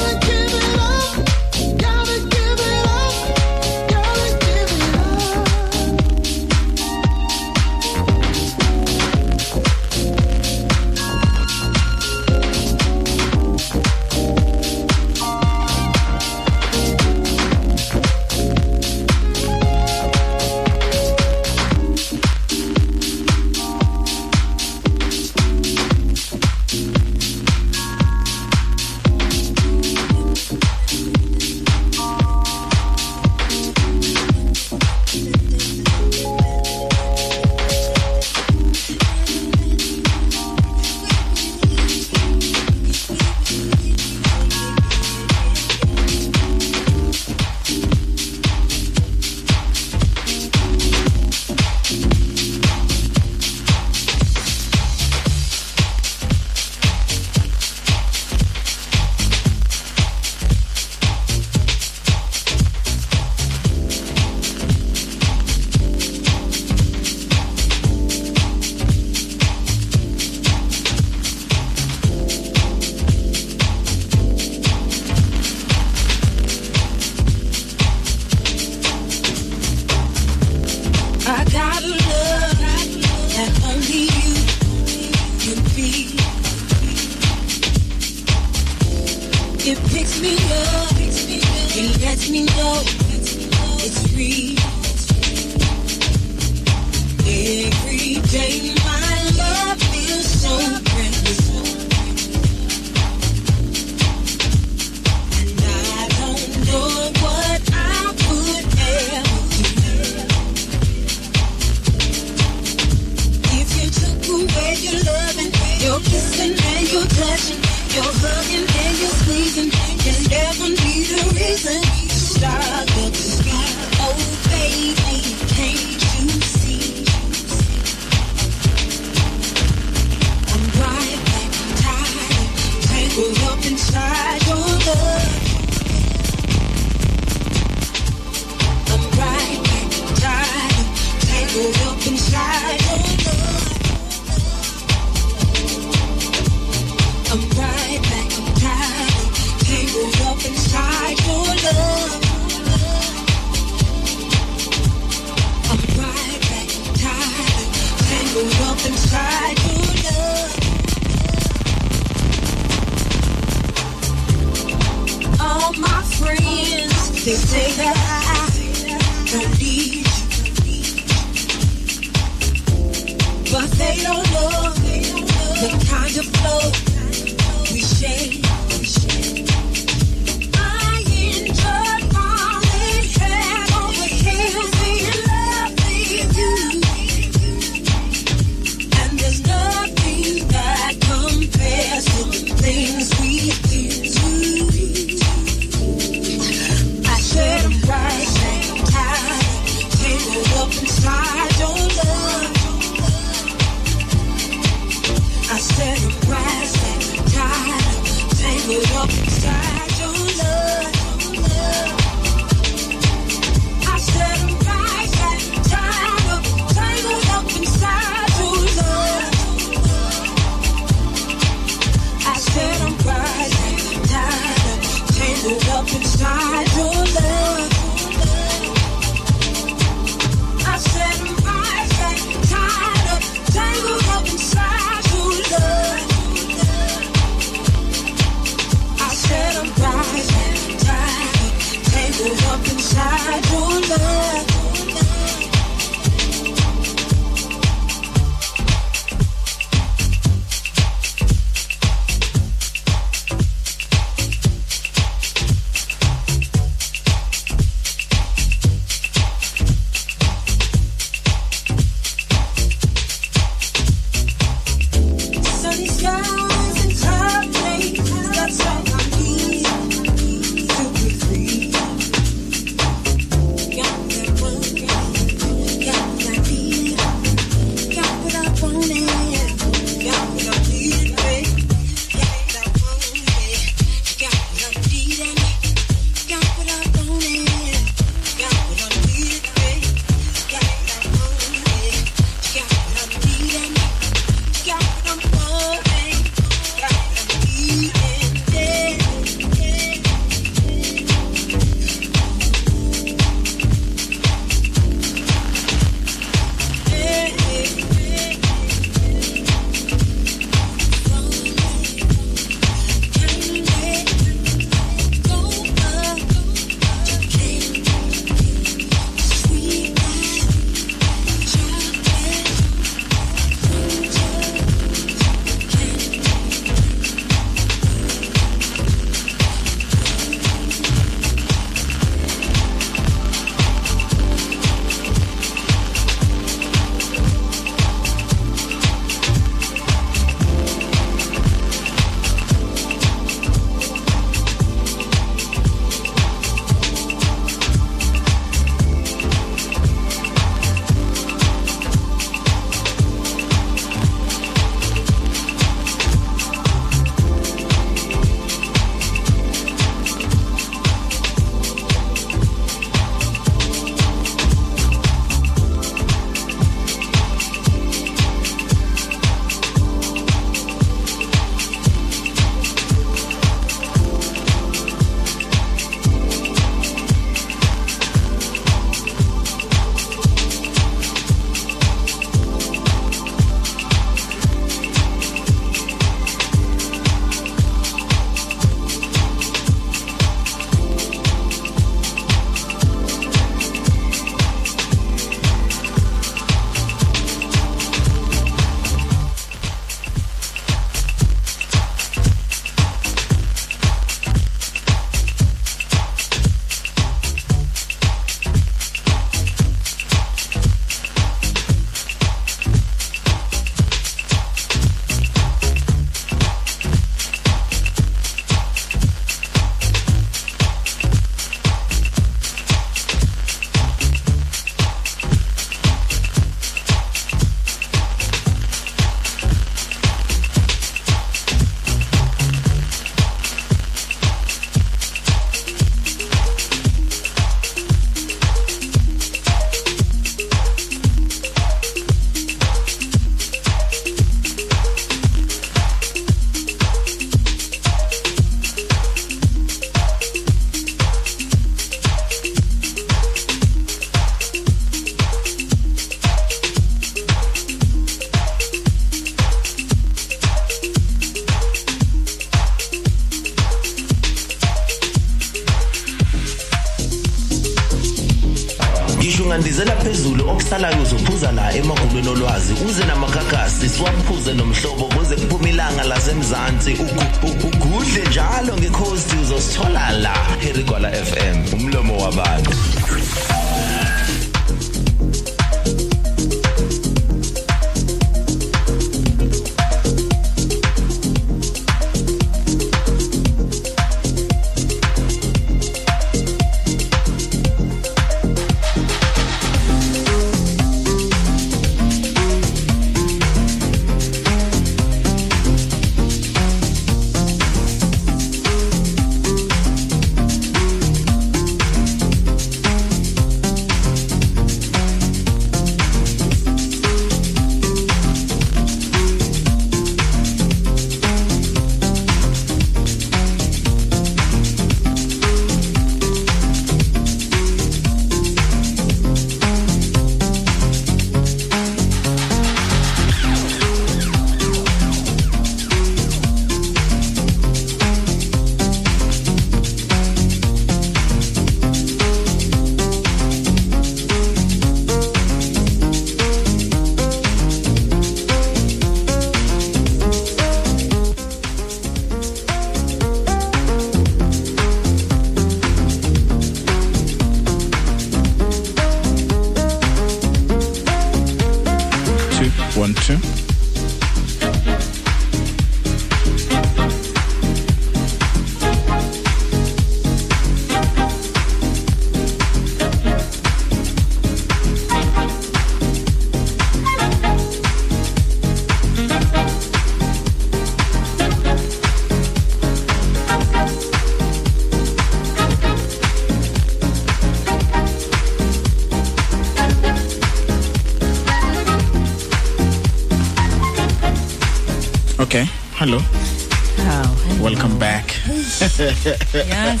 [598.98, 600.00] Yes.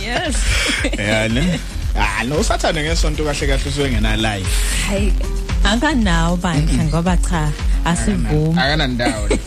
[0.00, 0.36] Yes.
[0.98, 1.60] yeah ne
[1.96, 4.48] ah no sathane ngesonto kahle kahle usuke ngena live
[4.88, 5.12] Hayi
[5.64, 7.50] akanawo bandla ngoba cha
[7.84, 8.58] asivumi.
[8.60, 9.28] akanandawo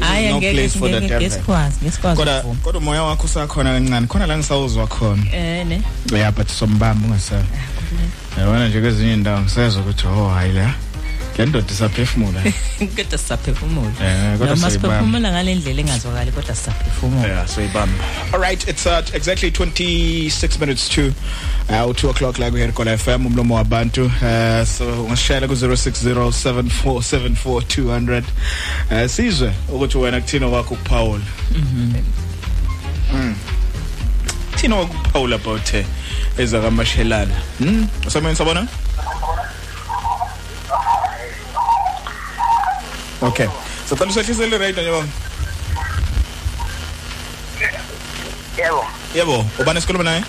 [0.00, 1.28] Hayi no angeke place for the ngeke devil.
[1.28, 2.60] ngesikwazi ngesikwazi kodwa ukuvuma.
[2.64, 5.82] kodwa umoya wakho usakhona kancane khona la ngisawuzwa khona Eh ne.
[6.12, 7.44] yeah but sombamba ungasabi
[8.38, 10.74] yabona nje kwezinye indawo ngisezwe ukuthi oh hayi la
[11.38, 12.42] le ndoda isaphefumula
[12.96, 13.90] Kodwa sisaphefumula.
[14.04, 14.70] Eh, kodwa Noma siyibamba.
[14.70, 16.91] siphefumula ngalendlela engazwakali kodwa sisaphefumula.
[17.02, 17.98] Yeah, so ibamba.
[18.32, 21.12] All right, it's at exactly 26 minutes to
[21.68, 24.06] uh, 2 o'clock la kuhere kola FM umlomo wabantu.
[24.22, 28.22] Uh, so ungashayela ku 0607474200.
[28.90, 31.20] Uh, sizwe ukuthi wena kuthina wakho kuPaul.
[31.50, 31.94] Mhm.
[33.12, 33.34] Mm.
[34.56, 35.84] Thina wakho kuPaul about eh,
[36.38, 37.34] ezakamashelana.
[37.60, 37.86] Mm.
[38.06, 38.68] Usameni sabona?
[43.22, 43.46] Okay.
[43.88, 44.58] So qala usehlise le
[48.62, 48.84] yebo
[49.14, 50.24] Yebo, ubani esikhuluma naye?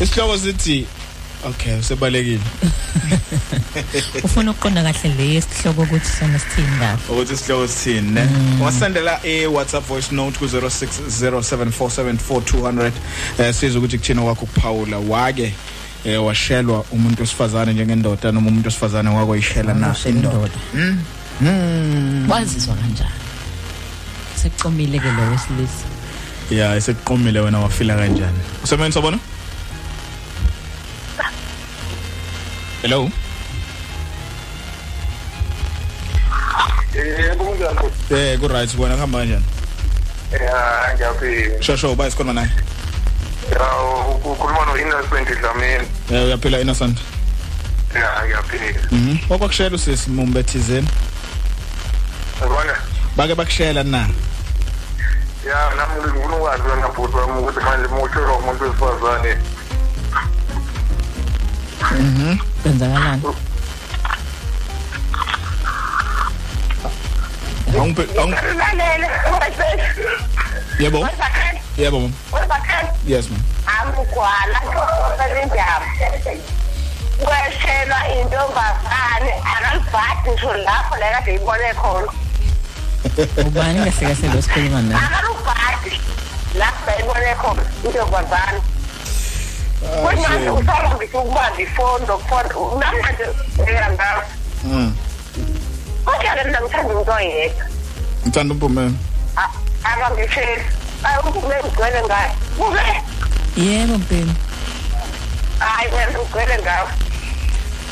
[0.00, 0.86] Isihloko sithi
[1.44, 2.40] Okay, usebalekile.
[4.24, 6.98] Ufuna ukuqonda kahle le yesihloko ukuthi sona sithini kahle.
[7.10, 8.28] Ukuthi isihloko sithini ne?
[8.62, 12.92] Wasendela e WhatsApp voice note ku 0607474200
[13.38, 15.54] eh sizwe ukuthi kuthina wakho kuPaula wake
[16.04, 20.50] eh washelwa umuntu osifazane njengendoda noma umuntu osifazane wako yishela na indoda.
[20.74, 21.04] Mm.
[21.40, 22.30] Mm.
[22.30, 23.10] Wazizwa kanjani?
[24.48, 25.84] Sekucomile ke lo wesilisa.
[26.50, 28.38] Yeah, esekuqomile wena wafila kanjani?
[28.64, 29.18] Usebenza sabona?
[32.82, 33.10] Hello.
[36.94, 37.78] yebo kunjani
[38.10, 39.44] Eh, ku right bona kuhamba kanjani?
[40.32, 42.50] ya ngiyaphila Shosho baya sikhona naye.
[43.52, 43.68] ya
[44.24, 46.98] ukhuluma no-innocent dlamini Eh uyaphila innocent.
[47.94, 49.18] ya ngiyaphila Mhm.
[49.28, 50.88] Wakwakushela usisi mumbe thizeni.
[52.40, 52.72] yabona
[53.16, 54.08] Bake bakushela na.
[55.48, 59.38] Ya nami ngifuna ukwazi wena bhuti wami ukuthi manje mutshelwa umuntu wesifazane
[61.92, 62.38] Mhm.
[62.62, 63.22] Kwenzakalani?
[67.76, 70.02] Awungiphe awung Lalele, ungayibesi.
[70.78, 70.98] Yebo.
[71.00, 72.14] Wesakhe, Yebo mama.
[72.32, 72.78] wesakhe.
[73.06, 73.42] Yes ma'am.
[73.66, 74.60] Amugwala
[75.18, 75.86] selindaba.
[77.18, 82.12] Kweshelwa intombazane akalibhadi ngisho lapho la kade ibone khona.
[83.46, 85.00] Ubani kahle kahle lo sikhuluma naye?
[85.04, 85.92] Akalibhadi
[86.58, 88.60] lapho la ibone khona intombazane.
[90.02, 92.48] Kuthi manje usala ngisho ukubamba ifoni lokufona
[92.80, 93.26] namanje
[93.60, 94.06] ngiyanda.
[94.64, 94.92] Mhm.
[96.04, 97.64] Kodwa ke mina ngithanda umuntu oyedwa.
[98.22, 98.92] Ngithanda umpumela.
[99.84, 100.62] akangisheli
[101.04, 103.02] ayi umphumela ugcwele ngayo buke
[103.56, 104.34] yebo mpimo
[105.58, 106.90] hayi wena ugcwele ngawe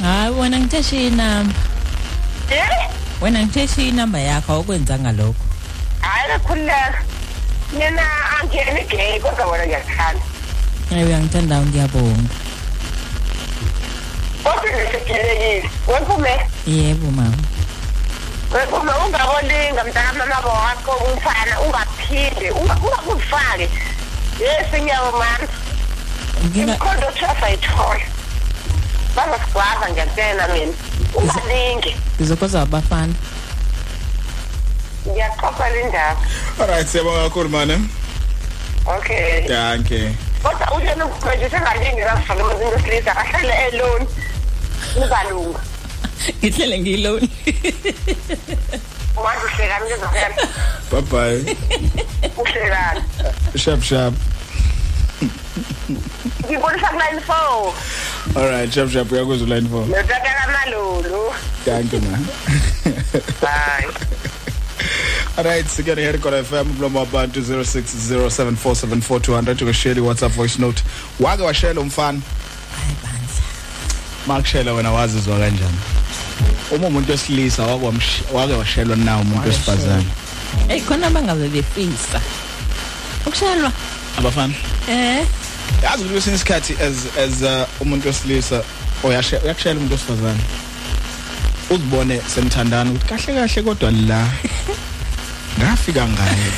[0.03, 1.55] hayi wena ngitheshe inamba
[2.51, 5.35] eh wena ngitheshe inamba yakho awukwenzanga lokho
[6.01, 7.03] hayi kakhululeka
[7.79, 8.03] mina
[8.41, 10.23] angiyeni gay kodwa wena ngiyakuthanda.
[10.91, 12.31] Hayi uyangithanda ngiyabonga.
[14.45, 16.35] Kodwa ngisejilekile wephume
[16.67, 17.37] yebo mama.
[18.55, 23.69] Wephume ungabolinga mntakamama wakho umfana ungaphinde unga- ungakufake
[24.41, 25.49] yesi ngiyabomama
[26.55, 28.01] imkhondo trust ayithola
[29.17, 30.73] bazosigwaza ngiyakutshela mina.
[31.15, 33.15] Ungalingi ngizokhoza abafana.
[35.09, 36.21] Ngiyaxoxa le ndaba.
[36.61, 37.77] Alright siyabonga kakhulu mane.
[38.87, 39.49] Okay.
[39.49, 40.15] Danke
[40.47, 44.07] kodwa uyena manje sengalingi kafaka amazinto esilisa ahlale alone
[44.97, 45.61] ubalunga
[46.39, 47.29] ngihlele ngiyiloni
[49.25, 50.37] manje uhlekani ngizofela
[50.91, 51.57] bye bye
[52.37, 53.03] uhlekani
[53.59, 54.15] sharp sharp
[56.47, 57.75] ngibonisa kuline four.
[58.37, 61.33] Alright sharp sharp uyakuzwa line 4 notatala malulu
[61.67, 62.27] danke man
[63.41, 63.89] bye.
[65.39, 70.83] Alright, sigara here kona FM mlomo wabantu 0607474200 ukashare WhatsApp voice note.
[71.21, 72.21] Wake washela umfana.
[74.27, 75.79] Makushela wena wazizwa kanjani?
[76.71, 77.63] Uma umuntu wesilisa
[78.33, 80.07] wake washelwa na umuntu wesifazane.
[80.69, 82.21] hey khona bangabe befisa.
[83.27, 83.73] Ukushelwa
[84.19, 84.55] Abafana.
[84.91, 85.27] eh?
[85.83, 88.63] Yazi ukuthi kwesinye isikhathi as as uh, umuntu wesilisa
[89.03, 90.41] oyashe uyakushela umuntu wesifazane.
[91.71, 94.27] Uzibone semthandana ukuthi kahle kahle kodwa la
[95.59, 96.51] ngafika ngaye.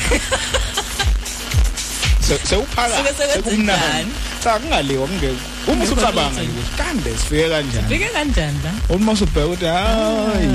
[2.27, 3.85] Se sewuphaka Suke sekwenze sekumnandi.
[3.89, 4.11] njani?
[4.43, 5.35] Cha kungaliwa kungeke.
[5.67, 7.87] Uma usucabanga nje ukuthi kande sifike kanjani?
[7.87, 10.49] fike kanjani la Uma usubheka ukuthi hayi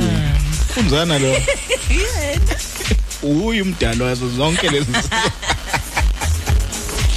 [0.74, 1.36] kunzana lo.
[3.22, 4.92] Uyi umdalo wazo zonke lezi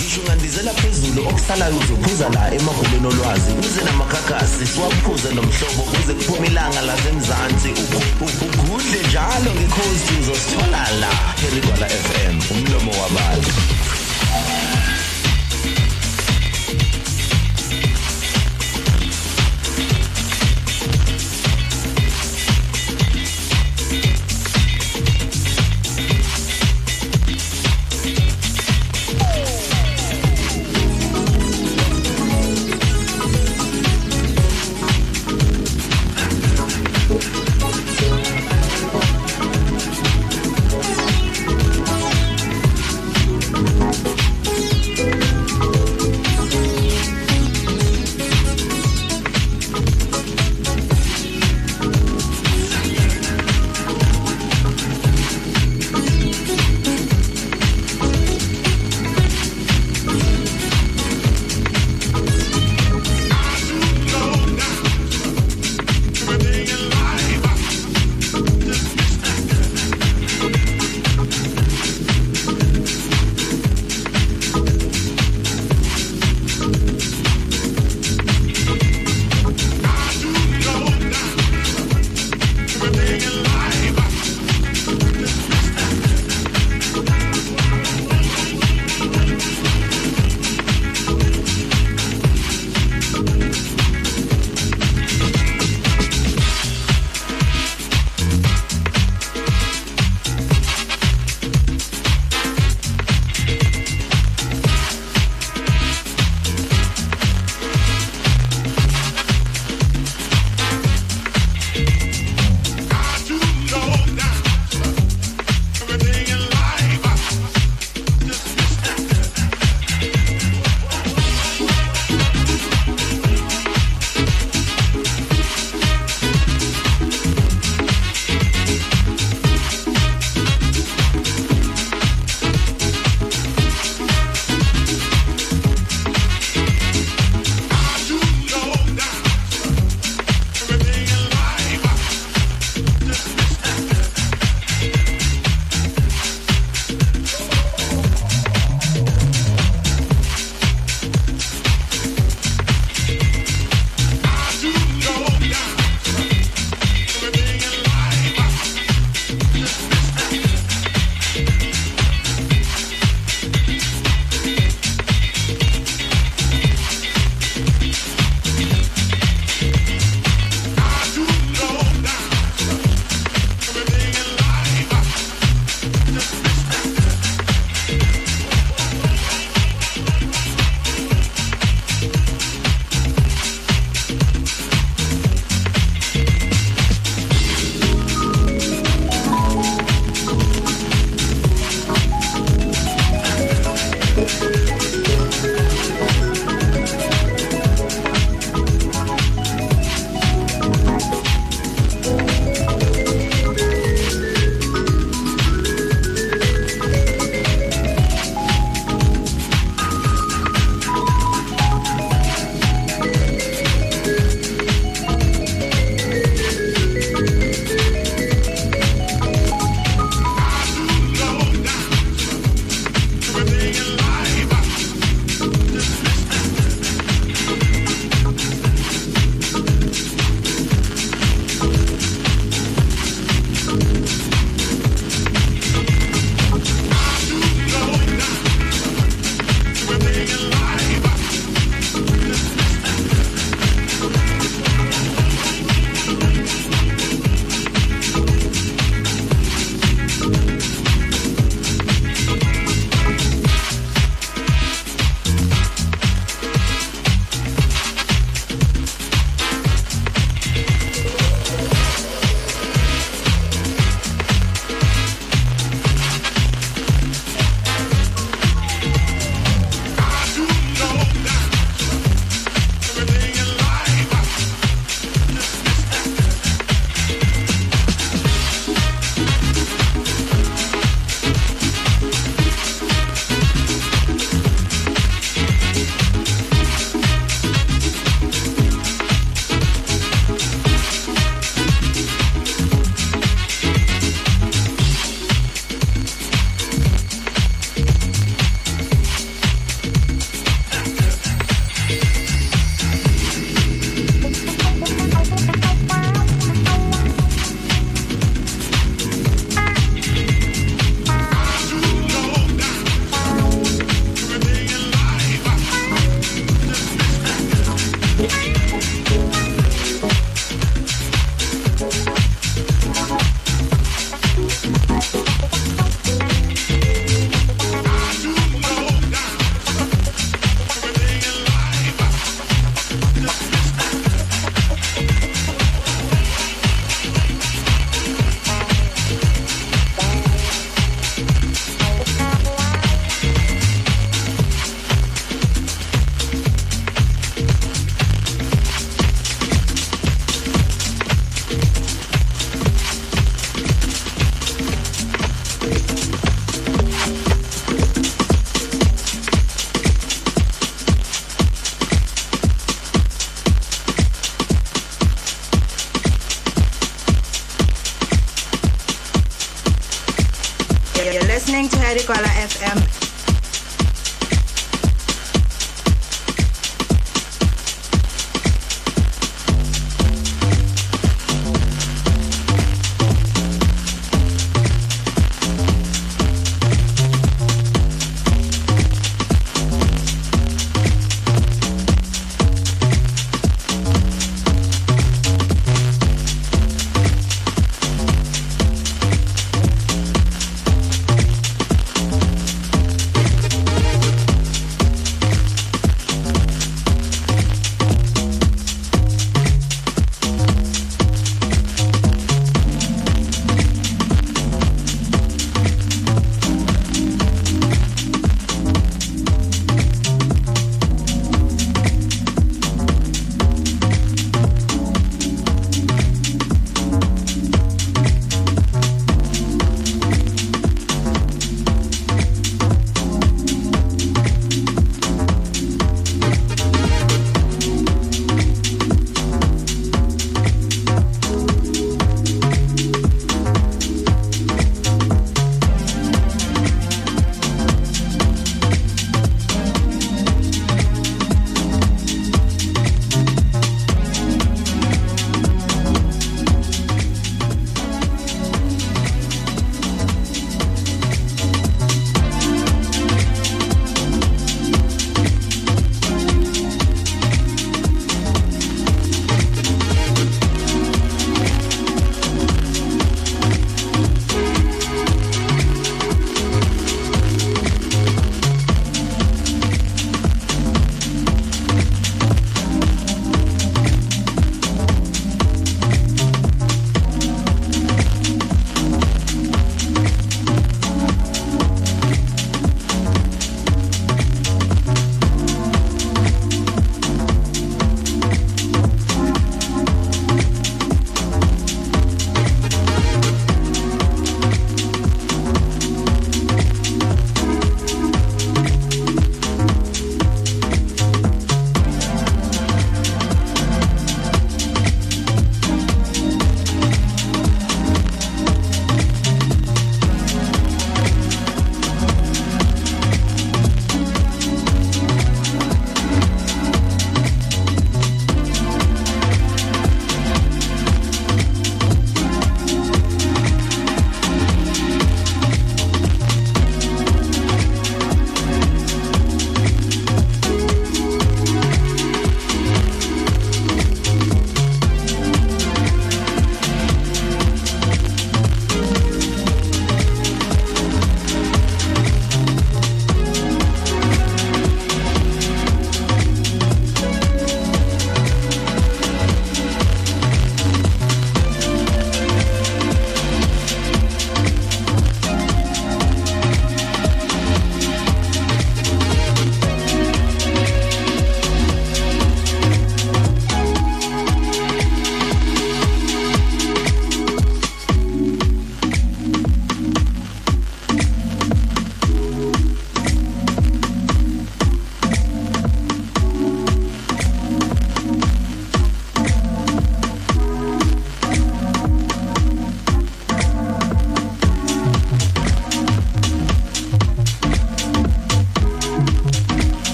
[0.00, 6.80] ngisho ungandizela phezulu okusalayo uzophuza la emagumeni olwazi uze namakakasi siwaphuze nomhlobo kuze kuphume ilanga
[6.82, 11.10] lasemzansi Ugu- ugu- ugudle njalo ngekhosti uzosithola la
[11.46, 13.50] erigwala fm umlomo wabantu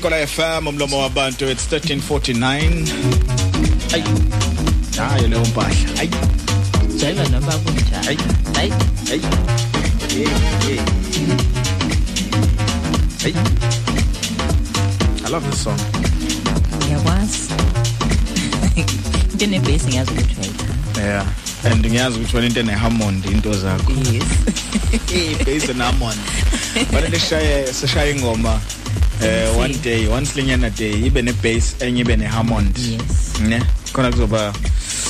[0.00, 2.88] Kola FM umlomo wabantu it's 1349
[3.94, 4.02] ay.
[4.96, 6.08] Hayi leyo mpahla ay.
[6.96, 8.18] Jayiva noma kunjani ay.
[8.54, 8.72] Hayi
[9.12, 9.20] ay.
[10.08, 10.26] Hey
[13.22, 13.34] hey
[15.24, 15.78] I love this song.
[16.78, 17.52] Ngiyakwazi.
[19.32, 20.50] Into nebase ngiyazi ukuthi
[20.98, 21.26] yeah.
[21.64, 23.92] And ngiyazi ukuthi wena into ene Hammond into zakho.
[24.12, 24.24] Yes.
[25.46, 26.20] Bass and Hammond
[26.92, 28.60] bana leshaye seshaya ingoma.
[29.22, 32.78] Eh one day one slinyana day ibe ne bass enye ibe ne Hammond.
[32.78, 33.40] Yes.
[33.40, 33.62] Ne?
[33.92, 34.52] Khona kuzoba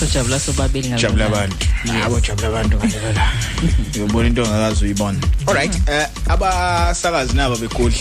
[0.00, 1.66] sojabula sobabili ngalokho jabula abantu.
[1.84, 3.20] Yabo jabula abantu kanjalo
[3.96, 7.98] uyobona into ongakazi uyibona alright eh abasakazi nabo bekudla.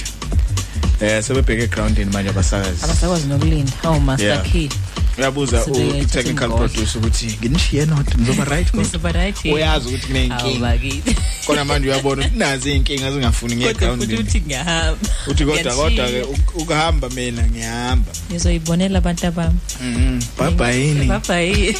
[1.02, 2.84] Eh sebebheke groundini manje abasakazi.
[2.84, 3.72] Abasakwazi nokulinda.
[3.84, 4.52] Hawu master Yeah.
[4.52, 4.70] key.
[5.18, 6.58] Uyabuza Sibeke u technical izingodla.
[6.58, 8.16] producer ukuthi nginishiye not?
[8.16, 9.56] Nizoba right kodwa Nizoba right yini?
[9.56, 14.06] uyazi ukuthi Hawu kuneyinkinga bakithi khona manje uyabona ukuthi nazi inkinga zingafuni ngiye kodwa futhi
[14.08, 14.98] groundini uthi ngiyahamba.
[15.28, 16.26] Uthi kodwa kodwa ke Ngiyashiya.
[16.26, 18.12] uk- ukuhamba mina ngiyahamba.
[18.32, 19.60] Ngizoyibonela abantu abami.
[19.82, 21.76] Mhm bye bye bye bye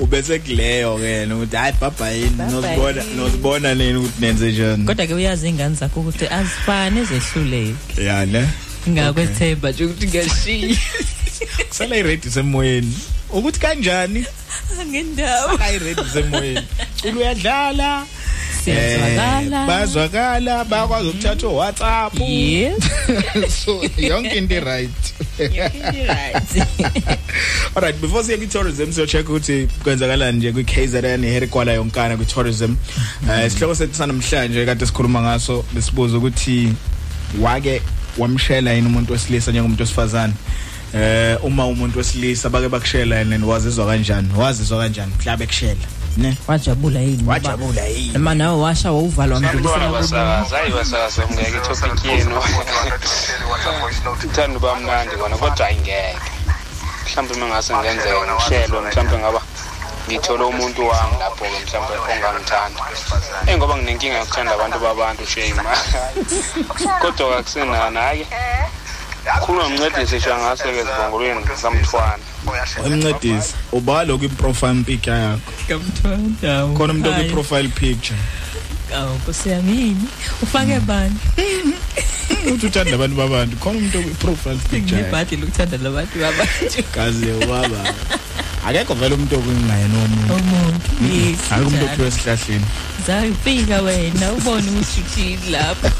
[0.00, 3.14] ubese kuleyo ke ukuthi hayi bye bye Bye nozibona bye.
[3.16, 4.84] nozibona nini ukuthi nenze njani?
[4.84, 8.04] Kodwa ke uyazi ingane zakho ukuthi azifani ezehluleke.
[8.04, 8.48] Ya ne
[8.88, 10.76] ngakwethemba nje ukuthi ngiyashiya.
[11.68, 12.94] Kusala iready semoyeni
[13.32, 14.26] ukuthi kanjani?
[14.86, 15.58] Ngendawo.
[15.58, 16.66] Sala iready semoyeni
[17.04, 18.06] ulo uyadlala
[18.64, 19.62] Siyazwakala.
[19.62, 22.84] Eh, bayazwakala bayakwazi ukuthatha o WhatsApp yes.
[23.64, 24.90] So yonke into right
[27.76, 32.24] Alright before siye ku tourism so check ukuthi kwenzakalani nje kwi KZN Herikwala yonkana ku
[32.24, 32.76] tourism
[33.30, 36.72] eh isihloko sethu sanamhlanje kade sikhuluma ngaso besibuza ukuthi
[37.40, 37.82] wake
[38.18, 40.34] wamshela yini umuntu wesilisa njengomuntu wesifazane?
[40.94, 44.28] Eh uma umuntu wesilisa bake bakushela yena wazizwa kanjani?
[44.36, 45.12] Wazizwa kanjani?
[45.18, 45.86] Mhlabe kushela
[46.16, 46.36] ne?
[46.46, 48.12] Wajabula yini wajabula yini?
[48.12, 52.42] Noma nawe washa wawuvala Sanibona wamdlulisela basakazi hayi basakazi mngeke itopic yenu.
[54.24, 56.18] Ithanda uba mnandi kona kodwa ayingeke.
[57.04, 59.42] Mhlawumbe uma ngase ngenzeka ngishelwe mhlawumbe ngaba
[60.08, 62.80] ngithole umuntu wami lapho-ke mhlawumbe ongangithanda.
[63.46, 65.62] Eyi ngoba nginenkinga yokuthanda abantu babantu shame.
[67.00, 68.26] Kodwa kakusenani hhayi
[69.40, 72.22] khuluma mncedisi sha ngaso-ke ezibongolweni kamthwana
[72.86, 73.54] emncedisi.
[73.72, 75.40] Ubalo kwi profile picture yakho.
[75.68, 77.28] Kamthanda khona umuntu okwi
[78.92, 80.08] profile picture awu kusiyamini
[80.42, 81.16] ufake bani
[82.54, 86.82] uthi uthanda abantu babantu khona umuntu okwi profile picture yakho ngebhadi lokuthanda labantu babantu.
[86.94, 87.94] Kaze ubaba
[88.66, 91.92] akekho vele umuntu okungayena omuntu umuntu yes akekho umuntu njalo.
[91.92, 92.66] ophiwe esihlahleni
[93.06, 95.90] zawufika wena ubone ukuthi uthini lapho.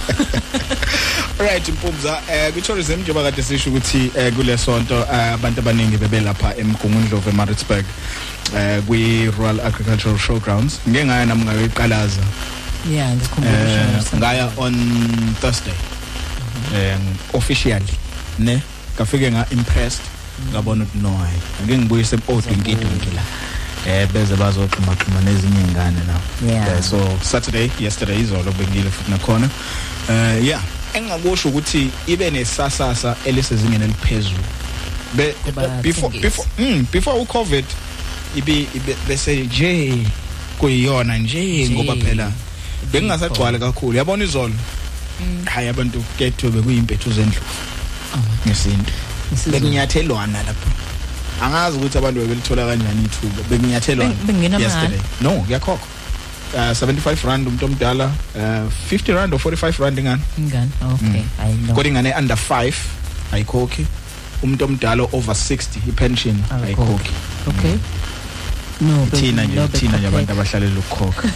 [1.38, 5.96] Right mpumza eh ku tourism njengoba kade sisho ukuthi eh kule sonto eh, abantu abaningi
[5.96, 7.84] bebe lapha emgungundlovu eMaritzburg
[8.56, 10.80] eh kwi Rural Agricultural Showgrounds.
[10.88, 12.22] Ngeke ngaya nami ngayoyiqalaza
[12.90, 14.74] yeah eh ngikhumbula ngaya on
[15.40, 15.74] Thursday.
[16.74, 16.96] Eh
[17.32, 17.94] officially.
[18.38, 18.60] Ne
[18.98, 20.02] kafike nga impressed
[20.52, 23.22] ngabona ukuthi no hayi ake ngibuyise odinkitinki la
[23.86, 26.20] eh beze bazoxhuma xhuma nezinye ingane na.
[26.76, 29.48] Eh, so Saturday yesterday izolo bengile futhi nakhona.
[30.10, 30.60] Eh yeah.
[30.94, 34.44] Engakusho ukuthi ibe nesasasa elisezingeni eliphezulu.
[35.14, 35.34] Be-
[35.82, 37.64] before before mm, before u covid
[38.36, 39.98] ibe ibe- bese nje
[40.58, 42.30] kuyiyona nje ngoba phela
[42.92, 43.96] bengingasagcwala kakhulu.
[43.98, 44.54] Yabona izolo?
[45.44, 47.54] Hayi abantu kethu bekuyimpethu zendlovu
[48.46, 48.92] ngesinto
[49.50, 50.68] bekunyathelwana lapho.
[51.42, 53.42] Angazi ukuthi abantu bebelithola kanjani ithuba.
[53.50, 54.82] Bekunyathelwana Be- bekungena mahhala?
[54.82, 55.00] yesterday.
[55.20, 55.86] No kuyakhokha
[56.54, 58.06] uh, 75 rand umuntu omdala.
[58.34, 60.22] Uh, 50 rand or 45 rand ingane?
[60.38, 61.22] Ingane okay.
[61.40, 62.74] I know kodwa ingane under 5
[63.32, 63.86] ayikhokhi.
[64.42, 67.12] Umuntu omdala over 60 ipension ayikhokhi.
[67.48, 67.74] okay.
[68.82, 71.28] No be- thina nje no, thina nje be- abantu abahlalela ukukhokha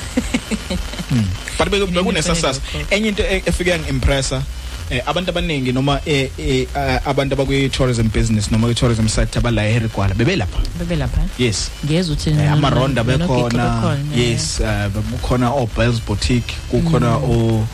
[1.09, 1.25] Hmm.
[1.59, 2.61] but beku- bekunesasasa
[2.91, 4.43] enye into e- efike yangiimpressa
[4.91, 9.39] eh abantu abaningi noma eh eh, ah, abantu abakwi tourism business noma kwi tourism sector
[9.41, 11.71] abala eRigwala bebe lapha bebe lapha yes.
[11.85, 16.55] Ngeza uthi Eh, amaronda no- no- no- bekhona bekhona, yes eh, kukhona o Bells boutique
[16.71, 17.67] kukhona o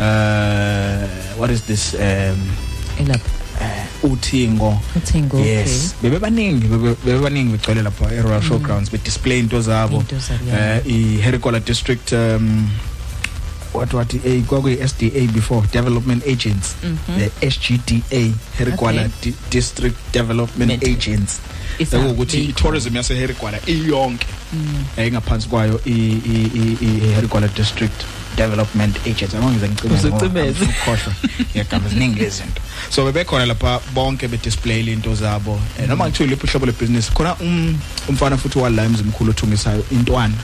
[0.00, 1.08] uh
[1.38, 2.38] what is this um
[3.00, 3.30] elapha.
[4.02, 4.78] Uthingo.
[4.96, 5.94] Uthingo yes.
[6.02, 9.96] Bebe baningi bebe bebe baningi begcwele lapha e Royal Showgrounds be display into zabo.
[10.00, 10.76] Into zabo, yeah.
[10.78, 12.68] eh i Herikola district um
[13.72, 16.74] what what eh kwakuyi SDA before development agents.
[16.82, 17.18] Mhm.
[17.18, 19.10] the SGDA Herikola Okay.
[19.22, 21.40] Di- district development Met- agents.
[21.78, 24.26] It's a ukuthi big i tourism yase Herikola iyonke.
[24.52, 24.84] Mm.
[24.96, 28.04] engaphansi kwayo i i i- i Herikola district.
[28.36, 30.64] Development agents angize ngicimeze Uzocimeza.
[30.64, 31.12] ukhohlwa
[31.50, 35.60] ngiyagama ziningi lezinto so bebekhona lapha bonke be display into zabo.
[35.80, 37.78] Eh, noma ngithiwe liphi uhlobo le business khona um
[38.08, 40.34] umfana futhi wala emzimkhulu othungisayo intwana.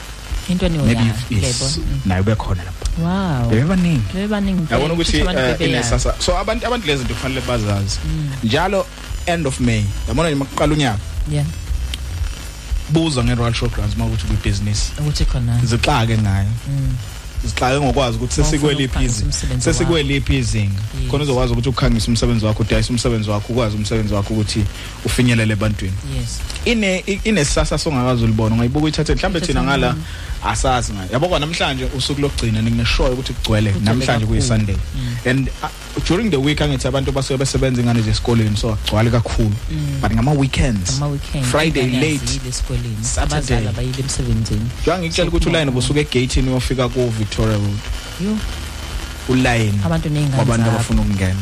[0.48, 2.84] Into maybe eniyoyazi yes nayo bekhona lapha.
[3.02, 3.50] Wow.
[3.50, 5.74] Bebaningi bebaningi yabona ukuthi Kusho abantu eh, bebeyazi.
[5.74, 6.14] inesasa.
[6.18, 7.98] So abantu abantu lezi zinto kufanele bazazi.
[8.04, 8.30] Mm.
[8.44, 8.86] njalo
[9.26, 10.98] end of May yabona nje makuqala unyaka?
[11.32, 11.46] Yeah.
[12.90, 15.60] Buza nge-royal showgrounds makuthi kwi-business ukuthi khona.
[15.64, 16.48] Zixake ngayo.
[17.44, 17.48] Mm.
[17.50, 19.78] zixake ngokwazi ukuthi Mawufuna sesikweliphi ukukhangisa izinga umsebenzi wakho.
[19.78, 21.10] sesikweliphi izinga Yes.
[21.10, 24.64] khona uzokwazi ukuthi ukhangise umsebenzi wakho udayise umsebenzi wakho ukwazi umsebenzi wakho ukuthi
[25.04, 30.02] ufinyelele ebantwini yes ine i- inesasa songakazi ulibona ungayibuka uyithathe mhlambe Ithathe thina ngala mm.
[30.44, 34.58] Asazi ngayo yabo kwa namhlanje usuku lokugcina ningineshoyo ukuthi kugcwele Kugcwele namhlanje kuyi kakhulu.
[34.58, 34.76] Sunday.
[34.96, 35.30] Mm.
[35.30, 35.68] and uh,
[36.08, 39.52] during the week angithi abantu basuke besebenza ingane zesikoleni so agcwale kakhulu.
[39.70, 40.00] Mm.
[40.02, 42.24] but ngama weekends ama weekend Friday ingane late.
[42.24, 42.96] aziyile esikoleni.
[43.02, 43.38] Saturday.
[43.38, 44.60] abazali abayile emsebenzini.
[44.82, 47.78] Njengoba ngikutshela ukuthi uline busuke egateini uyofika ku Victoria Road?
[48.24, 48.36] Yo.
[49.28, 50.76] Uline abantu ney'ngane wabantu zabo.
[50.76, 51.40] abafuna ukungena.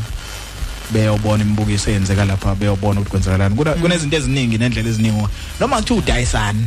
[0.92, 3.54] Beyobona imibukiso eyenzeka lapha beyobona ukuthi kwenzakalani.
[3.56, 5.26] Kuna- kunezinto eziningi nendlela eziningi
[5.60, 6.66] noma kuthiwa udayisani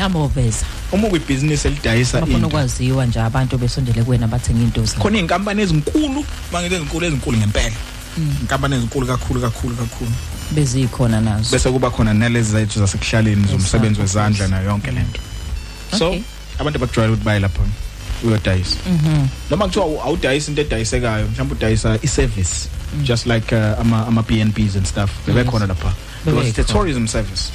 [0.00, 2.48] amoveza uma kuyibhizinisi elidayisa bafuna into.
[2.48, 5.02] ukwaziwa nje abantu besondele kuwena bathenga into zabo.
[5.02, 7.76] Khona iy'nkampani ezinkulu mangithi ezinkulu ezinkulu ngempela.
[8.18, 8.34] Mm.
[8.40, 10.10] inkampani ezinkulu kakhulu kakhulu kakhulu.
[10.52, 11.50] Bezikhona nazo.
[11.52, 15.20] Bese kuba khona nalezi zethu zasekuhlaleni zomsebenzi wezandla nayo yonke lento
[15.98, 16.22] so Okay.
[16.58, 17.62] abantu abakujwayele ukuthi baye lapha
[18.24, 18.76] uyodayisa.
[18.86, 19.26] Mhm.
[19.50, 22.68] noma kuthiwa awu- awudayisi into edayisekayo mhlawumbe udayisa i-service
[23.02, 25.10] just like uh, ama, ama B&Bs and stuff.
[25.26, 25.92] Bebekhona lapha.
[26.24, 26.72] Because it's a Bebekhona.
[26.72, 27.50] tourism service.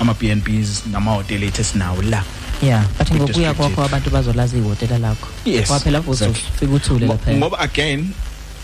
[0.00, 2.22] Ama B&Bs namahotela ethu esinawo la
[2.62, 3.82] yeah but Kwi- ngokuya district kwakho yethu.
[3.82, 6.42] abantu bazolazi ihhotela lakho Yes, waphela lapho exactly.
[6.48, 8.08] uzofika uthule Ngo- lapha ngoba again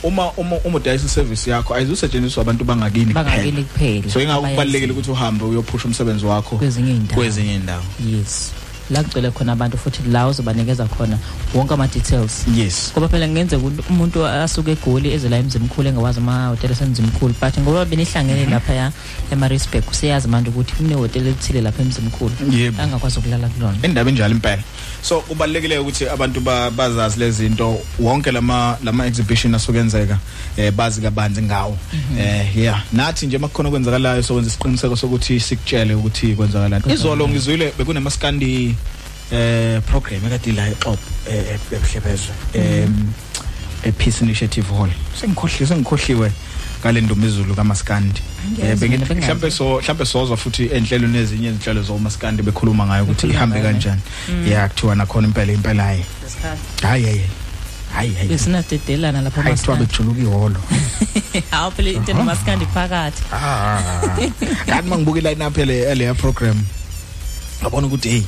[0.03, 4.51] uma uma uma udayisa service yakho ayizusetshenziswa abantu bangakini bangakini kuphela so ingakho abayaziyo.
[4.65, 7.15] kubalekile ukuthi uhambe uyophusha umsebenzi wakho Kwezinye iy'ndawo.
[7.21, 7.83] kwezinye indawo
[8.13, 8.53] yes
[8.91, 11.19] la kugcwele khona abantu futhi la uzobanikeza khona
[11.55, 12.45] wonke ama-details.
[12.57, 12.93] Yes.
[12.93, 17.85] Ngoba phela ngenzeka ukuthi umuntu asuke egoli eze la emzimkhulu engawazi amahhotela asemzimkhulu but ngoba
[17.85, 18.93] benihlangene laphaya
[19.33, 22.83] emarisburg useyazi manje ukuthi kunehhotela elithile lapha emzimkhulu Yebo.
[22.83, 23.77] angakwazi ukulala kulona.
[23.83, 24.63] Indaba enjalo impela.
[25.03, 30.19] So kubalekile ukuthi abantu ba- bazazi lezi zinto wonke lama lama exhibition asokenzeka
[30.57, 31.79] eh bazi kabanzi ngawo.
[32.19, 32.83] Eh yeah.
[32.93, 38.76] Nathi nje makukhona kwenzakalayo sokwenza isiqiniseko sokuthi sikutshele ukuthi kwenzakalani izolo ngizwile bekunemaskandi
[39.33, 40.99] eh program ekade la eXhobo
[41.31, 42.35] eh ebuhlebezwe.
[42.55, 43.13] Em
[43.85, 44.91] e Peace Initiative Hall.
[45.21, 46.33] Sengikhohliwe sengikhohliwe
[46.81, 49.27] ngale ndomizulu kaMaskandi Angiyazi eh bengithi mina, bengazi.
[49.27, 53.73] mhlambe so mhlambe sozwa futhi enhlelweni ezinye izinhlelo zoMaskandi bekhuluma ngayo ukuthi Bekhuluma ihambe ngayo.
[53.73, 54.01] kanjani.
[54.29, 54.47] Mm.
[54.49, 56.05] yeah kuthiwa nakhona impela impela hayi.
[56.83, 57.21] Hayi hayi
[57.95, 58.15] hayi.
[58.15, 60.61] Hayi besinadedelana lapha hayi kuthiwa emaskandi bejuluka ihholo
[61.51, 63.23] hawu phela into namaskandi phakathi.
[64.67, 66.63] Kanti mangibuka iline up ele ele program
[67.63, 68.23] ngabona ukuthi hey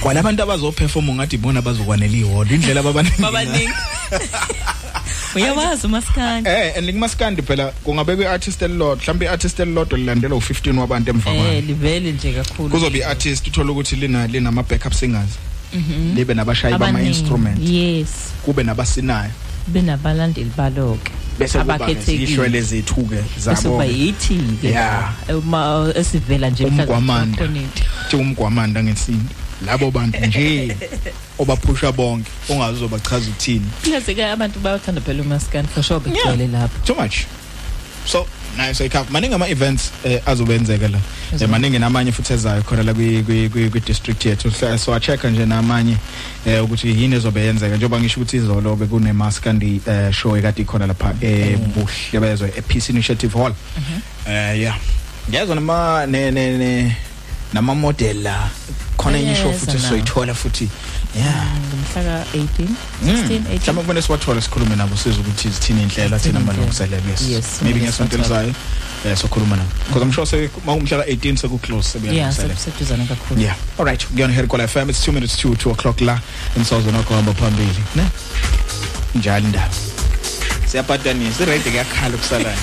[0.00, 3.72] kwalabantu abazoperform ngathi bona bazokwanela ihholo indlela ababaningi babaningi.
[5.34, 11.10] Uyawazi umaskandi Eh and ngikumaskandi phela kungabe kwi-artist elilodwa mhlawumbe i-artist elilodwa lilandelwa u15 wabantu
[11.10, 12.68] emva eh kwayo livele nje kakhulu.
[12.68, 15.30] Kuzobe i-artist uthola ukuthi lina linama backup singers.
[15.74, 16.14] Mhm.
[16.14, 18.08] libe nabashayi bama Abaningi, instruments yes.
[18.44, 19.30] Kube nabasinayo.
[19.66, 21.10] Benabalandeli baloke.
[21.38, 25.14] Bese kuba ihlwele zethu ke bese zabo kuba yithi ke Yeah.
[25.28, 27.38] uma esivela nje umgwamanda.
[27.38, 27.82] Khoneti.
[28.10, 29.34] thi umgwamanda ngesinto
[29.66, 30.76] labo bantu nje
[31.38, 36.84] obaphusha bonke ongazi uzobachaza uthini Plus ke abantu bayathanda phela umaskandi for sure begcwele lapho.
[36.84, 37.26] Too much.
[38.06, 38.26] So
[38.56, 40.98] nayo seyikhapha maningi ama events eh, azobenzeka la.
[41.40, 44.50] Eh, maningi namanye futhi ezayo khona la kwi kwi kwi, kwi district yethu.
[44.50, 45.96] Hla- so a check nje namanye
[46.46, 47.76] eh ukuthi yini ezobe yenzeka.
[47.76, 52.92] Njengoba ngisho ukuthi izolo bekune maskandi eh, show ekade ikhona lapha ebuhle bezwe e Peace
[52.92, 53.54] Initiative Hall.
[54.28, 54.78] Eh yeah.
[55.28, 56.96] Ngiyazwa nama ne ne ne
[57.54, 58.50] nama model la
[58.96, 59.88] khona enye show Bayeza futhi nabo.
[59.88, 60.68] soyithola futhi.
[61.16, 61.46] Yeah.
[61.68, 62.68] Ngomhla ka 18
[63.04, 67.44] 16 18 mhlawumbe kumele siwathola sikhulume nabo sizwe ukuthi zithini inhlelo athina amalungiselelo yes Yes,
[67.62, 68.42] maybe kumele ngesonto siwathole.
[68.48, 68.54] elizayo
[69.12, 69.68] eh sokhuluma nabo.
[69.86, 73.40] Because i'm sure se makumhla ka 18 seku close yeah sebuya seduzana kakhulu.
[73.40, 73.56] Yeah.
[73.78, 76.20] All right ngiyona here kola fm it's 2 minutes to 2 o'clock la
[76.56, 77.82] emsazweni wakho hamba phambili.
[77.96, 78.02] Ne?
[79.14, 79.70] Njalo indaba.
[80.66, 82.56] Siyaphatanisa iredi kuyakhala kusalayo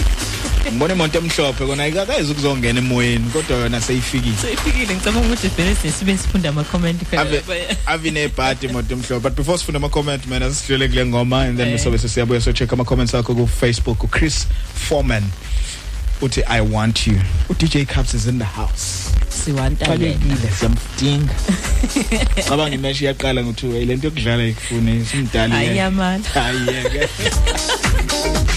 [0.69, 4.35] ngibona imoto emhlophe kona ayikakayizi ukuzongena emoyeni kodwa yona seyifikile.
[4.41, 7.43] Seyifikile ngicabanga ukuthi vele sibe sifunda ama comment ave
[7.85, 9.19] ave nebhadi imoto emhlophe.
[9.23, 11.79] But before sifuna ama comment man asihlele kule ngoma and then Eh.
[11.79, 15.23] sobe siyabuya so check ama comments akho ku Facebook u Chris Foreman.
[16.21, 17.17] Uthi i want you.
[17.49, 19.09] U DJ Caps is in the house.
[19.29, 20.37] Siwanta yena.
[20.59, 21.33] Siyamdinga.
[22.47, 27.09] Cabanga imesh iyaqala ngokuthi hey lento yokudlala ikufune simdala ayamala hayi yeke.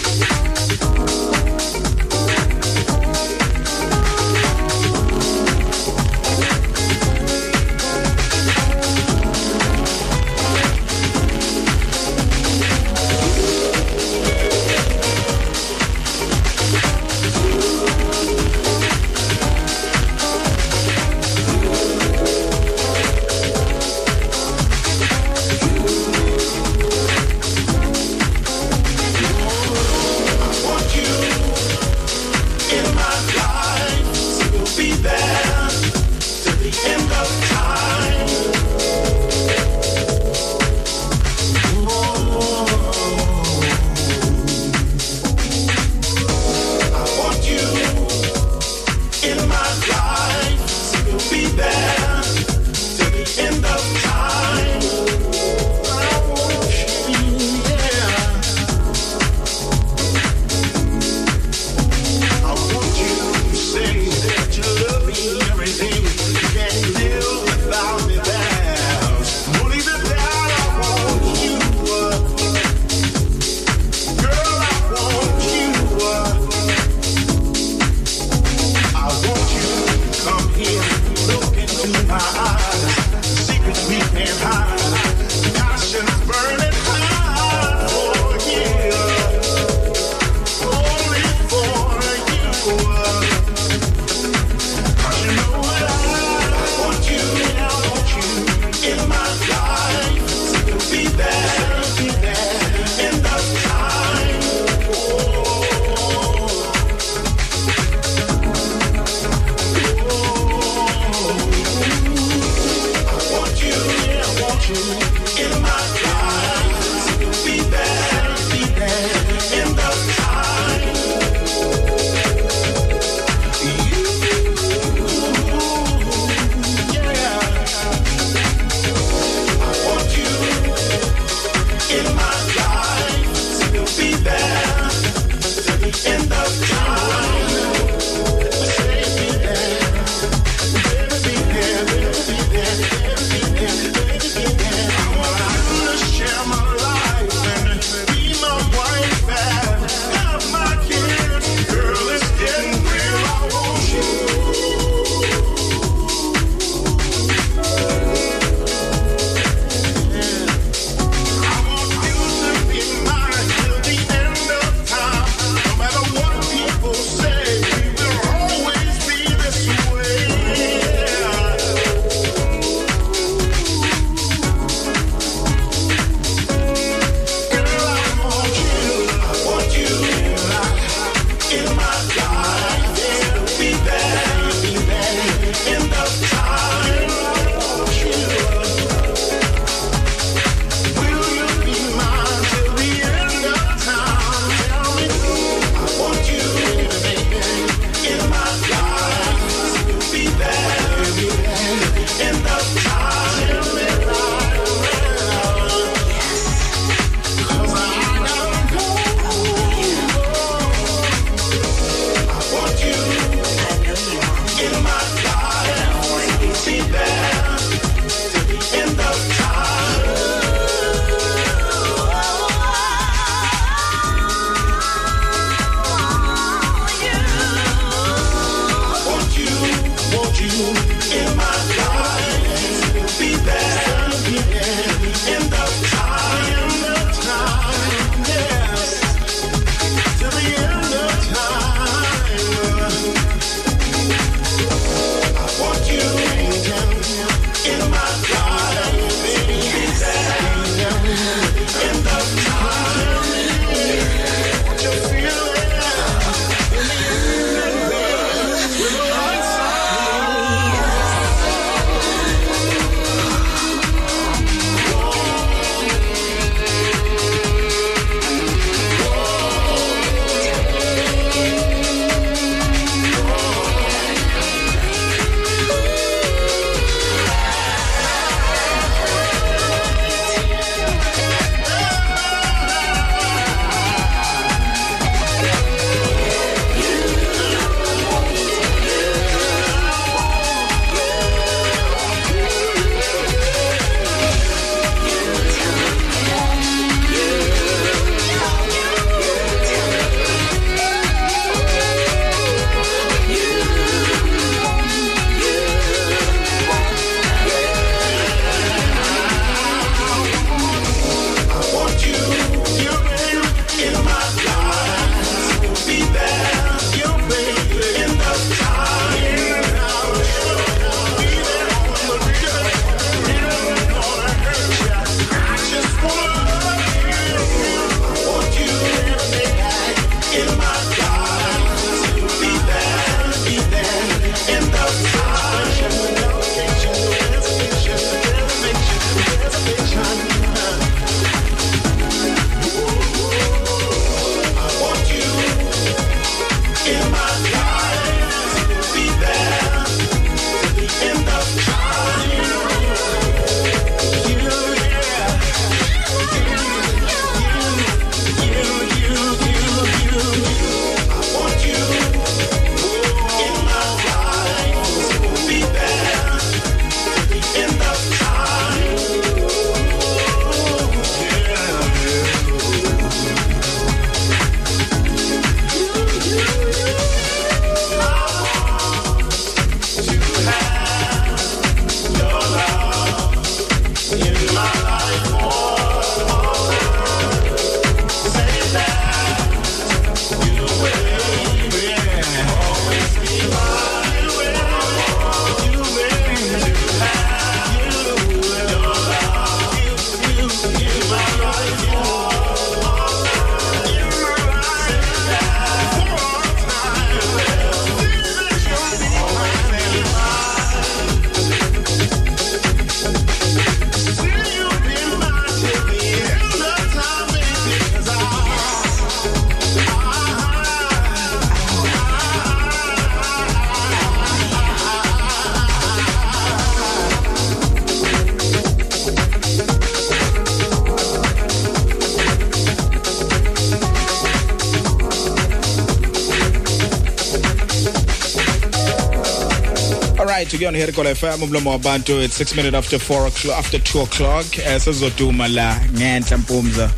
[440.64, 444.58] kuyona here kola FM umlomo wabantu it's 6 minutes after 4 o'clock after 2 o'clock.
[444.58, 446.90] Eh sizoduma la ngenhla mpumza.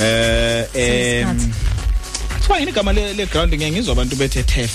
[0.00, 1.52] Eh em
[2.40, 4.70] Kuthiwa yini igama le le ground ngeke ngizwa abantu bethe TEF.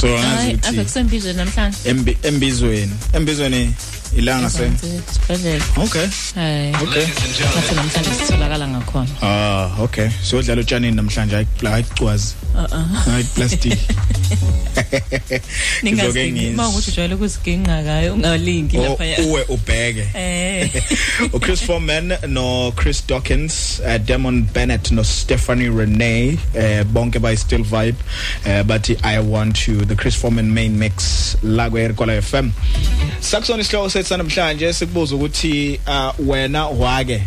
[0.00, 1.76] So hayi ngazi ave ukuthi kusembizweni namhlanje.
[1.84, 2.92] Embi- embizweni.
[3.12, 3.74] Embizweni
[4.16, 4.70] ilanga se?
[5.12, 6.06] Sibhedlela Okay.
[6.34, 6.74] Hayi.
[6.82, 7.06] Okay.
[7.06, 9.08] ngathi namhlanje sitholakala ngakhona.
[9.22, 10.08] Ah okay.
[10.22, 12.34] Siyodlala utshanini namhlanje hayi hayi cwazi.
[12.54, 13.04] Uh-uh.
[13.10, 13.78] Hayi plastic.
[15.82, 20.06] ningazi mawukuthi ujwayele ukuziginqa kayo ungalingi O- lapha uwe ubheke.
[20.20, 20.70] Eh.
[21.32, 27.64] uChris Foreman no Chris Dawkins uh, Demon Bennett no Stephanie Renee uh, bonke by Still
[27.64, 27.96] Vibe
[28.46, 32.50] uh, but I want you the Chris Foreman main mix la kwe Kola FM
[33.20, 37.22] Sakusona isihloko sethu namhlanje sikubuza ukuthi uh, wena wake?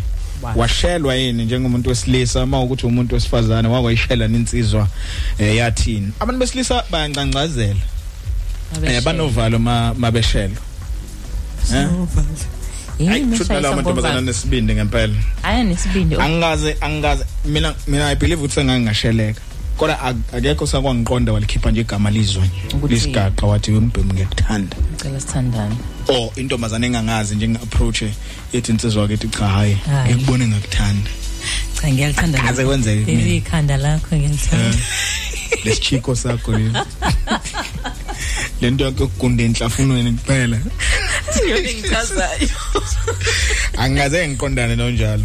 [0.56, 2.46] Washelwa yini njengomuntu wesilisa?
[2.46, 4.88] Mawukuthi umuntu wesifazane wakwayishela ninsizwa
[5.38, 6.12] eh, yathini?
[6.20, 7.80] Abantu besilisa bayancangcazela
[8.82, 10.56] eh banovalo ma mabeshelwa.
[11.74, 11.88] Eh?
[12.98, 15.14] Yini futhi nalawo mantombazana nesibindi ngempela.
[15.42, 16.16] Hayi nesibindi.
[16.16, 19.40] Angaze angaze mina mina i believe ukuthi sengangasheleka
[19.76, 25.76] kodwa ak- akekho sakwangiqonda walikhipha nje igama lizwe Ukuthi- lisigaqa wathi wembhemu ngekuthanda ngicela sithandane.
[26.08, 28.02] Or intombazane engangazi nje ngi-approach
[28.52, 30.14] yethi insizwa kethi cha hayi Hayi.
[30.14, 31.10] ngikubone ngakuthanda.
[31.80, 33.22] Cha ngiyalithanda Akaze kwenzeke kumina.
[33.22, 34.78] leli ikhanda lakho ngiyalithanda.
[35.64, 36.78] Lesichiko sakho lesi
[38.60, 40.58] lento yokugunda enhlafunweni kuphela.
[41.32, 42.48] Siyona engichazayo
[43.82, 45.24] angaze ngiqondane nonjalo.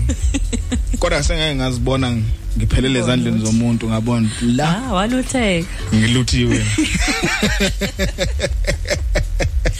[1.00, 2.18] Kodwa sengeke ngazibona
[2.58, 5.68] ngiphelele ezandleni zomuntu ngabona la ah walutheka.
[5.96, 6.66] ngiluthiwe.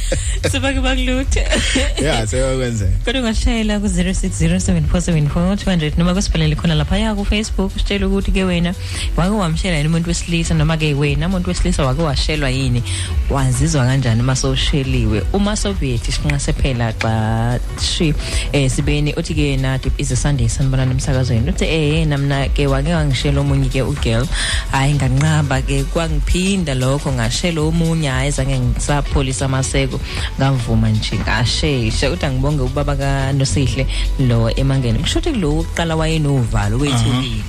[0.52, 1.46] sibake bakuluthe.
[2.02, 8.74] Yeah seyakwenzeka kodwa ungashayela ku-0607474200 noma kusibhalele khona laphaya ku-facebook usitshele ukuthi ke wena
[9.18, 12.84] wake wamshela yini umuntu wesilisa noma ke wena umuntu wesilisa wake washelwa yini?
[13.30, 18.14] Wazizwa kanjani uma sowusheliwe uma soviet sinqase phela xa shi
[18.54, 22.68] eh sibeni uthi ke na deep is a sunday sanibona nemsakazweni uthi eh namna ke
[22.68, 24.28] wake wangishela omunye ke ugirl.
[24.72, 29.99] Hayi nganqaba ke kwangiphinda lokho ngashela omunye hayi zange ngisapholisa amaseko.
[30.38, 31.18] Ngavuma nje.
[31.20, 33.88] Ngashesha uthi angibonge ubaba kaNosihle
[34.20, 35.00] lo emangeni.
[35.00, 37.44] Kusho ukuthi lo uqala wayenovalo wethukile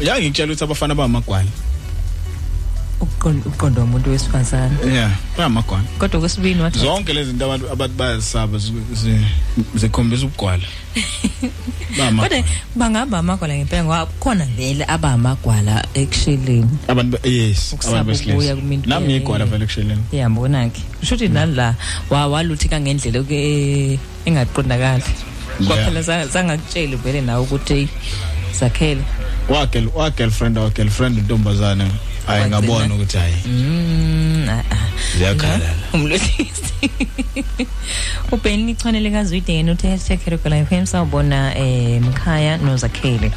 [0.00, 1.50] ya ngikutshela ukuthi abafana bamagwala.
[3.02, 8.58] Uqondo uqondo womuntu wesifazane yeah bamagwala kodwa kwesibini wathi zonke lezi zinto abantu abantu bayazisaba
[8.58, 9.26] zi- zi-
[9.74, 10.64] zikhombisa ubugwala
[11.98, 12.44] bama kodwa
[12.76, 18.56] bangaba amagwala ngempela ngoba khona vele abamagwala ekusheleni abantu be- yes Ukusaba abantu ukuya besilisa
[18.56, 21.74] kumuntu- nami ngigwala vele kusheleni yambona ke kusho ukuthi nala
[22.10, 25.04] wa waluthika ngendlela ke engaqondakali
[25.66, 27.86] kwaphela za- zangakutsheli vele nawe ukuthi hey,
[28.60, 29.02] zakhele
[29.48, 31.86] wa girl wa girlfriend wa girlfriend untombazane
[32.26, 33.34] hayi ngabona ukuthi hayi.
[33.46, 34.92] Mm, ah, ah.
[35.18, 35.74] ziyakhala.
[35.92, 36.72] Umlohlisi
[38.32, 43.32] ubheni ichanele kazwideni uthi hashtag Herikola FM sawubona eh mkhaya nozakhele.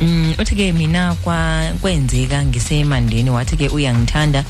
[0.00, 4.44] Mm uthi ke mina kwa kwenzeka ngisemandeni wathi ke uyangithanda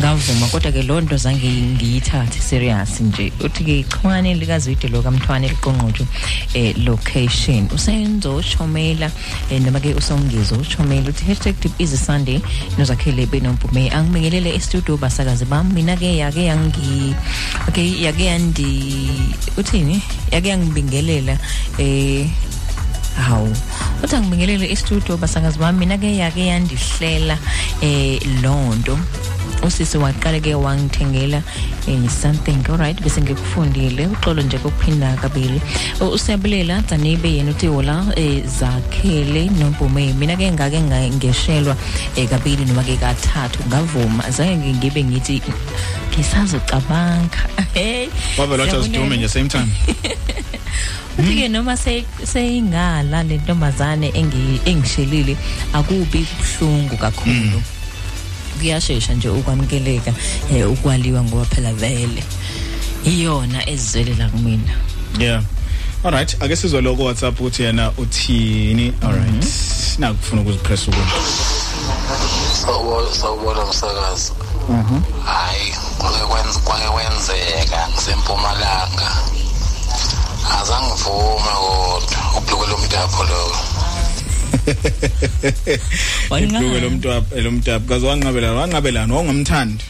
[0.00, 3.32] ngavuma kodwa ke lonto zange ngiyithathe serious nje.
[3.40, 6.06] Uthi ke ichwane likazwide lo kamthwane liqonqotsho
[6.54, 7.68] eh location.
[7.74, 9.10] Usenzo chomela
[9.50, 12.40] eh noma ke usongezo uchomela uthi hashtag deep is a sunday
[12.78, 17.16] nozakhele benompume angibingelele e-studio basakazi bami mina ke yake yangi
[17.68, 18.70] okay yake yandi
[19.56, 19.96] uthini
[20.28, 21.40] yake yangibingelela
[21.80, 22.28] eh
[23.16, 23.48] hawu
[24.04, 27.36] uthi angibingelele e-studio basakazi bami mina ke yake yandihlela
[27.80, 29.00] eh lonto
[29.62, 31.42] usisi waqala ke wangithengela
[31.88, 32.58] eh, something.
[32.70, 34.06] Alright bese ngikufundile.
[34.06, 35.60] Uxolo nje kokuphinda kabili.
[36.00, 41.76] U- usiyabulela dzanibe yena uthi wola eh, zakhele nompume mina ke ngake nga- ngeshelwa
[42.16, 44.30] eh, kabili noma ke kathathu ngavuma.
[44.30, 45.42] Zange ngibe ngithi
[46.12, 47.38] ngisazocabanga
[47.74, 48.08] hey
[48.38, 49.68] wavele wathi azidume nje same time.
[51.18, 55.36] Uthi ke noma se- seyingala le ntombazane engi- engishelile
[55.72, 57.62] akubi kubuhlungu kakhulu.
[58.62, 60.12] Kuyashesha nje ukwamukeleka
[60.54, 62.24] eh, ukwaliwa ngoba phela vele.
[63.04, 64.72] Iyona ezizwelela kumina.
[65.18, 65.42] Yeah.
[66.04, 68.94] Alright ake sizwe lokho whatsapp ukuthi yena uthini?
[69.02, 69.44] Alright
[69.98, 71.12] nakufuna ukuzipress ukuthi
[72.66, 74.32] sawubona sawubona msakazi.
[75.24, 79.08] Hayi kwake kwenza kwake kwenzeka ngisempumalanga.
[80.60, 83.56] Azangivume kodwa ubhluke lomtapho lo
[86.30, 86.58] Wancane.
[86.58, 89.84] ibhluke lomntwana lomntapa kaze wanqabelana wanqabelana wangamthandi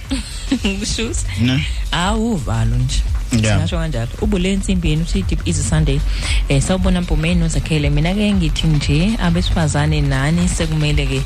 [0.78, 1.66] kushuza ne?
[1.92, 3.02] Awuvalo nje.
[3.32, 3.42] Yeah.
[3.42, 4.08] singasho kanjalo.
[4.20, 6.00] Ubule ensimbini uthi deep is sunday.
[6.48, 11.22] Eh sawubona mpumeni nozakhele mina ke ngithi nje abesifazane nani sekumele ke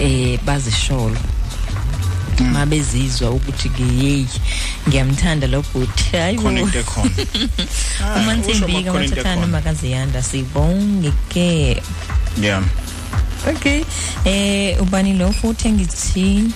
[0.00, 1.16] eh bazisholo.
[2.52, 4.24] Mabezizwa ukuthi ke hey
[4.88, 6.16] ngiyamthanda lo bhuti.
[6.16, 6.42] Hayi bo.
[6.42, 6.60] Khona.
[6.60, 7.10] Into ekhona.
[8.04, 9.04] Ah, uma usho nsimbika ma khona.
[9.04, 9.46] into mathathana ekhona.
[9.46, 11.82] makaziyanda sibonge ke.
[12.40, 12.62] Yeah
[13.48, 13.84] okay.
[14.24, 16.52] Eh ubani lo futhi engithi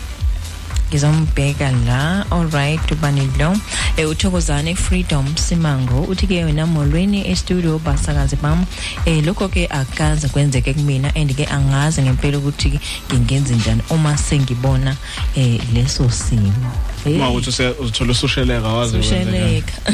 [0.90, 2.26] ngizombheka la.
[2.30, 3.56] Alright ubani lo
[3.96, 8.66] eh uthokozane freedom simango uthi ke wena molweni e-studio basakazi bam.
[9.06, 12.80] Eh lokho ke akaze kwenzeke kumina and ke angazi ngempela ukuthi
[13.12, 14.96] ngingenze njani uma sengibona
[15.36, 16.72] eh leso simo.
[17.06, 17.50] Uma uthi
[17.80, 19.72] uzithola ususheleka wazi usheleka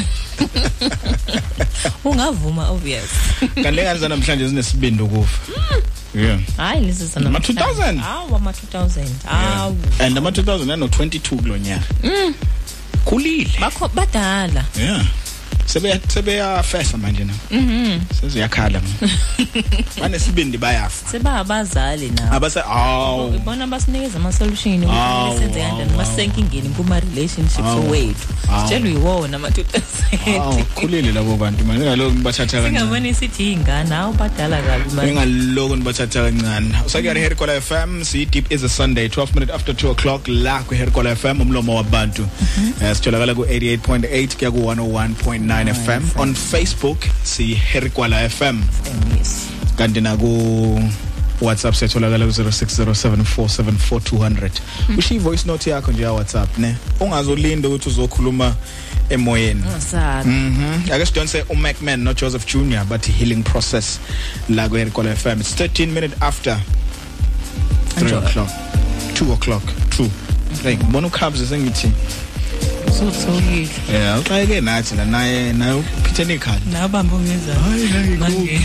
[2.05, 3.09] ungavuma obvious.
[3.39, 5.39] Kanti ngani zanamhlanje zinesibindi ukufa.
[6.15, 6.39] Yeah.
[6.57, 7.97] Hayi lezi sana Ama 2000?
[7.99, 12.33] hawu ama 2000 hawu and ama 2000 ano 22 kulonyaka Mm.
[13.05, 13.51] khulile.
[13.61, 14.65] Bakho badala.
[14.79, 15.05] Yeah.
[15.73, 17.33] Sebeya sebeyafesa manje na.
[17.51, 17.99] Mhm.
[18.21, 18.81] Seziyakhala
[19.99, 21.09] banesibindi bayafa.
[21.11, 27.65] Sebabazali nabo abase aw ibona basinikeza ama solution Awu, ukuthi senze kanjani masenkingeni kuma relationships
[27.65, 28.27] Awu, wethu.
[28.51, 28.61] awu.
[28.61, 31.85] sitshela uyiwona ama 2000 aw khulile labo bantu manje.
[31.85, 32.79] Ngaloko ngibathatha kancane.
[32.79, 35.13] Singabona sithi ingane awu badala kabi manje.
[35.13, 36.75] Ngaloko nibathatha kancane.
[36.85, 40.75] Usakuyari herikola fm si deep is a sunday 12 minutes after 2 o'clock la ku
[40.75, 42.25] herikola fm umlomo wabantu.
[42.81, 48.61] Eh, sitholakala ku 88.8 kuya ku 101.9 fm on facebook si herikola fm
[49.17, 49.35] yes
[49.77, 50.81] kanti na ku
[51.41, 54.49] WhatsApp setholakala ku0607474200
[54.97, 58.55] ushiya voice note yakho nje ya WhatsApp ne ungazolinda ukuthi uzokhuluma
[59.09, 60.29] emoyeni Ngisabi.
[60.29, 60.91] Mhm.
[60.93, 63.99] Ake sidonse uMacman no Joseph Jr but healing process
[64.49, 65.41] la ku Erikole FM.
[65.41, 66.59] It's 13 minutes after
[67.95, 68.17] 3 Enjoy.
[68.27, 68.49] o'clock.
[69.13, 69.63] 2 o'clock.
[69.97, 70.09] 2.
[70.63, 71.91] Hey, bona ukhabze sengithi.
[72.91, 73.69] Sothokile.
[73.91, 76.61] Yeah, uxayeke nathi la naye naye uphithe nekhali.
[76.73, 77.53] Nabamba ungeza.
[77.53, 78.61] Hayi Manje.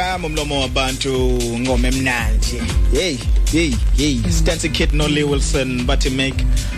[0.00, 2.62] Ukhokhela FM umlomo wabantu ngome emnandi.
[2.92, 3.18] Hey
[3.52, 4.30] hey hey.
[4.30, 6.34] Stancy Kid no Lee Wilson but to make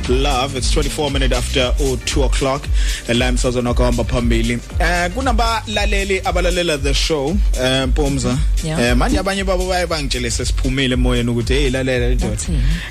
[0.09, 0.57] love.
[0.57, 2.63] It's 24 minutes after oh, 2 o'clock.
[3.09, 4.59] La emsazweni okuhamba phambili.
[4.79, 8.39] Eh kunaba laleli abalalela the show eh Mpumza.
[8.65, 8.81] Yeah.
[8.81, 12.37] eh manje abanye babo baye bangitshele sesiphumile emoyeni ukuthi hey lalela indoda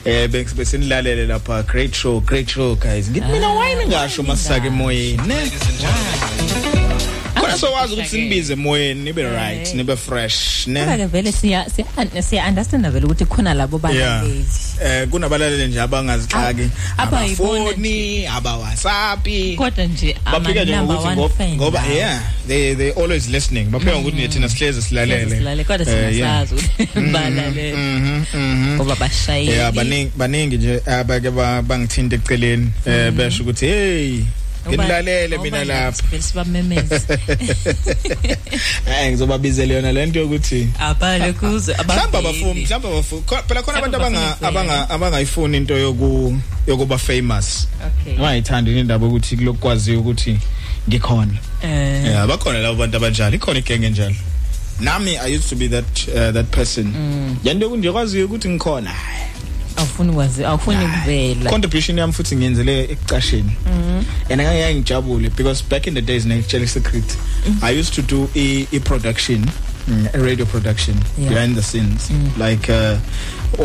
[0.05, 1.63] eh bese besinilalele lapha.
[1.63, 3.09] Great show great show guys.
[3.09, 5.35] Ngithi mina why ningasho masake emoyeni ne?
[5.35, 6.10] Khona
[7.61, 12.47] sowazi ukuthi sinibize emoyeni nibe right nibe fresh ne Kodwa ke vele siya siya siya
[12.47, 14.21] understand vele ukuthi khona labo Yeah.
[14.21, 14.45] balaleli.
[14.83, 21.07] Eh kunabalaleli nje abangazixaki abayibona abafoni aba WhatsApp Kodwa nje ama bafika nje number ngokuthi
[21.07, 21.55] one ngoba- fan.
[21.55, 21.93] ngoba lawo.
[21.95, 26.47] yeah they they always listening bafika ngokuthi thina sihlezi silalele Silalele kodwa Eh, yeah.
[26.47, 27.73] singasazi ukuthi balalele.
[27.73, 28.75] Mhm, mhm.
[28.75, 29.51] Ngoba bashayeli.
[29.51, 34.19] yeah baningi baningi nje abake ba- bangithinta eceleni eh besho ukuthi hey
[34.67, 36.03] nginilalele mina lapha.
[36.11, 37.01] Vele sibamemeza.
[38.87, 43.23] eh ngizobabizela yona lento yokuthi Abale kuze mhlamba abafuni mhlamba abafuni.
[43.47, 47.67] Phela khona abantu abanga abanga abangayifuni into yoku yokuba famous.
[47.87, 48.15] Okay.
[48.15, 50.39] abangayithandi indaba ukuthi kulokwaziwa ukuthi
[50.89, 51.37] ngikhona.
[51.63, 52.05] Eh.
[52.05, 53.35] yeah bakhona labo bantu abanjalo.
[53.35, 54.15] Ikhona igenge njalo.
[54.79, 56.85] Nami i used to be that uh, that person.
[56.85, 57.37] Mm.
[57.43, 58.91] yanto kunje kwaziyo ukuthi ngikhona.
[59.75, 61.49] Awufuni kwazi awufuni kuvela.
[61.49, 64.03] contribution yami futhi ngiyenzele ekucasheni Mhm.
[64.31, 67.17] and ngeke ngijabule because back in the days ngitshela secret
[67.61, 69.45] i used to do i, i production
[69.87, 71.33] mm, a radio production Yeah.
[71.33, 72.31] behind the scenes Mm.
[72.49, 72.97] like uh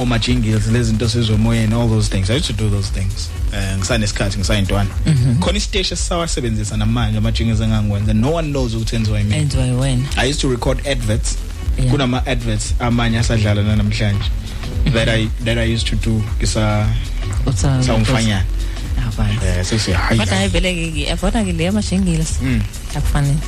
[0.01, 3.31] all my jingles lezi zinto sezomoyeni all those things i used to do those things
[3.55, 5.39] eh ngisanesikhathi ngisayintwana Mhm.
[5.41, 10.03] khona isiteshi esisawasebenzisa namanje ama jingles engangiwenza no one knows ukuthi enziwa yimi Enziwa yiwena.
[10.17, 11.37] i used to record adverts
[11.91, 14.25] kunama adverts amanye asadlala namhlanje
[14.93, 16.87] that i that i used to do ngisa
[17.47, 18.45] Utsa- sawumfanyana
[19.09, 19.47] Abantu.
[19.47, 22.25] eh sesi hayi Kodwa hayi vele ke yabona ke leya mashingile.
[22.43, 22.61] Mm.
[22.97, 23.39] Akufanele.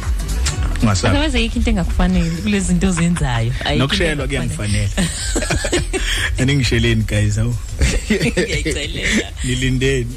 [0.83, 3.52] ungasabi Kodwa yikho into engakufanele kulezi zinto ozenzayo.
[3.65, 4.89] Ayikho into nokushayelwa engakufanele.
[4.89, 4.89] kuyangifanele
[6.39, 7.55] aningisheleni guys awu
[8.10, 9.33] Ngiyayicelela.
[9.44, 10.15] nilindeni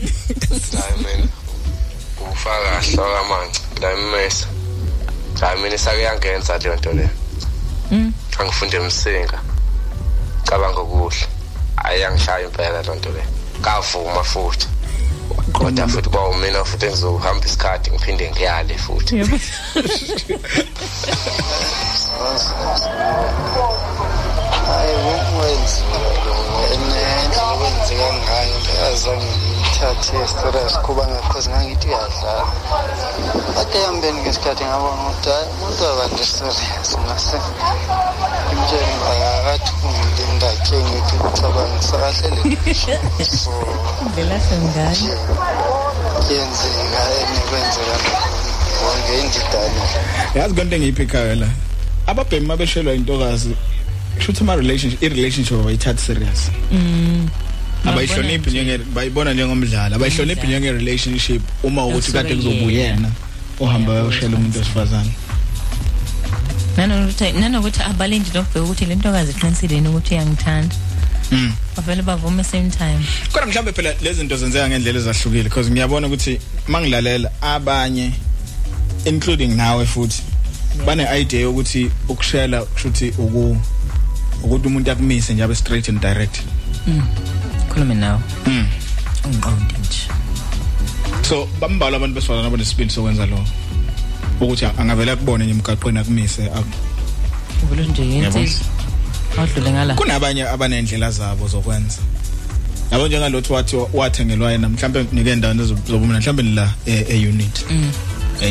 [0.72, 1.28] hayi mina
[2.32, 4.48] ufaka kahle kwamanzi la mmesa
[5.42, 7.10] hayi mina isake yangenza leyo nto leyo
[7.92, 8.14] Mm.
[8.40, 9.40] angifunde emsinga
[10.52, 11.24] cabanga kuhle.
[11.88, 13.32] Ayangishaya impela loo nto leyo
[13.62, 14.68] kavuma futhi.
[15.54, 19.16] Kodwa futhi kwawumina futhi engizohamba isikhathi ngiphinde ngiyale futhi.
[24.62, 25.10] Yebo.
[25.12, 26.00] hayi kwenziwa
[26.70, 32.46] nendlela okwenzeka ngayo ngiyazange ngiyithathe serious kuba ngakhozi ngangithi uyadlala
[33.56, 37.38] kade ehambeni ngesikhathi ngabona ukuthi hayi umuntu akanje serious ngase
[38.52, 43.54] imtshele akakathungile ndakhe ngithi kucabangisa kahle le so
[44.16, 45.14] Vela sengane.
[46.26, 47.96] kuyenzeka enikwenzeka
[48.84, 49.82] wonke indidane
[50.36, 51.50] yazi konke engiyiphikayo la
[52.08, 53.56] ababhemi mabeshelwa intokazi
[54.26, 56.52] shothi ama relationship i relationship abayithatha serious.
[56.72, 57.30] Mm.
[57.86, 59.96] abayihloniphi njenge bayibona njengomdlalo.
[59.96, 63.10] Abayihloniphi njenge relationship uma ukuthi kade Asuke kuzobuyena
[63.60, 65.12] ohamba uyoshela umuntu wesifazane.
[66.78, 70.76] Nanokuthi nanokuthi abalindi lokubheka ukuthi le ntokazi iqiniseleni ukuthi iyangithanda.
[71.32, 71.54] mm.
[71.76, 73.00] Bavele bavume same time.
[73.32, 78.12] kodwa mhlawumbe phela lezi zinto zenzeka ngendlela ezahlukile because ngiyabona ukuthi mangilalela abanye
[79.06, 80.24] including nawe futhi
[80.86, 83.58] bane idea ukuthi ukushela kushuthi uku
[84.44, 86.42] ukuthi umuntu akumise nje abe straight and direct
[86.88, 87.02] Mm.
[87.70, 88.20] Khulume nawe.
[88.48, 88.66] mm
[89.26, 90.08] Ungiqonde nje.
[91.30, 93.46] so bambalwa abantu besifazana abanesibili sokwenza lo
[94.42, 96.78] ukuthi angavela kubone nje emgaqweni akumise aku-
[97.64, 98.40] Uvule nje Yabona?
[98.40, 98.60] yenze.
[99.38, 99.94] Awudlule ngala.
[99.96, 101.98] kunabanye abanendlela zabo zokwenza
[102.92, 107.92] yabo njengalothu wathi wathengelwa yena mhlambe nike endaweni zobumna mhlambe la e-unit Mm.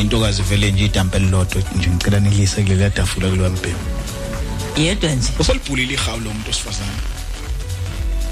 [0.01, 3.79] intokazi vele nje idampe elilodwa nje ngicela nilise kulela tafula kulewa mbhemu
[4.77, 5.27] Yedwa nje.
[5.39, 6.91] usolibhulile ihawu lo muntu osifazana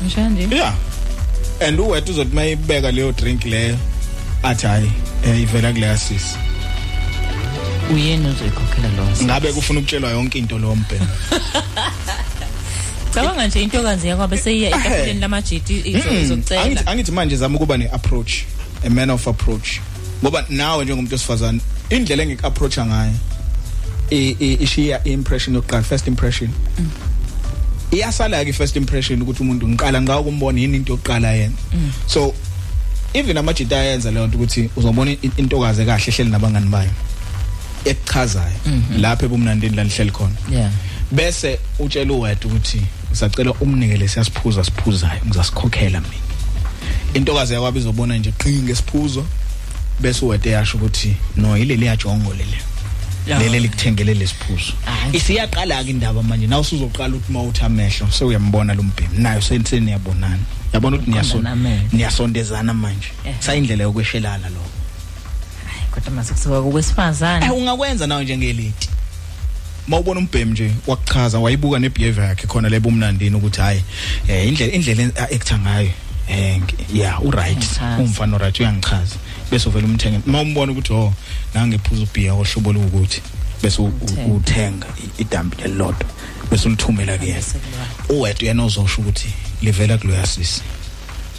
[0.03, 0.56] Ngisho nje.
[0.56, 0.74] yeah
[1.68, 3.77] and uwethu uzothi mayibeka leyo drink leyo
[4.43, 4.92] athi hayi
[5.26, 6.35] eh, ivela kuleya sisi
[7.93, 9.08] Uyena uzoyikhokhela lo.
[9.26, 11.08] ngabe kufuna ukutshelwa yonke into lo mbhemu
[13.14, 16.61] Cabanga nje intokazi yakwabe seyiya etafuleni lamajiti Mm, izocela.
[16.61, 18.34] angithi angithi manje zama ukuba ne-approach
[18.85, 19.68] a man of approach
[20.24, 21.59] ngoba nawe njengomuntu osifazane
[21.90, 23.39] indlela engik-approacha ngayo i- i-
[24.09, 26.49] ishiya i-impression yokuqala first impression
[27.91, 31.91] iyasala-ke i-first impression ukuthi umuntu ngiqala ngawo kumbona yini into yokuqala yena Mm.
[32.07, 32.33] so
[33.13, 36.89] even amajita ayenza leyo nto ukuthi uzobona in- intokazi kahle ehleli nabangani bayo
[37.85, 39.01] ekuchazayo Mhm.
[39.01, 40.71] lapho ebumnandini lanihleli khona Yeah.
[41.11, 42.81] bese utshela uwedwa ukuthi
[43.11, 46.23] usacela umnikele siyasiphuza siphuzayo ngizasikhokhela mina
[47.13, 49.25] intokazi yakwabo izobona nje qingi ngesiphuzo
[49.99, 52.33] bese uwede yasho ukuthi no yileli yajongo
[53.30, 53.49] leli Ya.
[53.51, 54.74] lele likuthengele lesiphuzo
[55.14, 59.17] isiyaqala ke indaba manje nawe usuzoqala ukuthi mawuthi amehlo sewuyambona lo mbhemi.
[59.17, 60.40] Nayo senseni yabonana
[60.74, 61.90] yabona ukuthi niyaso Uqondana amehlo.
[61.93, 63.08] niyasondezana manje.
[63.25, 63.35] Eh.
[63.40, 64.61] sayindlela yokweshelana lo
[65.91, 68.74] kodwa mase kusuka kuwesifazane eh ungakwenza nawe njengelady
[69.88, 73.83] mawubona umbhemi nje wakuchaza wayibuka nebehavior yakhe khona lebo umnandini ukuthi hayi
[74.27, 75.90] eh indlela indlela acta ngayo.
[76.30, 77.98] Eh ngi- yeah u right Ngichaza.
[78.03, 79.16] umfana o right uyangichaza.
[79.51, 80.19] Bese uvela umthenge.
[80.25, 81.14] Mawumbona ukuthi oh
[81.53, 83.22] nangephuza ubhiya ohlobo lokuthi
[83.64, 84.33] bese u- u- Uthenga.
[84.35, 86.06] uthenga i- idambi elilodwa.
[86.51, 87.41] Bese ulithumela kuyena
[88.09, 89.30] uwedwa yena uzosho ukuthi
[89.61, 90.61] livela kuloyasisi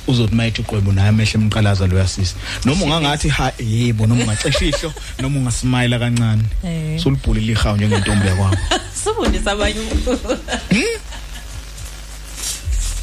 [0.07, 5.39] uzothi mayithi uqwebu naye amehlo emqalaza loyasisi noma ungangathi ha yebo noma ungacisha ihlo noma
[5.39, 6.43] ungasmayila kancane.
[6.65, 6.99] Eh.
[7.03, 8.57] sulibhulile ihawu njengentombi yakwabo
[8.95, 9.81] sifundisa abanye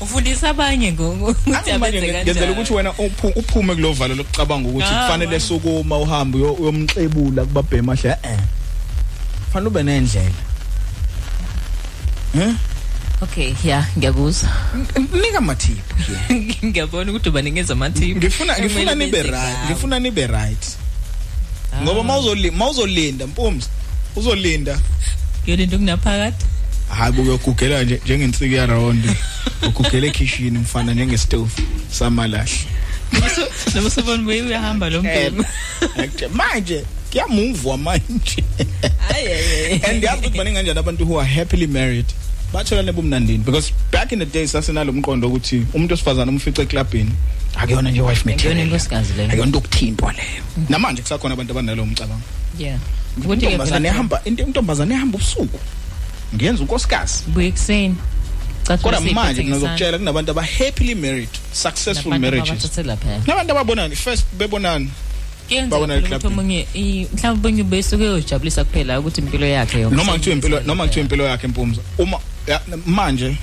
[0.01, 2.51] ufundisa abanye ngokuthi Manje abenze nge- ngenzela kanjani?
[2.51, 8.09] ukuthi wena uphu- uphume kulovalo lokucabanga ukuthi Ah, kufanele sukuma uhambe uyo- uyomxebula kubabhema hle
[8.23, 8.39] eh
[9.53, 10.31] fanele ube nendlela.
[12.39, 12.53] Eh
[13.21, 14.49] okay ya ngiyakuzwa
[15.21, 15.95] nika mathiphu
[16.65, 18.17] ngiyabona ukuthi ubanikeza amathiphu.
[18.17, 19.65] Ngifuna ngifuna Kumele nibe benze right ngawo.
[19.65, 20.65] ngifuna nibe right.
[21.83, 23.67] Ngoba mawuzoli mawuzolinda mpumzi
[24.15, 24.79] uzolinda.
[25.45, 26.45] Yolinto okunaphakathi
[26.89, 29.15] hayi buyogugela nje njengensiki ya round
[29.67, 31.51] ugugela ekitchen mfana njengestove
[31.91, 32.51] samalahle.
[33.75, 35.45] Noma usubona buye uyahamba lo mbhemu
[35.97, 38.43] Actually, manje kuyamuvwa manje.
[39.89, 42.05] And yazi ukuthi baningi kanjani abantu who are happily married
[42.53, 47.11] bathola nebumnandini because back in the days sasenalo umqondo ukuthi umuntu osifazana umfice eclubini
[47.55, 49.29] akuyona nje wife Akuyona material inkosikazi leyo.
[49.29, 50.43] akuyona into okuthintwa leyo.
[50.69, 52.21] Namanje kusakhona abantu abanalo umcabango
[52.59, 52.79] yeah.
[53.23, 55.59] Intombazane ehamba into intombazane ehamba ubusuku.
[56.35, 57.23] Ngiyenza unkosikazi.
[57.27, 57.95] Buye ekuseni.
[58.67, 59.55] Cathi kodwa usiphethe manje ngesandla.
[59.57, 62.49] ngizokutshela kunabantu aba happily married successful Nabantu marriages.
[62.51, 64.89] ababathathela phela nabantu ababonani first bebonani.
[65.69, 66.33] Babona kuyenzeka ukuthi eclubini.
[66.33, 70.83] omunye i- mhlawumbe omunye besuke yojabulisa kuphela ukuthi impilo yakhe yonke noma kuthiwa impilo noma
[70.83, 73.37] kuthiwa impilo yakhe impumza uma ya- manje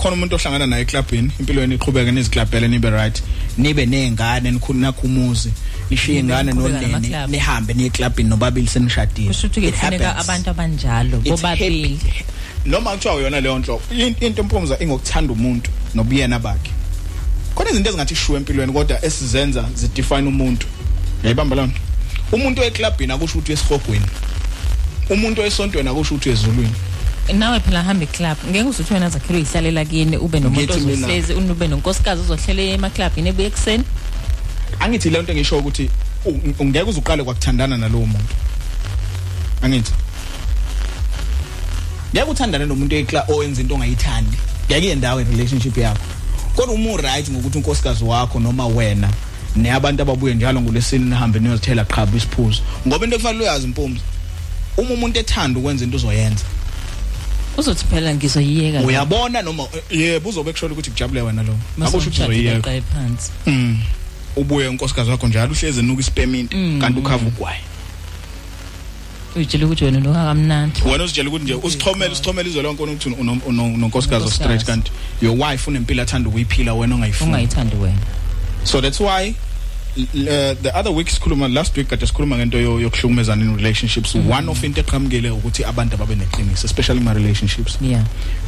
[0.00, 3.22] khona umuntu ohlangana naye eclubini impilo yenu iqhubeke niziklabhele nibe right
[3.58, 5.52] nibe nezingane nikhulina khumuzi
[5.90, 9.28] nishiye ingane nonene nihambe niye eclubini nobabili senishadile.
[9.28, 11.98] Kusho ukuthi It kufuneka abantu abanjalo bobabili.
[12.66, 16.70] noma kuthiwa uyona leyo nhlobo in- into empumza ingokuthanda umuntu nobuyena bakhe.
[17.54, 20.66] Khona izinto ezingathi shuwe empilweni kodwa esizenza zidefine umuntu.
[21.22, 21.72] Yayibamba lona.
[22.32, 24.06] Umuntu eclubini akusho ukuthi esihogweni
[25.10, 26.72] umuntu esontweni akusho ukuthi ezulwini.
[27.32, 28.36] Nawe phela hamba eclub.
[28.50, 33.28] Ngeke uzuthi wena zakhele uyihlalela kini ube nomuntu Ngithi mina- ozohlezi ube nonkosikazi ozohlele emaclubini
[33.28, 33.84] ebuye ekuseni?
[34.80, 35.90] Angithi le nto engisho ukuthi
[36.24, 38.34] u- ungeke uzuqale kwakuthandana nalowo muntu.
[39.62, 39.92] Angithi.
[42.14, 44.36] Ngeke uthandane nomuntu ekla owenza into ongayithandi.
[44.70, 46.02] Ngeke yendawo relationship yakho.
[46.56, 49.08] Kodwa uma right ngokuthi unkosikazi wakho noma wena
[49.56, 54.00] neabantu ababuye njalo ngolesini nihambe niyozithela qhaba isiphuzo ngoba into ekufanele uyazi impumzi
[54.76, 56.44] uma umuntu ethanda ukwenza into uzoyenza
[57.56, 61.54] uzothi phela ngizoyiyeka uyabona noma yebo uzobe kushola ukuthi kujabule wena lo.
[61.82, 62.58] Akusho ukuthi uzoyiyeka?
[62.58, 63.30] uzoyiyeka phansi.
[63.46, 63.78] Mm.
[64.36, 66.80] ubuye unkosikazi wakho njalo uhleze nuka ispeminti Mm.
[66.80, 67.60] kanti ukhava ugwayi.
[69.36, 73.64] Uyitshela ukuthi wena nokakamnandi wena uzitshela ukuthi nje usithomele usithomele izwe lonke ukuthi uno- uno-
[73.74, 74.90] unonkosikazi ostraight kanti
[75.22, 77.30] your wife unempilo athanda ukuyiphila wena ongayifuni.
[77.30, 77.98] Ungayithandi wena.
[78.64, 79.34] So that's why l-
[80.02, 84.14] uh, the other week sikhuluma last week kade sikhuluma ngento yo- yokuhlukumezana in relationships.
[84.14, 87.78] One of into eqhamukile ukuthi abantu ababe neqiniso especially my relationships.
[87.80, 88.04] Yeah.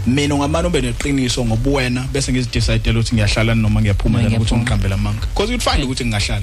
[0.07, 4.63] Mina ungamane ube neqiniso ngobuwena bese ngizidecide ukuthi ngiyahlala noma ngiyaphuma Noma njalo ukuthi ngiyaphuma.
[4.63, 5.21] ngiqambela amanga.
[5.27, 6.43] Because you'd find ukuthi ngingahlala.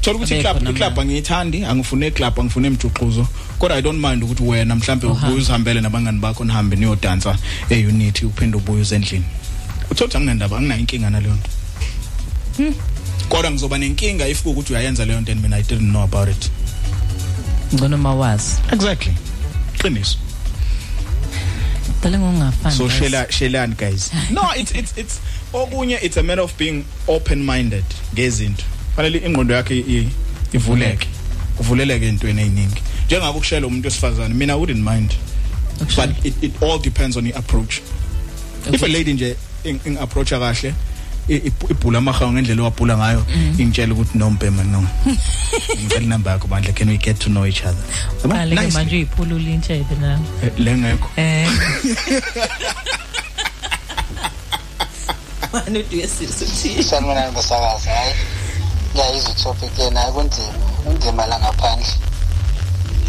[0.00, 3.26] Thola ukuthi Abekho iclub iclub angiyithandi angifune iclub angifune imjuxuzo.
[3.58, 7.36] Kodwa i don't mind ukuthi wena mhlambe ubuye uzihambele nabangani bakho nihambe niyodansa
[7.70, 9.24] eunity uphinde ubuye uzendlini
[9.90, 11.50] uthothi anginandaba anginayo inkinga naleyo nto
[13.28, 16.50] kodwa ngizoba nenkinga if ukuthi uyayenza leyo nto and mina i didn't know about it.
[17.74, 18.56] Ngcono mawazi.
[18.72, 19.12] Exactly.
[19.82, 20.16] Qiniso.
[22.02, 22.98] Dale ngongafani so guys.
[22.98, 24.10] shela shelani guys.
[24.30, 25.20] No it's it's it's
[25.52, 27.84] okunye it's a matter of being open minded
[28.14, 28.64] ngezinto.
[28.96, 30.08] Fanele ingqondo yakhe i-
[30.52, 31.08] ivuleke.
[31.60, 35.14] Uvuleleke entweni eziningi njengabe ukushela umuntu wesifazane mina i wouldn't mind.
[35.96, 37.80] But it, it all depends on the approach
[38.72, 40.74] if a lady nje ing ing approach kahle i- i-
[41.28, 43.24] ibhula amahawu ngendlela owabhula ngayo
[43.58, 44.84] ingitshela ukuthi no mpema no.
[45.76, 47.84] Ngicela number yakho bandle can we get to know each other?
[48.22, 48.34] Yabo?
[48.34, 48.74] Qale ke Nice.
[48.74, 51.48] manje uyiphula ulintshebe nawe Eh, lengekho eh.
[55.52, 56.82] Manje uduyesisa uthi?
[56.82, 58.14] Sanibonani basakazi hayi.
[58.94, 60.52] Ngiyayizwa itopic lena kunzima
[60.84, 61.86] kunzima la ngaphandle.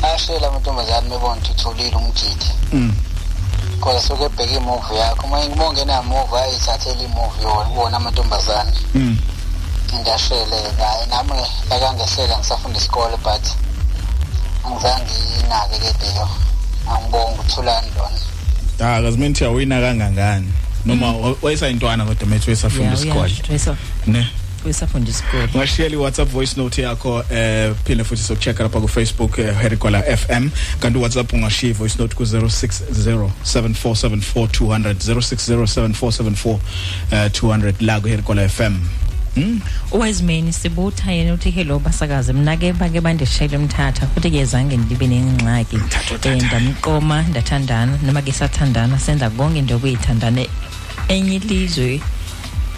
[0.03, 2.93] Ashela amantombazane bebona ukuthi utholile umjidi Mm.
[3.79, 9.17] Kodwa suke ebheke imuvi yakho uma uma ungenamuvi ayithathele imuvi yona wona amantombazane Mm.
[9.99, 11.33] ngiyashele hayi nami
[11.69, 13.45] lakangehlela ngisafunda isikole but
[14.65, 16.29] angizange ngiyinake ke deyo
[16.91, 18.19] angibonga uthulani lona
[18.79, 20.51] Ah, akazimeni thiya uyina kangangani.
[20.85, 23.33] Noma wayesayintwana kodwa methu wesafunda isikole.
[23.49, 23.75] Wesa
[24.07, 24.27] Ne.
[24.65, 25.49] Wesafunda isikole.
[25.53, 30.49] Ungashiyela iWhatsApp voice note yakho eh phinde futhi sokuchecka lapha ku Facebook eh, Herikola FM
[30.79, 36.57] kanti uWhatsApp ungashiya voice note ku 0607474200 0607474200
[37.11, 38.73] eh, 200 la ku Herikola FM.
[39.37, 39.61] Mm.
[39.91, 45.07] Uwezimeni sibutha yena uthi hello basakaze mina ke bake bandishayela umthatha futhi ke zange ndibe
[45.07, 45.79] nengxaki
[46.23, 50.49] eh ndamqoma ndathandana noma ke sathandana senza konke into kuyithandane
[51.07, 52.01] enye ilizwe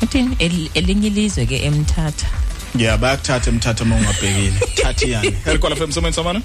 [0.01, 2.27] uthini El- elinye ilizwe ke emthatha
[2.75, 4.51] Yeah, bayakuthatha emthatha uma ungabhekile.
[4.83, 5.31] Thathi yani.
[5.45, 6.41] Herikola FM someone samana?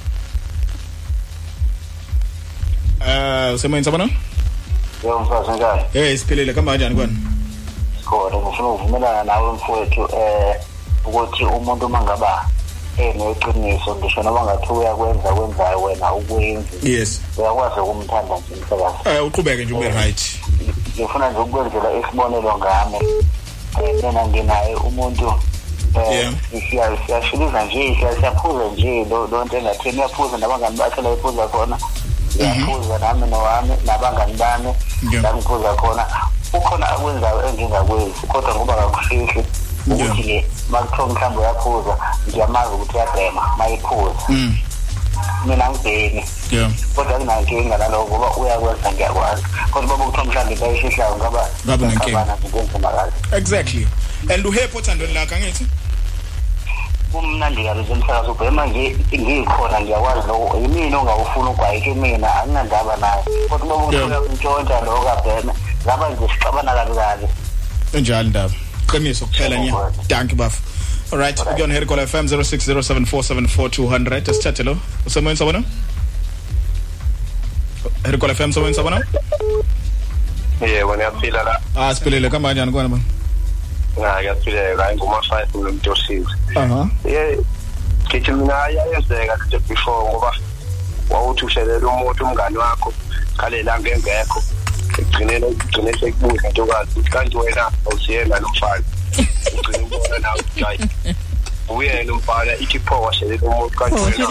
[3.06, 4.08] Eh, someone samana?
[5.04, 5.82] Yebo mfazi njani?
[5.92, 7.16] Hey, siphilile kamba kanjani kwani?
[8.04, 10.56] Khona ngifuna ukuvumelana nawe mfowethu eh
[11.04, 12.48] ukuthi umuntu mangaba
[12.98, 17.20] eneqiniso ngisho noma ngathi uyakwenza kwenzayo wena ukwenzi Yes.
[17.38, 20.22] uyakwazi ukumthanda nje umsakazi Eh, uqhubeke nje ube right.
[20.98, 23.24] ngifuna nje ukwenzela isibonelo ngami Eh,
[23.80, 25.32] mina nginaye umuntu
[25.94, 26.32] eh,
[26.70, 31.48] siya- siyashiliza nje siya- siyaphuza nje lo lo nto engatheni uyaphuza nabangani bakhe la ephuza
[31.48, 31.78] khona.
[32.36, 34.70] Ngiyaphuza nami nowami nabangani bami
[35.22, 36.06] la ngiphuza khona.
[36.52, 39.44] Ukhona akwenzayo engingakwenzi kodwa ngoba kakufihle
[39.86, 41.96] ukuthi-ke uma kuthiwa mhlawumbe uyaphuza
[42.28, 44.56] ngiyamazi ukuthi uyabhema uma ephuza Mm.
[45.46, 46.70] Mina ngibhemi Yeah.
[46.94, 52.36] kodwa kunankinga naloko ngoba uyakwenza ngiyakwazi kodwa baba kuthiwa mhlawumbe into ayishihlayo ngaba Ngabe nenkinga.
[52.44, 53.86] into enzima kazi Exactly.
[54.34, 55.66] And uhepho othandweni lakhe angithi?
[57.12, 63.76] kumnandi kabi zemsakazi ubhema nje ngikhona ngiyakwazi loko yimina ongawufuna ugwayike mina anginandaba naye kodwa
[63.76, 64.08] uma Yeah.
[64.08, 65.52] kuthiwa ntshontsha loko kabheme
[65.84, 67.26] ngaba nje sixabana kabi kabi
[67.92, 68.54] Enjalo ndaba.
[68.90, 69.74] Qiniso kuphela nya.
[70.08, 70.34] Danke
[71.12, 71.14] baf.
[71.20, 74.30] Alright, ukuyona Herikola FM 0607474200.
[74.30, 74.76] Esithathe lo.
[75.06, 75.62] Usemoyeni sabona?
[78.04, 79.00] Herikola FM someone sabona?
[80.60, 82.98] yebo niyaphila la Ah, siphilile kamba kanjani kwana ba?
[84.02, 86.26] hayi kuyaphileka hayi nguma-five ngumuntu osize
[86.56, 86.88] Aha.
[87.04, 87.38] ye
[88.08, 90.36] ngithi mina yayenzeka kade before ngoba
[91.10, 92.92] wawuthi ushelela umuntu umngani wakho
[93.36, 94.42] kalelanga engekho
[94.98, 98.84] egcinele ugcine sekubuza ntokazi ukuthi kanti wena awusiyena nomfana
[99.18, 100.78] ugcine umbona nawe ukuthi hayi
[101.68, 104.24] uyena umfana ithi pho washelela umuntu kanti wena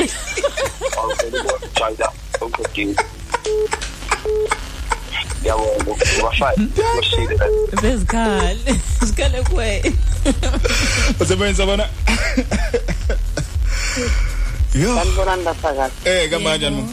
[0.97, 2.11] awusele ubona ukuthi hayi la
[2.41, 2.95] uqedile
[5.41, 6.59] ngiyabonga nguma-five
[6.95, 7.47] ngoshile la
[7.81, 9.93] bezikhali sikhale kuwe
[11.19, 11.85] Usemoyeni sabona?
[14.75, 14.95] Yo.
[14.95, 16.87] sanibonani basakazi Eh, kamba kanjani mo?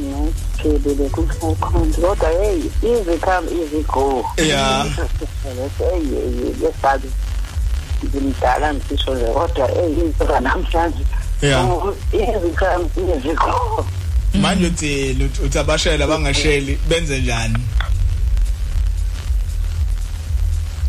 [0.00, 4.86] Njani ngiphelile kumfukhonto kodwa hey easy come easy go Yeah.
[6.62, 7.08] lesabi
[8.04, 11.04] ngimdala ngisho nje kodwa hey impela namhlanje
[11.42, 11.68] Yeah.
[12.12, 13.86] easy come easy go
[14.34, 17.58] Manje uthi uthi abashayela bangasheli benze njani?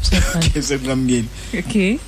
[0.53, 1.27] Kese kungamngeni.
[1.59, 2.01] okay Uba-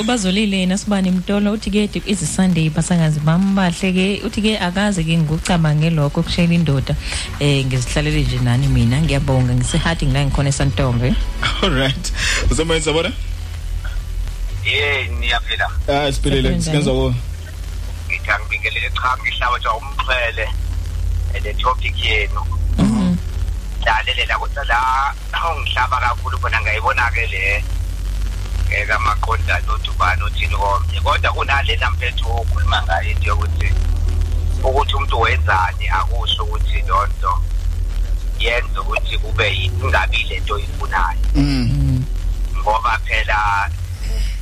[0.00, 5.18] ubazolile yena sibani mtolo uthi ke izi Sunday basangazi bambahle ke uthi ke akaze ke
[5.18, 6.96] ngikucabange lokho kushela indoda
[7.40, 11.14] eh ngizihlalele nje nani mina ngiyabonga ngisehadi ngila ngikhona eSantombe
[11.62, 12.12] Alright.
[12.50, 13.12] Usemoyeni sabona?
[14.64, 16.60] ye niyaphila Ah, siphilile.
[16.60, 17.14] Sikenza ko.
[18.08, 20.48] ngithi angibingelele cha ngihlaba nje umxhwele
[21.44, 22.40] le topic yenu
[23.84, 24.80] dlalelela kodwa la
[25.56, 27.64] ungihlaba kakhulu khona ngayibona-ke le
[28.70, 33.68] eh, kamaqondana odubane othini komnye kodwa kunalela mpethu okhuluma ngayo into yokuthi
[34.62, 37.32] ukuthi umuntu wenzani akusho ukuthi loo nto
[38.38, 42.04] yenza ukuthi kube ingabi le nto oyifunayo Mm.
[42.58, 43.70] ngoba phela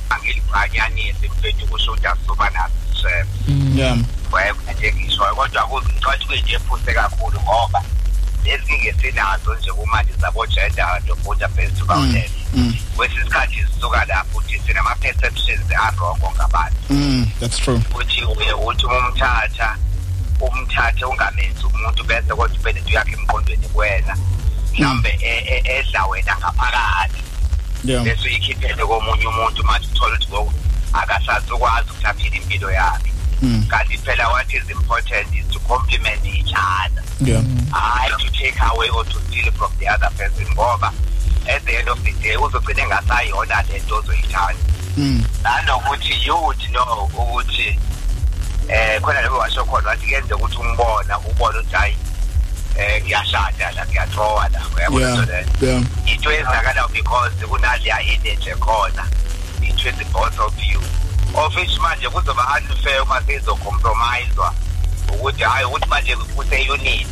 [0.09, 3.97] angilibhanyanisi mfethu kusho ukuthi asizoba naso isishebo Yeah.
[4.31, 6.13] wayekade ngisho kodwa kuyinto
[6.55, 7.83] ephuse kakhulu ngoba
[8.45, 12.73] lezinkinga esinazo nje kumanje zabo-gender no-border based violence Mm.
[12.95, 16.77] kwesinye isikhathi zisuka lapho ukuthi sinama-perceptions arongo ngabantu.
[16.89, 17.81] Mm, that's true.
[17.91, 19.75] ukuthi uye uthi umthatha
[20.39, 24.17] umthathe ungamenzi umuntu bese kodwa ube nento yakhe emqondweni kuwena.
[24.73, 27.21] Mhlawumbe e- e- edla wena ngaphakathi.
[28.03, 30.53] Bese uyikhiphele komunye umuntu manje uthole ukuthi ngoku
[30.93, 33.11] akasazi ukwazi ukuthi aphile impilo yakhe.
[33.41, 33.63] Mm.
[33.67, 37.43] kanti phela what is important is to compliment each other Yeah.
[37.71, 40.91] hayi to take away or to steal from the other person ngoba
[41.47, 44.59] at the end of the day uzogcine engasayona le nto ozoyithanda
[44.97, 45.23] Mm.
[45.43, 47.79] nanokuthi you would know ukuthi
[48.69, 51.97] eh khona lebo washo khona wathi kuyenzeka ukuthi umbona ubone ukuthi hayi
[52.77, 55.17] eh ngiyashada la ngiyathowa la uyabona Yeah.
[55.19, 55.83] into leyo Yeah.
[56.15, 59.07] into eyenzakalayo because kunaleya energy khona
[59.61, 60.81] between the both of you
[61.35, 64.53] of which manje kuzoba unfair uma sezocompromiswa
[65.13, 67.07] ukuthi hayi ukuthi manje kuse-unit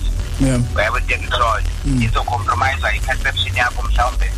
[0.75, 1.61] uyabo into engikusholo
[2.01, 4.31] izocompromise i-perception yakho mhlawumbe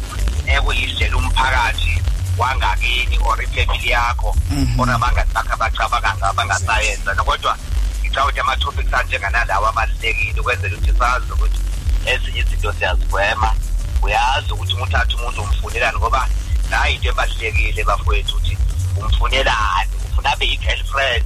[0.45, 2.01] ekuyisitshela umphakathi
[2.37, 4.35] wangakini or ifamily yakho.
[4.49, 4.79] Mhm.
[4.79, 7.57] or abangani bakho abacabanga ngabo abangasayenza kodwa
[8.01, 11.59] ngicabanga ukuthi ama-topics anjenganalawo abalulekile ukwenzela ukuthi sazi ukuthi
[12.05, 13.53] ezinye izinto siyazigwema.
[14.01, 16.29] Uyazi ukuthi uma uthatha umuntu umfunelani ngoba
[16.69, 18.57] nayo into ebalulekile bafowethu ukuthi
[18.99, 21.23] umfunelani ufuna abe yi-girlfriend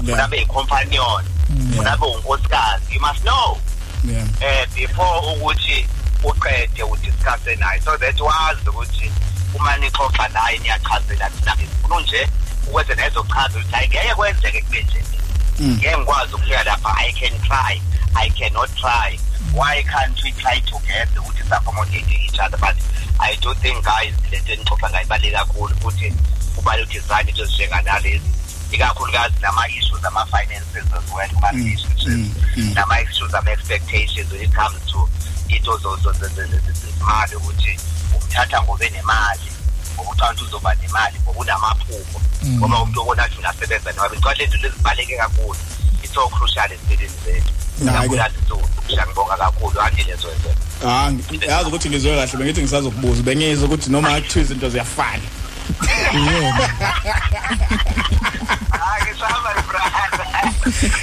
[0.00, 1.24] ufuna abe yi-companion
[1.70, 2.94] ufuna abe unkosikazi.
[2.94, 3.58] You must know.
[4.40, 5.86] Eh before ukuthi
[6.22, 7.80] uqede udiscuss naye.
[7.80, 9.12] So that wazi ukuthi
[9.54, 12.28] uma nixoxa naye niyachazela thina ngifuna nje
[12.66, 15.04] ukwenze nezochaza ukuthi hayi ngeke kwenzeke kube nje.
[15.60, 17.80] Ngeke ngikwazi ukufika lapha i can try.
[18.16, 19.18] I cannot try.
[19.52, 21.20] Why can't we try together?
[21.20, 22.76] Ukuthi saccommodate each other but
[23.20, 26.12] i don't think guys lento enixoxa ngayibaluleke kakhulu futhi
[26.54, 28.30] kubaluleke design into ezinjenganalezi
[28.72, 32.30] ikakhulukazi nama-issues ama-finances as well kuma-relationships
[32.74, 35.08] nama-issues ama-expectations when it comes to
[35.48, 35.78] into
[36.72, 37.78] zezimali ukuthi
[38.16, 39.52] umthatha ngobe nemali
[39.94, 45.16] ngoba uthanda uzoba nemali ngoba unamaphupho ngoba umuntu obona athi unasebenza noma ngicela lento lezibaluleke
[45.16, 45.58] kakhulu.
[46.02, 47.63] It's so crucial empilweni zethu.
[47.78, 48.14] Hhayi-ke.
[48.14, 49.80] ikakhulukazi insuku ngiyangibonga kakhulu.
[49.80, 54.68] Andilezo zethu ah ngi- yazi ukuthi ngizwe kahle bengithi ngisazokubuza bengizwe ukuthi noma kuthiwa izinto
[54.70, 55.22] ziyafana.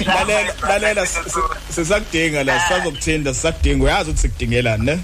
[0.06, 3.84] Lalela lalela s- s- sisakudinga la sisazokuthinda sisakudinga.
[3.84, 4.98] Uyazi ukuthi sikudingelani ne?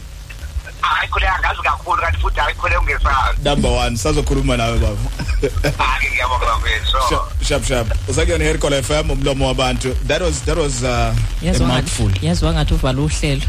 [0.94, 3.38] Hayi khule angazi kakhulu kanti futhi hayi khule ungesazi.
[3.44, 4.96] Number 1 sazokhuluma nawe baba.
[5.78, 6.98] Hayi ngiyabonga bafethu so.
[7.08, 9.94] Sharp, sharp sharp usakuyona hercol FM umlomo wabantu.
[10.06, 11.14] That was that was uh, a
[11.46, 12.10] yazi mouthful.
[12.22, 13.42] yazi wangathi uvala uhlelo.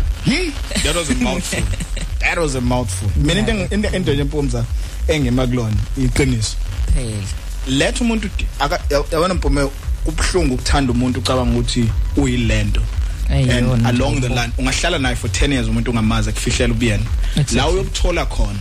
[0.84, 1.64] That was a mouthful.
[2.20, 3.10] That was a mouthful.
[3.16, 4.64] Mina into engi- into into nje mpumza
[5.08, 6.56] engemakulona iqiniso.
[6.94, 7.24] Phela.
[7.68, 9.70] Letha umuntu uti- aka- ya- yabona mpume
[10.06, 12.82] kubhlungu ukuthanda umuntu ucabanga ukuthi uyilento.
[13.30, 17.04] And Ayiyona along nje the line ungahlala naye for 10 years umuntu ungamazi akufihlela ubiyena
[17.36, 17.58] Exactly.
[17.58, 18.60] la uyokuthola khona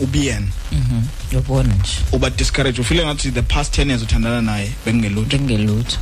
[0.00, 1.02] ubiyena mhm
[1.32, 1.92] yobona nje.
[2.12, 5.38] Uba discourage ufile ngathi the past 10 years uthandana naye bengelutho.
[5.38, 5.96] Bengelutho.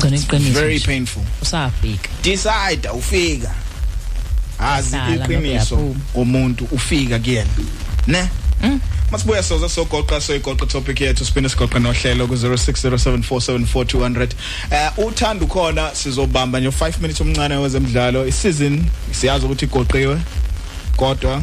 [0.00, 0.86] Ngone iqiniso very nje.
[0.86, 1.22] painful.
[1.42, 2.08] Usafika.
[2.22, 3.54] Decide ufika.
[4.58, 6.00] Azi Hlala ngabe iqiniso uyaphuma.
[6.14, 7.50] umuntu ufika kuyena.
[8.06, 8.28] Ne?
[9.14, 14.28] Masibuya soza sogoqa soyigoqa topic yethu siphinde sigoqa nohlelo ku 0607474200
[14.70, 20.20] eh uthanda ukhona sizobamba nje 5 minutes omncane wezemidlalo isizini siyazi ukuthi igoqiwe
[20.96, 21.42] kodwa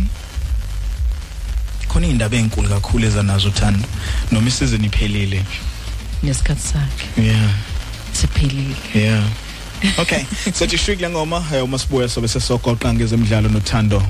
[1.87, 3.87] khona indaba ezinkulu kakhulu ezanazo uthando
[4.31, 5.45] noma isizini iphelile
[6.23, 7.51] nesikhathi sakhe yeah
[8.13, 9.29] siphelile Yeah.
[9.97, 10.25] Okay.
[10.57, 14.03] so tishwikile ngoma eh masibuya sobe sesogoqa ngezemidlalo nothando.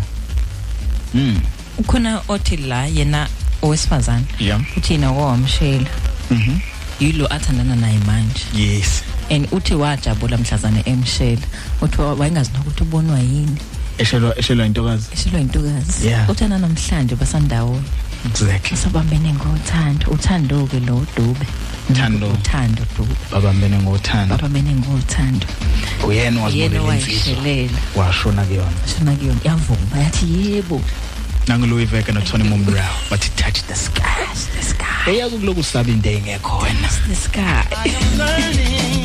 [1.13, 1.41] Mm.
[1.77, 3.27] ukhona othi la yena
[3.61, 4.61] owesifazana Yeah.
[4.77, 5.89] uthi yena kwamshela
[6.31, 6.57] Mhm.
[6.99, 9.03] yilo athandana naye manje Yes.
[9.29, 11.41] and uthi wajabula mhlazana emshela
[11.81, 13.57] uthi wa- wayengazi nokuthi ubonwa yini
[13.97, 15.07] Eshelwa eshelwa intokazi.
[15.13, 16.29] eshelwa intokazi Yeah.
[16.29, 17.81] uthana namhlanje basandawo
[18.25, 18.77] Exactly.
[18.77, 21.45] sabambene ngothando uthando ke lo dube
[21.93, 22.27] Thando.
[22.27, 24.35] uthando dube Babambene ngothando.
[24.35, 25.47] babambene ngothando
[26.07, 27.33] Uyena yena wazibolela insizwa.
[27.43, 28.71] wayishelela Washona kuyona.
[28.97, 30.81] shona kuyona yavuma yathi yebo
[31.51, 34.25] Nangu Louis Vega no Tony Mombrao but it touched the sky.
[34.55, 36.87] the sky Eyazi ukuloku usaba into engekho wena.
[37.09, 37.67] the sky
[38.17, 39.03] learning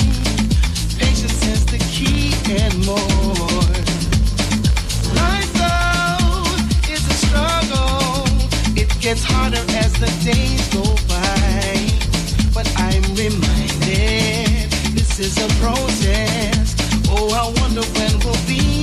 [0.96, 2.30] patience is the key
[2.62, 3.74] and more.
[5.18, 8.24] Life though is a struggle.
[8.76, 11.74] It gets harder as the days go by.
[12.54, 16.76] But I'm reminded this is a process.
[17.10, 18.75] Oh, I wonder when will be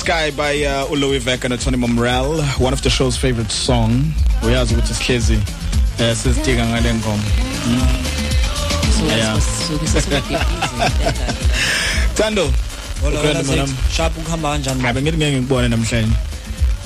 [0.00, 4.12] Sky by uh, Ulowi Vek and Tony Momrel, one of the show's favorite song.
[4.42, 5.38] Uyazi ukuthi sihlezi
[5.98, 7.22] eh sizidinga ngale ngoma.
[9.06, 9.36] Yeah.
[12.14, 12.50] Thando.
[13.02, 13.66] Hola.
[13.92, 14.82] Sharp ukuhamba kanjani?
[14.82, 16.12] Hayi ngithi ngeke ngikubone namhlanje.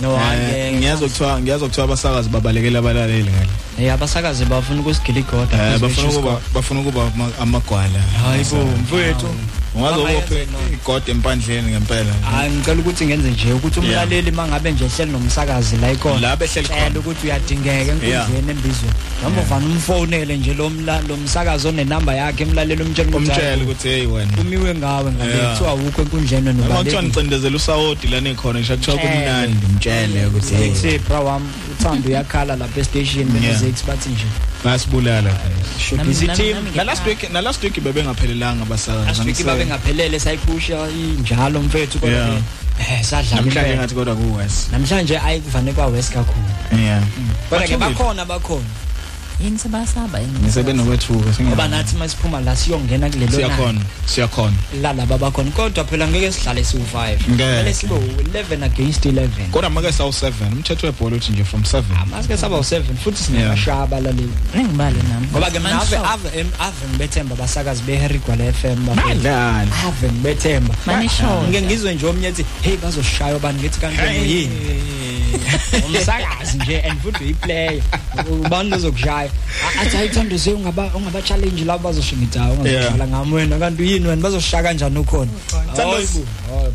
[0.01, 0.73] No, Eh, angeke.
[0.77, 3.49] Ngiyazi ukuthiwa ngiyazi ukuthiwa abasakazi babalekela abalaleli ngale.
[3.79, 5.75] Eh abasakazi bafuna ukusigila igoda.
[5.75, 8.01] Eh bafuna ukuba bafuna ukuba ama- amagwala.
[8.25, 9.29] Hayi bo, mfowethu.
[9.75, 10.59] Ungaze Mama ubophe yenze no.
[10.73, 12.13] igode empandleni ngempela.
[12.31, 16.21] Hayi ngicela ukuthi ngenze nje ukuthi umlaleli mangabe nje ehleli nomsakazi la ikhona.
[16.21, 16.81] La behleli khona.
[16.85, 18.95] Cela ukuthi uyadingeka enkundleni embizweni.
[19.23, 23.63] Noma uvana umfonele nje lo mla lo msakazi onenamba yakhe emlaleli umtshela ukuthi Umtshela hayi,
[23.63, 24.33] ukuthi hey wena.
[24.41, 25.51] umiwe ngawe ngale Yeah.
[25.53, 27.03] kuthiwa awukho enkundleni wena Uma kuthiwa ubalekile.
[27.03, 31.47] ngicindezela usawodi lana ekhona ngisho kuthiwa kumnandi mtshele ukuthi hey Six bra wami
[31.85, 33.53] uthando uyakhala lapha e station Yeah.
[33.53, 34.25] bese Six bathi nje.
[34.65, 35.31] basibulala.
[36.05, 36.57] Busy team.
[36.75, 39.07] Na last week na last week bebengaphelelanga abasakazi.
[39.07, 42.29] Last week babe ngaphelele sayiphusha injalo mfethu kodwa Yeah.
[42.79, 43.77] ke, eh sadlala Namhlanje impela.
[43.77, 44.73] ngathi kodwa ku West.
[44.73, 46.47] namhlanje ayikuvane kwa West kakhulu
[46.83, 47.03] Yeah.
[47.51, 47.77] kodwa ke Bathukile.
[47.79, 48.65] bakhona bakhona
[49.45, 50.39] yini sebasaba yini?
[50.43, 54.57] Ngisebe nokwethuka ngoba nathi masiphuma la siyongena kulelo siyakhona siyakhona.
[54.83, 57.21] Lalaba bakhona kodwa phela ngeke sihlale siwu5 Ngeke.
[57.29, 61.83] kumele sibe u11 against 11 kodwa make sawu 7 umthetho webhola uthi nje from 7
[62.11, 65.27] masike saba u7 futhi sinamashaba laleli ngibale nami.
[65.33, 69.09] Ngoba ke mina ave ave em- ave ngibethemba basakazi beHarry Gwala FM bafethu.
[69.09, 69.71] Badlali.
[69.87, 70.75] ave ngibethemba.
[70.87, 71.49] Manishoda.
[71.49, 74.51] ngeke ngizwe nje omnye ethi hey bazoshaya bani ngithi kanti yini
[75.87, 77.83] umsakazi nje and futhi uyiplayer
[78.31, 79.31] ubani lozokushaya
[79.79, 83.59] A- athi ayithando ze ungaba ungaba challenge labo bazosho ngithi hayi ungazodlala ngami wena.
[83.59, 84.23] Kanti yini wena?
[84.23, 85.31] Bazoshaya kanjani ukhona?
[85.77, 86.25] Thando, Hayi bo.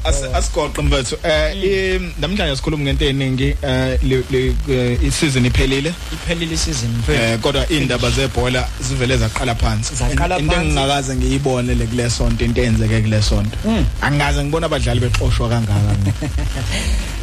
[0.04, 1.16] As- asigoqe mfethu.
[1.24, 5.94] Eh i- namhlanje sikhuluma ngento eningi eh le- le- eh, i-season iphelile.
[6.14, 7.22] Iphelile isizini mfethu.
[7.24, 9.96] eh kodwa indaba zebhola zivele zaqala phansi.
[9.96, 10.68] Zaqala into phansi.
[10.70, 13.58] engingakaze ngiyibone le kule sonto into eyenzeke kule sonto.
[13.66, 13.86] Mm.
[14.02, 15.96] angikaze ngibona abadlali bexoshwa kangaka.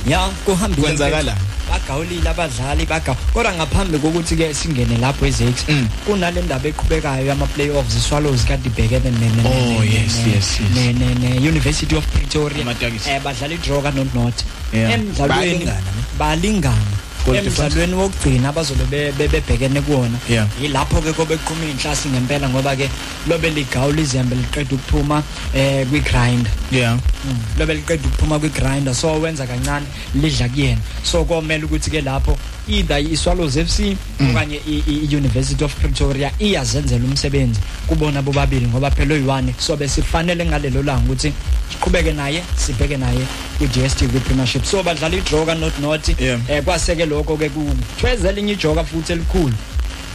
[0.06, 1.22] Ya kuhambile Kwenzakala?
[1.22, 1.25] mfethu.
[1.70, 5.88] Bagawulile abadlali baga kodwa ngaphambi kokuthi ke singene lapho ezex Mm.
[6.06, 10.60] kunale ndaba eqhubekayo yama playoffs iswallows kade ibhekene ne ne- Oh, ne- yes, ne- yes,
[10.60, 10.70] yes.
[10.74, 13.10] ne ne ne University of Pretoria Amatakisi.
[13.10, 14.34] eh badlala idraw ka not not
[14.72, 14.92] Yeah.
[14.94, 16.95] emdlalweni Bayalingana, balingana
[17.26, 17.74] Goal difference.
[17.74, 20.18] emdlalweni wokugcina abazobe be- be- bebhekene kuwona.
[20.30, 20.46] Yeah.
[20.62, 22.88] yilapho ke kobe kuqhuma inhlasi ngempela ngoba ke
[23.28, 25.22] lobe ligawu lizembe liqeda ukuphuma
[25.54, 26.96] eh kwi grind yeah
[27.58, 30.80] lobe liqeda ukuphuma kwi grinder so wenza kancane lidla kuyena.
[31.02, 32.36] So komela ukuthi ke lapho
[32.68, 39.14] either iSwallows FC okanye i- i- i-University of Pretoria iyazenzela umsebenzi kubona bobabili ngoba phela
[39.14, 41.32] oyi1 so besifanele ngalelo langa ukuthi
[41.72, 43.26] siqhubeke naye sibheke naye
[43.58, 46.40] ku-DStv Premiership so badlala idraw ka not not Yeah.
[46.48, 49.54] eh kwaseke lokho ke kuthwezela inye ijoka futhi elikhulu.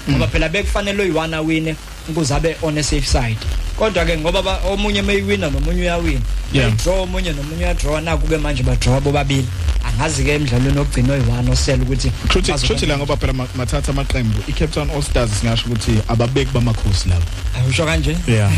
[0.09, 1.75] Ngoba phela bekufanele oyi1 awine.
[2.09, 3.37] Ukuze abe on a safe side.
[3.77, 6.21] Kodwa ke ngoba ba- omunye mayiwina nomunye uyawina.
[6.53, 6.71] Yeah.
[6.83, 8.01] draw omunye nomunye uyadraw.
[8.01, 9.47] Naku ke manje badraw bobabili.
[9.83, 13.91] Angazi ke emidlalweni ogcina oyi1 osela ukuthi Truthi bazoba- truthi la ngoba phela ma- mathatha
[13.91, 14.39] amaqembu.
[14.47, 17.23] iCape Town All Stars singasho ukuthi ababeki bamakhosi labo
[17.69, 18.17] usho kanje?
[18.27, 18.51] Yeah.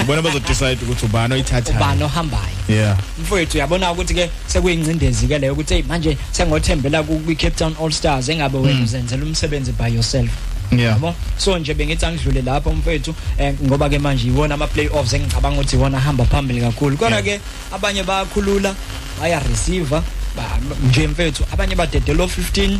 [0.00, 2.42] Ubona bazo decide ukuthi ubani oyithatha ubani ohambayo?
[2.68, 2.96] Yeah.
[3.22, 7.90] Mfowethu uyabona ukuthi ke sekuyingcindezi ke leyo ukuthi hey manje sengothembela ku Cape Town All
[7.92, 10.28] Stars engabe wena uzenzela umsebenzi by yourself.
[10.30, 11.14] yeah yabo?
[11.38, 15.76] So nje bengithi angidlule lapho mfethu eh, ngoba ke manje iwona ama playoffs engicabanga ukuthi
[15.76, 16.96] iwona hamba phambili kakhulu.
[16.96, 17.40] Kodwa ke
[17.72, 18.74] abanye bayakhulula
[19.20, 20.02] baya receiver
[20.36, 22.78] ba- nje mfethu abanye badedelo 15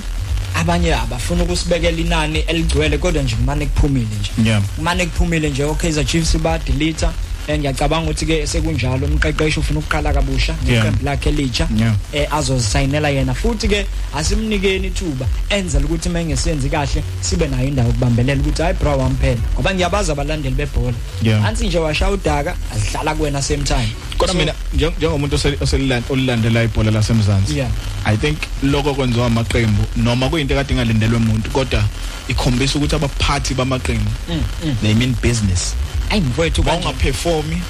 [0.55, 4.51] abanye abafuna ukusibekela inani eligcwele kodwa nje kumane kuphumile nje.
[4.51, 4.63] Yeah.
[4.77, 7.13] Kumane kuphumile nje oKaizer Chiefs ba delete eh,
[7.59, 10.85] ngiyacabanga ukuthi ke sekunjalo umqeqeshi ufuna ukuqala kabusha Yeah.
[10.85, 11.95] neqembu lakhe elitsha Yeah.
[12.13, 13.87] eh azozisayinela yena futhi ke
[14.17, 19.75] asimnikeni ithuba enzela ukuthi mengesenzi kahle sibe nayo indawo kubambelela ukuthi hayi bro wamphela ngoba
[19.75, 21.45] ngiyabaza abalandeli bebhola Yeah.
[21.47, 26.03] ansi nje washaya udaka asidlala kuwena same time kodwa So, mina njeng- njengomuntu osel- oseliland-
[26.11, 27.71] olilandela ibhola lasemzansi Yeah.
[28.05, 31.83] i think lokho kwenziwa amaqembu noma kuyinto ekade ingalindelwe umuntu kodwa
[32.29, 34.77] ikhombisa ukuthi abaphathi bamaqembu mm, mm.
[34.83, 35.75] they mean business
[36.11, 36.81] ayi mfowethu kanje.
[36.83, 37.63] Bawungaperformi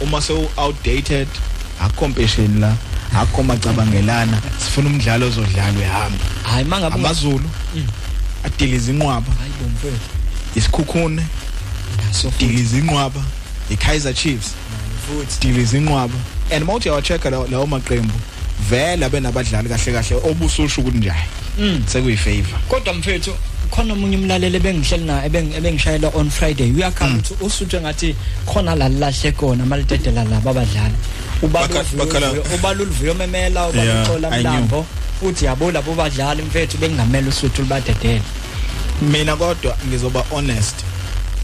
[0.00, 1.28] uma sewu outdated
[1.80, 2.74] akucompetition la
[3.16, 6.24] akho macabangelana sifuna umdlalo ozodlalwa ehamba.
[6.42, 7.50] Hayi mangabe unga- amazulu
[8.44, 9.32] adiliza inqwaba.
[9.38, 10.08] Hayi bo mfowethu
[10.54, 11.22] isikhukhune
[12.12, 13.20] so diliza inqwaba.
[13.70, 14.54] iKaizer Chiefs
[15.06, 15.46] futhi.
[15.48, 16.14] diliza inqwaba.
[16.50, 18.14] And mawuthi yawachecka lawo lawo maqembu
[18.70, 21.12] vele benabadlali kahle kahle obususho ukuthi nje
[21.58, 21.82] Mm.
[21.86, 22.58] sekuyifavor.
[22.68, 23.34] Kodwa mfethu
[23.70, 26.70] khona omunye umlaleli ebengihleli na ebeng- ebengishayela on Friday.
[26.72, 27.18] Uyakhala Mm.
[27.18, 28.14] ukuthi usuthe ngathi
[28.46, 30.94] khona la lahle khona malidedela laba abadlali
[32.54, 34.86] ubalulviyo memela Yeah, ubaluxola mlambo
[35.20, 38.22] futhi yabo labo badlali mfethu bengamela usuthu libadedela
[39.02, 40.76] mina kodwa ngizoba honest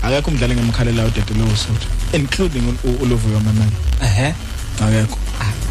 [0.02, 3.70] akekho umdlali ngemkhalela udedelo usuthu including u- uLovuyo Mamela
[4.02, 4.34] ehe.
[4.80, 5.18] Akekho.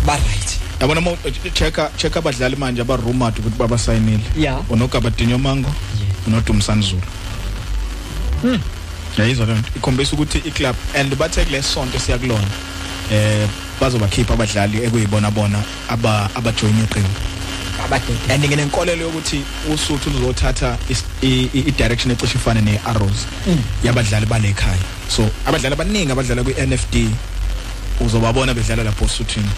[0.06, 0.59] Ba right.
[0.82, 1.17] Yabona mo
[1.53, 4.61] checka checka abadlali manje aba rumored ukuthi baba sayinile Yeah.
[4.72, 5.69] unogabadinho mango
[6.27, 7.01] unodumsani zulu
[8.41, 8.59] Hmm.
[9.17, 12.47] yayizwa lento ikhombisa ukuthi iclub and bathe kule sonto siyakulona
[13.11, 13.47] eh
[13.81, 17.09] bazobakhipha abadlali ekuyibona bona aba abajoin iqembu.
[17.85, 19.41] Abadede and nginenkolelo yokuthi
[19.73, 23.25] usuthu uzothatha is- i i- i direction ecishe ifane nearrows.
[23.47, 23.61] Mm.
[23.83, 24.77] yabadlali balekhaya
[25.15, 27.09] so abadlali abaningi abadlala kwi-NFD
[27.99, 29.49] uzobabona bedlala lapho osuthwini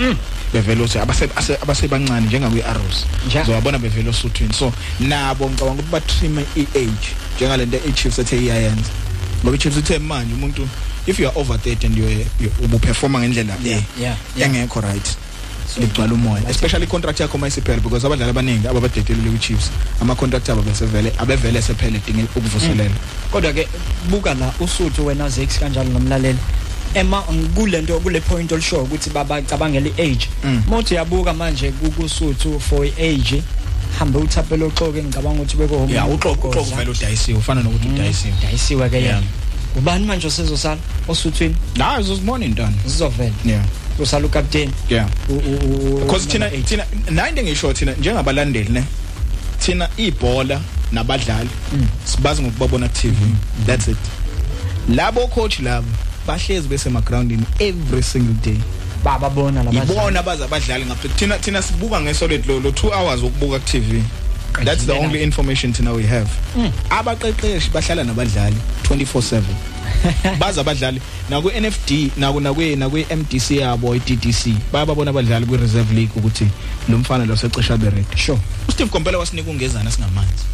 [0.00, 0.16] Mm.
[0.52, 3.42] bevela ukuthi abase ase- abasebancane njengakwi-arrows Nja.
[3.42, 8.90] uzobabona bevela osuthwini so nabo ngicabanga ukuthi batrime i-age njengalento i-chiefs ethe iyayenza.
[9.42, 10.68] Ngoba i-chiefs ithe manje umuntu
[11.06, 12.06] if you are over 30 and you
[12.64, 14.48] ubuperforma ngendlela Yeah, eh, yeah, yeah.
[14.50, 15.16] engekho right.
[15.78, 16.42] Ligcwala umoya.
[16.50, 19.70] especially contract yakho mayisiphele because abadlali abaningi ababadedelile kwi-chiefs
[20.00, 22.90] ama-contract abo besevele abevele esephele dinge ukuvuselela.
[23.32, 23.68] Kodwa ke
[24.10, 26.38] buka la usuthu wena Zex kanjalo nomlaleli.
[26.94, 27.22] Ema
[27.54, 30.28] kulento kule point olisho ukuthi babacabangela iage.
[30.44, 30.62] Mm.
[30.68, 33.42] mothi yabuka manje kukusuthu for iage
[33.98, 38.34] hambe uthaphela oxoke ngicabanga ukuthi beko home ya uxoxo uxoxo vele udayisiwe ufana nokuthi udayisiwe.
[38.42, 39.06] dayisiwe ke Yeah.
[39.06, 39.26] yena
[39.76, 40.80] ubani manje osezosala?
[41.08, 41.56] Osuthwini?
[41.76, 43.64] La uzozibona intwana zizovela yeah.
[43.98, 45.08] Usala ukapteni yeah.
[45.28, 48.84] Because because thina thina nayinto engisho thina njengabalandeli ne?
[49.58, 50.60] Thina ibhola
[50.92, 51.50] nabadlali
[52.04, 53.16] sibazi ngokubabona ku TV
[53.66, 53.98] that's it.
[54.88, 55.88] Labo coach labo
[56.28, 58.58] bahlezi bese groundini every single day.
[59.04, 63.58] Bababona labadlali ibona baza abadlali ngapha thina thina sibuka ngesolid lo lo 2 hours ukubuka
[63.58, 64.02] ku TV
[64.64, 65.04] that's the Qedilena.
[65.06, 66.28] only information thina we have.
[66.56, 66.72] Mm.
[66.90, 69.42] abaqeqeshi bahlala nabadlali 24/7
[70.40, 71.00] baza abadlali
[71.30, 76.46] naku NFD naku nakwe nakwe MDC yabo iDDC bayababona abadlali kwi reserve league ukuthi
[76.88, 78.38] lo mfana lo secisha bered sure.
[78.68, 80.44] uSteve Kompela wasinika ungezana singamanzi.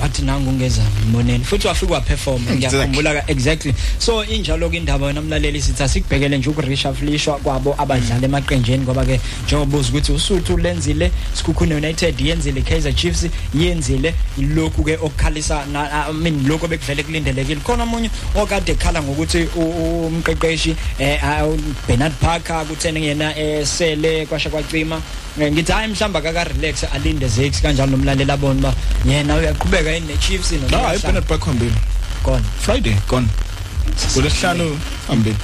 [0.00, 2.56] Wathi nangu ungezana imoneni futhi wafika waperform Exactly.
[2.68, 3.74] ngiyakhumbula ka exactly.
[3.98, 9.20] So injalo ke indaba wena mlaleli sithi asikubhekele nje ukureshufflishwa kwabo abadlali emaqenjeni ngoba ke
[9.46, 16.12] njengobuza ukuthi usuthu lenzile Sekhukhune United yenzile Kaizer Chiefs yenzile lokhu ke okukhalisa na- I
[16.12, 17.60] mean lokho bekuvele kulindelekile.
[17.60, 21.46] Khona omunye okade ekhala ngokuthi u- umqeqeshi eh ah,
[21.88, 24.96] Bernard Parker kuthene yena esele kwasha kwacima.
[24.96, 25.02] Eh,
[25.40, 28.74] ngithi hayi mhlamba kaka relax alinde Zex kanjalo nomlalela abona ba
[29.06, 31.72] yena uyaqhubeka yini neChiefs no no hayi Bernard Park hambile
[32.24, 32.44] gone.
[32.60, 33.26] Friday gone.
[34.14, 34.78] Kulesihlanu
[35.08, 35.36] hambile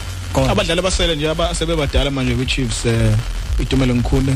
[0.49, 3.15] abadlali basele nje abasebebadala manje kwi Chiefs eh
[3.61, 4.35] itumelo ngikhule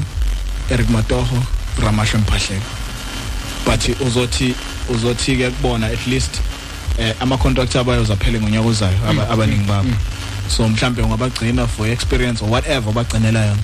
[0.70, 1.44] Eric Matoho
[1.82, 2.62] Ramasho Mphahlelo
[3.66, 4.54] but uzothi
[4.88, 6.40] uzothi ke kubona at least
[6.98, 9.88] eh ama contract abayo zaphele ngonyaka ozayo aba- abaningi babo.
[10.48, 13.62] so mhlambe ungabagcina for experience or whatever bagcinela yona.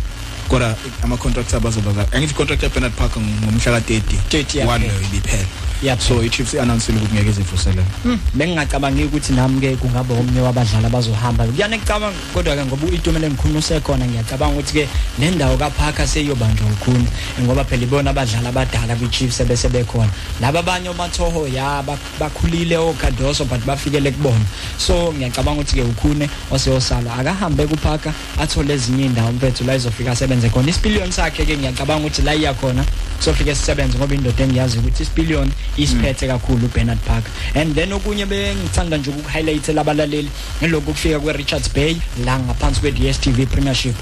[0.48, 5.06] Kodwa ama contract abazoba angithi contract ya Bernard Parker ngomhla ka 30 30 one yaphela.
[5.06, 5.46] ibiphela
[5.82, 6.00] Yaphela.
[6.00, 10.86] so i Chiefs announce ukuthi ngeke izivuselele Hmm, bengingacabangi ukuthi nami ke kungaba omnye wabadlali
[10.86, 11.44] abazohamba.
[11.46, 16.66] Kuyane kucabanga kodwa ke ngoba itumele engikhulu usekhona ngiyacabanga ukuthi ke le ndawo kaParker seyobanjwa
[16.66, 17.04] ukhulu
[17.42, 20.10] ngoba phela ibona abadlali abadala kwiChiefs ebese bekhona.
[20.40, 24.44] Laba abanye omathoho ya bak- bakhulile okadoso but bafikele kubona.
[24.78, 27.14] So ngiyacabanga ukuthi ke ukhune oseyosala.
[27.18, 30.68] Akahambe kuParker athole ezinye indawo mfethu la izofika asebenze khona.
[30.70, 32.84] Isipillion sakhe ke ngiyacabanga ukuthi la iya khona
[33.20, 38.96] sofike sisebenze ngoba indoda engiyazi ukuthi isipillion isiphethe kakhulu uBernard Parker and then okunye bengithanda
[38.96, 40.30] nje ukuhighlight labalaleli
[40.62, 43.94] ngelokho kufika kweRichards Bay la ngaphansi kweDStv Premiership.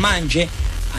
[0.00, 0.48] Manje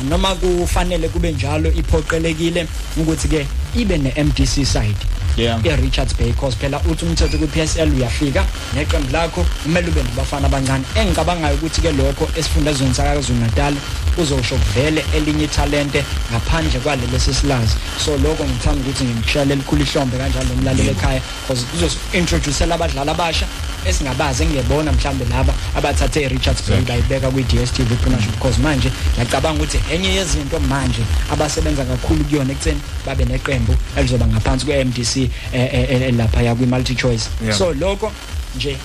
[0.10, 4.98] noma kufanele kube njalo iphoqelekile ukuthi ke ibe neMDC side.
[5.38, 8.46] eRichards Bay cause phela uthi umthetho kuPSL uyafika
[8.76, 10.84] neqembu lakho kumele ube nabafana abancane.
[10.96, 13.74] Engicabangayo ukuthi ke lokho esifundazweni sakazulu Natal
[14.18, 20.54] uzosho kuvele elinye talente ngaphandle kwalelo sesilazi so lokho ngithanda ukuthi ngimshayele elikhulu ihlombe kanjalo
[20.54, 23.46] umlaleli ekhaya cause kuzosi introduce abadlali abasha
[23.86, 28.32] esingabazi ngebona mhlambe laba abathathe iRichards Bay bayibeka kwiDStv Premiership.
[28.34, 34.66] Because manje ngiyacabanga ukuthi enye yezinto manje abasebenza kakhulu kuyona ekutheni babe neqembu elizoba ngaphansi
[34.66, 35.23] kweMDC eh,
[35.54, 37.58] eh, eh, lapha ya kwi multi choice Yeah.
[37.58, 38.12] so lokho
[38.56, 38.78] nje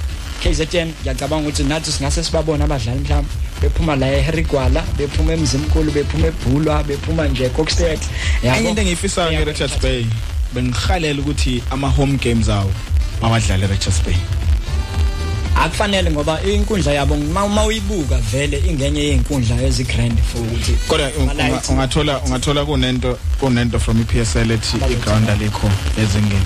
[0.42, 3.30] KZN ngiyacabanga ukuthi nathi singase sibabone abadlali mhlawumbe.
[3.62, 7.98] Bephuma la eHerigwala bephuma emzimkhulu bephuma eBhulwa bephuma nje Kokstad
[8.42, 10.06] enye into engiyifisayo ngeRichards Bay
[10.54, 12.70] bengihalela ukuthi ama home games awo
[13.22, 14.16] awadlala eRichards Bay.
[15.56, 21.08] Akufanele ngoba inkundla yabo uma uma uyibuka vele ingenye yezinkundla ezi grand for ukuthi kodwa
[21.08, 25.70] unga- ungathola ungathola kunento kunento from iPSL ethi iground alikho
[26.02, 26.42] ezingeni.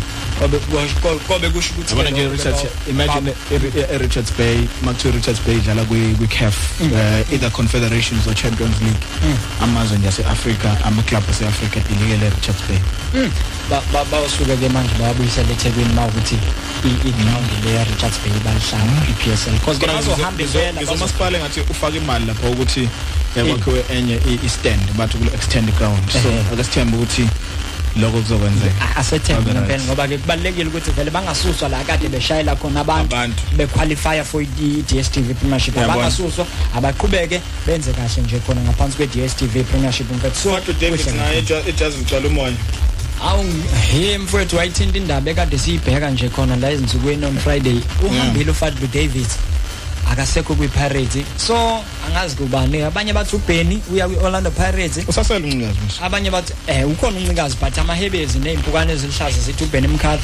[0.49, 5.41] Kobe- kobe kusho ukuthi yabona nje Richards imagine e- e- e- Richards Bay makuthiwa Richards
[5.47, 9.03] Bay dlala kwi CAF uh, either Confederations or Champions League.
[9.63, 12.79] Amazwe nje ase-Africa ama-club ase-Africa ilikele Richards Bay.
[13.15, 13.31] Mm.
[13.71, 16.39] Ba- ba- bawusuke ke manje bayabuyisela eThekwini mawukuthi
[16.85, 19.79] i-ground le Richards Bay balihlanga i-PSL because
[20.43, 22.89] ivela ngizomasipala engathi ufake imali lapho ukuthi
[23.37, 26.11] yakwakhiwe enye i- i-stand bathi kulo extend ground.
[26.11, 27.29] So sithembe ukuthi
[27.97, 29.87] lokho kuzokwenzeka asethembe Okay, ngempela right.
[29.87, 35.77] ngoba ke kubalekile ukuthi vele bangasuswa la kade beshayela khona abantu bequalify for i-DStv Premiership.
[35.77, 35.93] Yabona.
[35.95, 36.47] abangasuswa
[36.77, 40.37] abaqhubeke benze kahle nje khona ngaphansi kwe-DStv Premiership mfethu.
[40.43, 42.53] So Kodwa David kuhle naye ija- ijazi licala umoya.
[43.25, 43.45] Awu
[43.93, 47.81] he mfowethu wayithinta indaba ekade siyibheka nje khona la ezinsukwini on Friday.
[48.07, 49.27] Uhambile uFadlu David
[50.13, 51.25] akasekho kwi-Pirates.
[51.37, 51.55] So
[52.07, 54.99] angazi kubani abanye bathi uBenny uya kwi-Orlando Pirates.
[55.09, 60.23] Usasela uncikazi abanye bathi eh ukhona uncikazi but amahebezi nezimpukane eziluhlaza zithi uBenny Mkhatha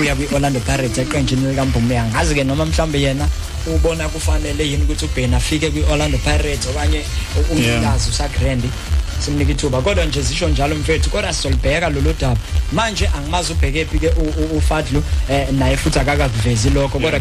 [0.00, 3.28] uya kwi-Orlando Pirates eqenjini likaMbumbe angazi ke noma mhlambe yena
[3.66, 7.02] ubona kufanele yini ukuthi uBenny afike kwi-Orlando Pirates okanye
[7.50, 8.70] uncikazi usagrandi
[9.18, 9.80] simnika ithuba.
[9.82, 12.36] Kodwa nje zisho njalo mfethu kodwa sizolibheka lolu daba.
[12.72, 17.20] Manje angimazi ubheke phi ke u- u- uFadlu eh naye futhi akakavezi lokho kodwa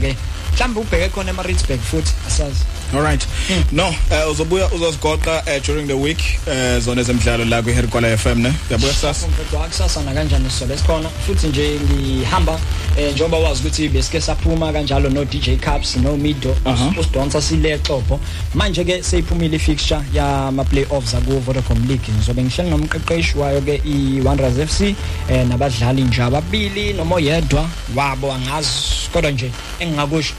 [0.58, 2.64] ke mhlambe ubheke khona eMaritzburg futhi asazi.
[2.94, 3.28] Alright.
[3.72, 8.40] No, uh, uzobuya uzosigoqa uh, during the week uh, zona zemidlalo la kwi Herkwala FM
[8.42, 8.54] ne.
[8.72, 9.28] Yabuya sasa.
[9.28, 12.60] mfethu akusasa na kanjani sisole esikhona futhi nje ngihamba
[12.98, 16.94] eh, njengoba wazi ukuthi besike saphuma kanjalo no DJ Caps no Mido Aha.
[17.00, 18.20] usidonsa sile xopho
[18.54, 24.70] manje ke seyiphumile i-fixture yama playoffs aku Vodacom League ngizobe ngihleli nomqeqeshi wayo ke i-Wanderers
[24.70, 24.82] FC
[25.30, 28.70] eh, nabadlali nje ababili noma oyedwa wabo angazi
[29.14, 30.34] kodwa nje engingakusho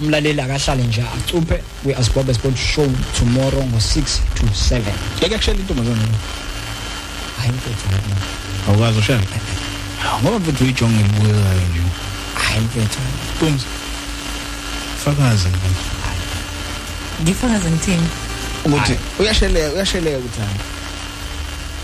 [0.00, 2.88] umlaleli akahlale nje acuphe kwi Asbob Sport Show
[3.18, 4.02] tomorrow ngo6
[4.34, 4.82] to 7
[5.18, 6.02] Ngeke kushela intombazana.
[7.38, 7.86] hayi mfethu
[8.68, 9.20] Awukazi ushela.
[10.22, 11.82] Ngoba mfethu uyijonge libuye kayo nje.
[12.34, 12.98] hayi mfethu
[13.40, 13.62] Bums.
[15.04, 15.76] Fakazi ngani.
[17.22, 18.08] ngifakaze ngithini
[18.64, 20.64] Ukuthi uyasheleka uyasheleka uthanda.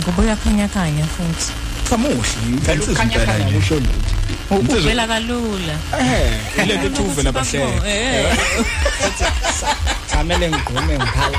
[0.02, 1.52] ngoba uyakhanya khanya futhi
[1.90, 2.60] Kamuhle.
[2.64, 4.14] Phela ukhanya khanya kusho lutho
[4.50, 7.88] uvela kalula Eh, ile nto uve nabahleke.
[7.88, 8.36] Eh.
[10.10, 11.38] Chamele ngigume ngikhala.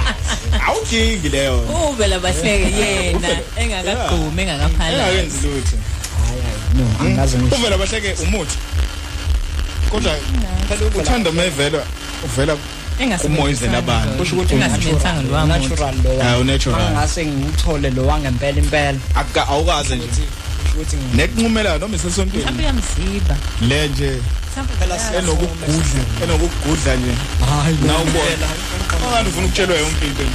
[0.67, 1.59] Awudingi leyo.
[1.89, 3.27] uvela bahleke yena
[3.57, 5.77] engakagqumi engakaphala Engakenzi lutho.
[6.75, 7.55] No, angazi ngisho.
[7.55, 8.57] Uvela bahleke umuthi.
[9.89, 10.15] Kodwa
[10.95, 11.83] uthanda mevela
[12.25, 12.57] uvela
[13.25, 14.17] umoyizela abantu.
[14.17, 15.69] Kusho ukuthi Engasebenzisanga lo wamuntu.
[15.69, 16.23] natural lo.
[16.23, 16.81] Ah, unatural.
[16.81, 18.99] Angase ngiwuthole lo wangempela impela.
[19.15, 20.23] Aka awukaze nje.
[20.79, 22.43] Ukuthi Nekunqumela noma isesontweni.
[22.43, 24.11] mhlawumbe uyamziba Le nje
[25.17, 27.13] enokugudla enokugudla nje.
[27.49, 28.47] Hayi nawubona.
[29.07, 30.23] Angathi ufuna ukutshelwa yonke into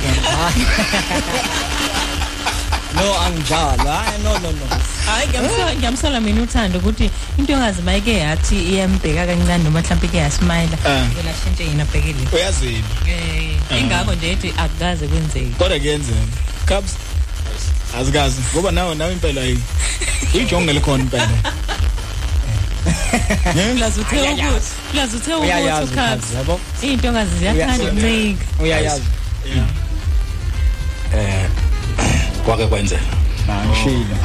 [2.94, 3.90] No angjalo.
[3.90, 4.66] Hayi no no no.
[5.06, 10.16] hayi ngiyamsola ngiyamsola mina uthando ukuthi into engazi mayike yathi iyambheka kancane noma mhlawumbe ke
[10.18, 10.88] yasmile Ah.
[11.16, 12.84] yena shintshe yena bhekile Uyazini.
[13.08, 16.18] eh ingakho nje ethi akukaze kwenzeke Kodwa kuyenzeka.
[16.68, 16.92] Cubs
[18.00, 19.58] azikazi ngoba nawe nawe impela ayi.
[20.34, 21.28] Uyijonge likhona impela.
[23.76, 24.42] Plaza uthe ukuthi
[24.92, 26.60] Plaza uthe ukuthi Uyayazi uCubs uCubs, yabo.
[26.82, 29.02] into engazi ziyathanda ukuncika Uyayazi.
[31.16, 31.46] eh
[32.44, 33.02] kwake kwenzeka
[33.66, 34.16] Ngishilo.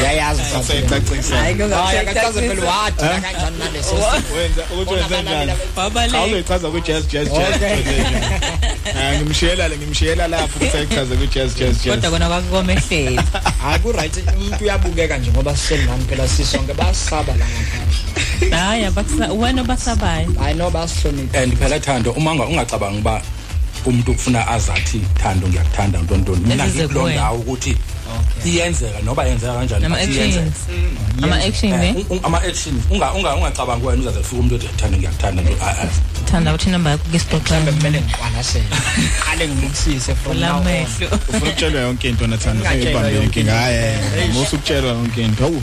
[0.00, 1.36] Uyayazi Sasecacisa.
[1.36, 3.20] Hayi, Hayi akachaze phela wathi Eh?
[3.22, 3.94] kanjani naleso.
[4.36, 5.52] Wenza ukuthi wenze njani?
[5.76, 6.18] Wabaleka.
[6.18, 7.54] Awuyichaza ku jazz jazz jazz.
[8.96, 11.94] Ah ngimshiyela le ngimshiyela lapho ukuthi ayichaze ku jazz jazz jazz.
[11.94, 13.20] kodwa kona kwakukomehleli
[13.62, 18.56] Hayi ku right umuntu uyabukeka nje ngoba sihleli nami phela sisonke basaba la ngapha.
[18.56, 21.38] hayi abakusa wena obasabayo Hayi no basihlonipha.
[21.42, 23.22] and phela thando uma unga- ungacabanga uba
[23.86, 27.20] umuntu ufuna azathi thando ngiyakuthanda ntontoni mina Ezize ngikulo kuwena.
[27.20, 27.76] ndawo ukuthi
[28.44, 30.34] iyenzeka noba yenzeka kanjani Nama but actions.
[30.34, 31.22] iyenzeka.
[31.22, 34.54] Ama action Eh, ne un- un- ama actions unga unga ungacabangi wena uzaze ufike umuntu
[34.54, 35.86] othi thando ngiyakuthanda nto ah, ah.
[36.30, 38.64] thanda uthi number yakho kesixoxa kumele ngiqwalasele.
[39.24, 40.64] Qale ngibukisise from now on.
[40.64, 43.52] lamehlo Ufuna ukutshelwa yonke into nathanda Ungatshelwa uyibambe yonke yonke into.
[43.52, 43.98] ngaye.
[44.32, 45.42] Musu ukutshelwa yonke into.
[45.42, 45.62] Hawu.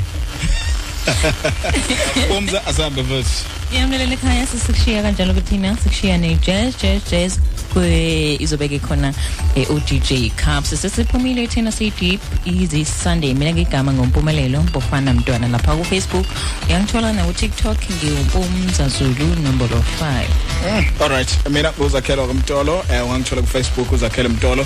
[2.37, 3.43] Umza asambe futhi.
[3.71, 7.39] Yamlelela ekhaya sisikushiya kanjalo kuthina sikushiya ne-jazz jazz jazz
[7.73, 9.13] kwe izobeke khona
[9.55, 13.33] eh, u-dj caps sesiphumile thina siyi-deep easy sunday.
[13.33, 15.47] Mina ngigama ngompumelelo bofana mntwana.
[15.47, 16.25] Lapha ku-facebook
[16.69, 24.29] uyangithola naku-tiktok ngiwumpumza zulu nombolo 5 Alright, mina uzakhela kumtolo, eh ungangithola ku Facebook uzakhela
[24.29, 24.65] mtolo.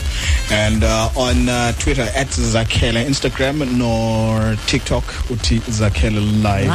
[0.51, 2.05] And uh, on uh, Twitter
[2.51, 6.71] @zakhela, Instagram nor TikTok uthi zakhela live.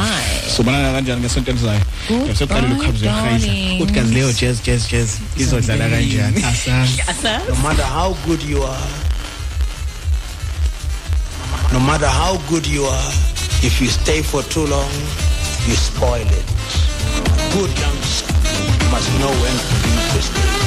[0.55, 1.81] So banana kanjani ngesonto elizayo?
[2.23, 3.05] Uyahayisa.
[3.05, 3.81] darling.
[3.81, 6.43] Uthi kazi leyo jazz jazz jazz izodlala kanjani?
[6.43, 7.01] Asazi.
[7.49, 8.87] No matter how good you are,
[11.73, 13.11] no matter how good you are,
[13.63, 14.91] if you stay for too long,
[15.67, 16.47] you spoil it.
[17.53, 18.33] Good youngster
[18.91, 20.66] must know when to the stage.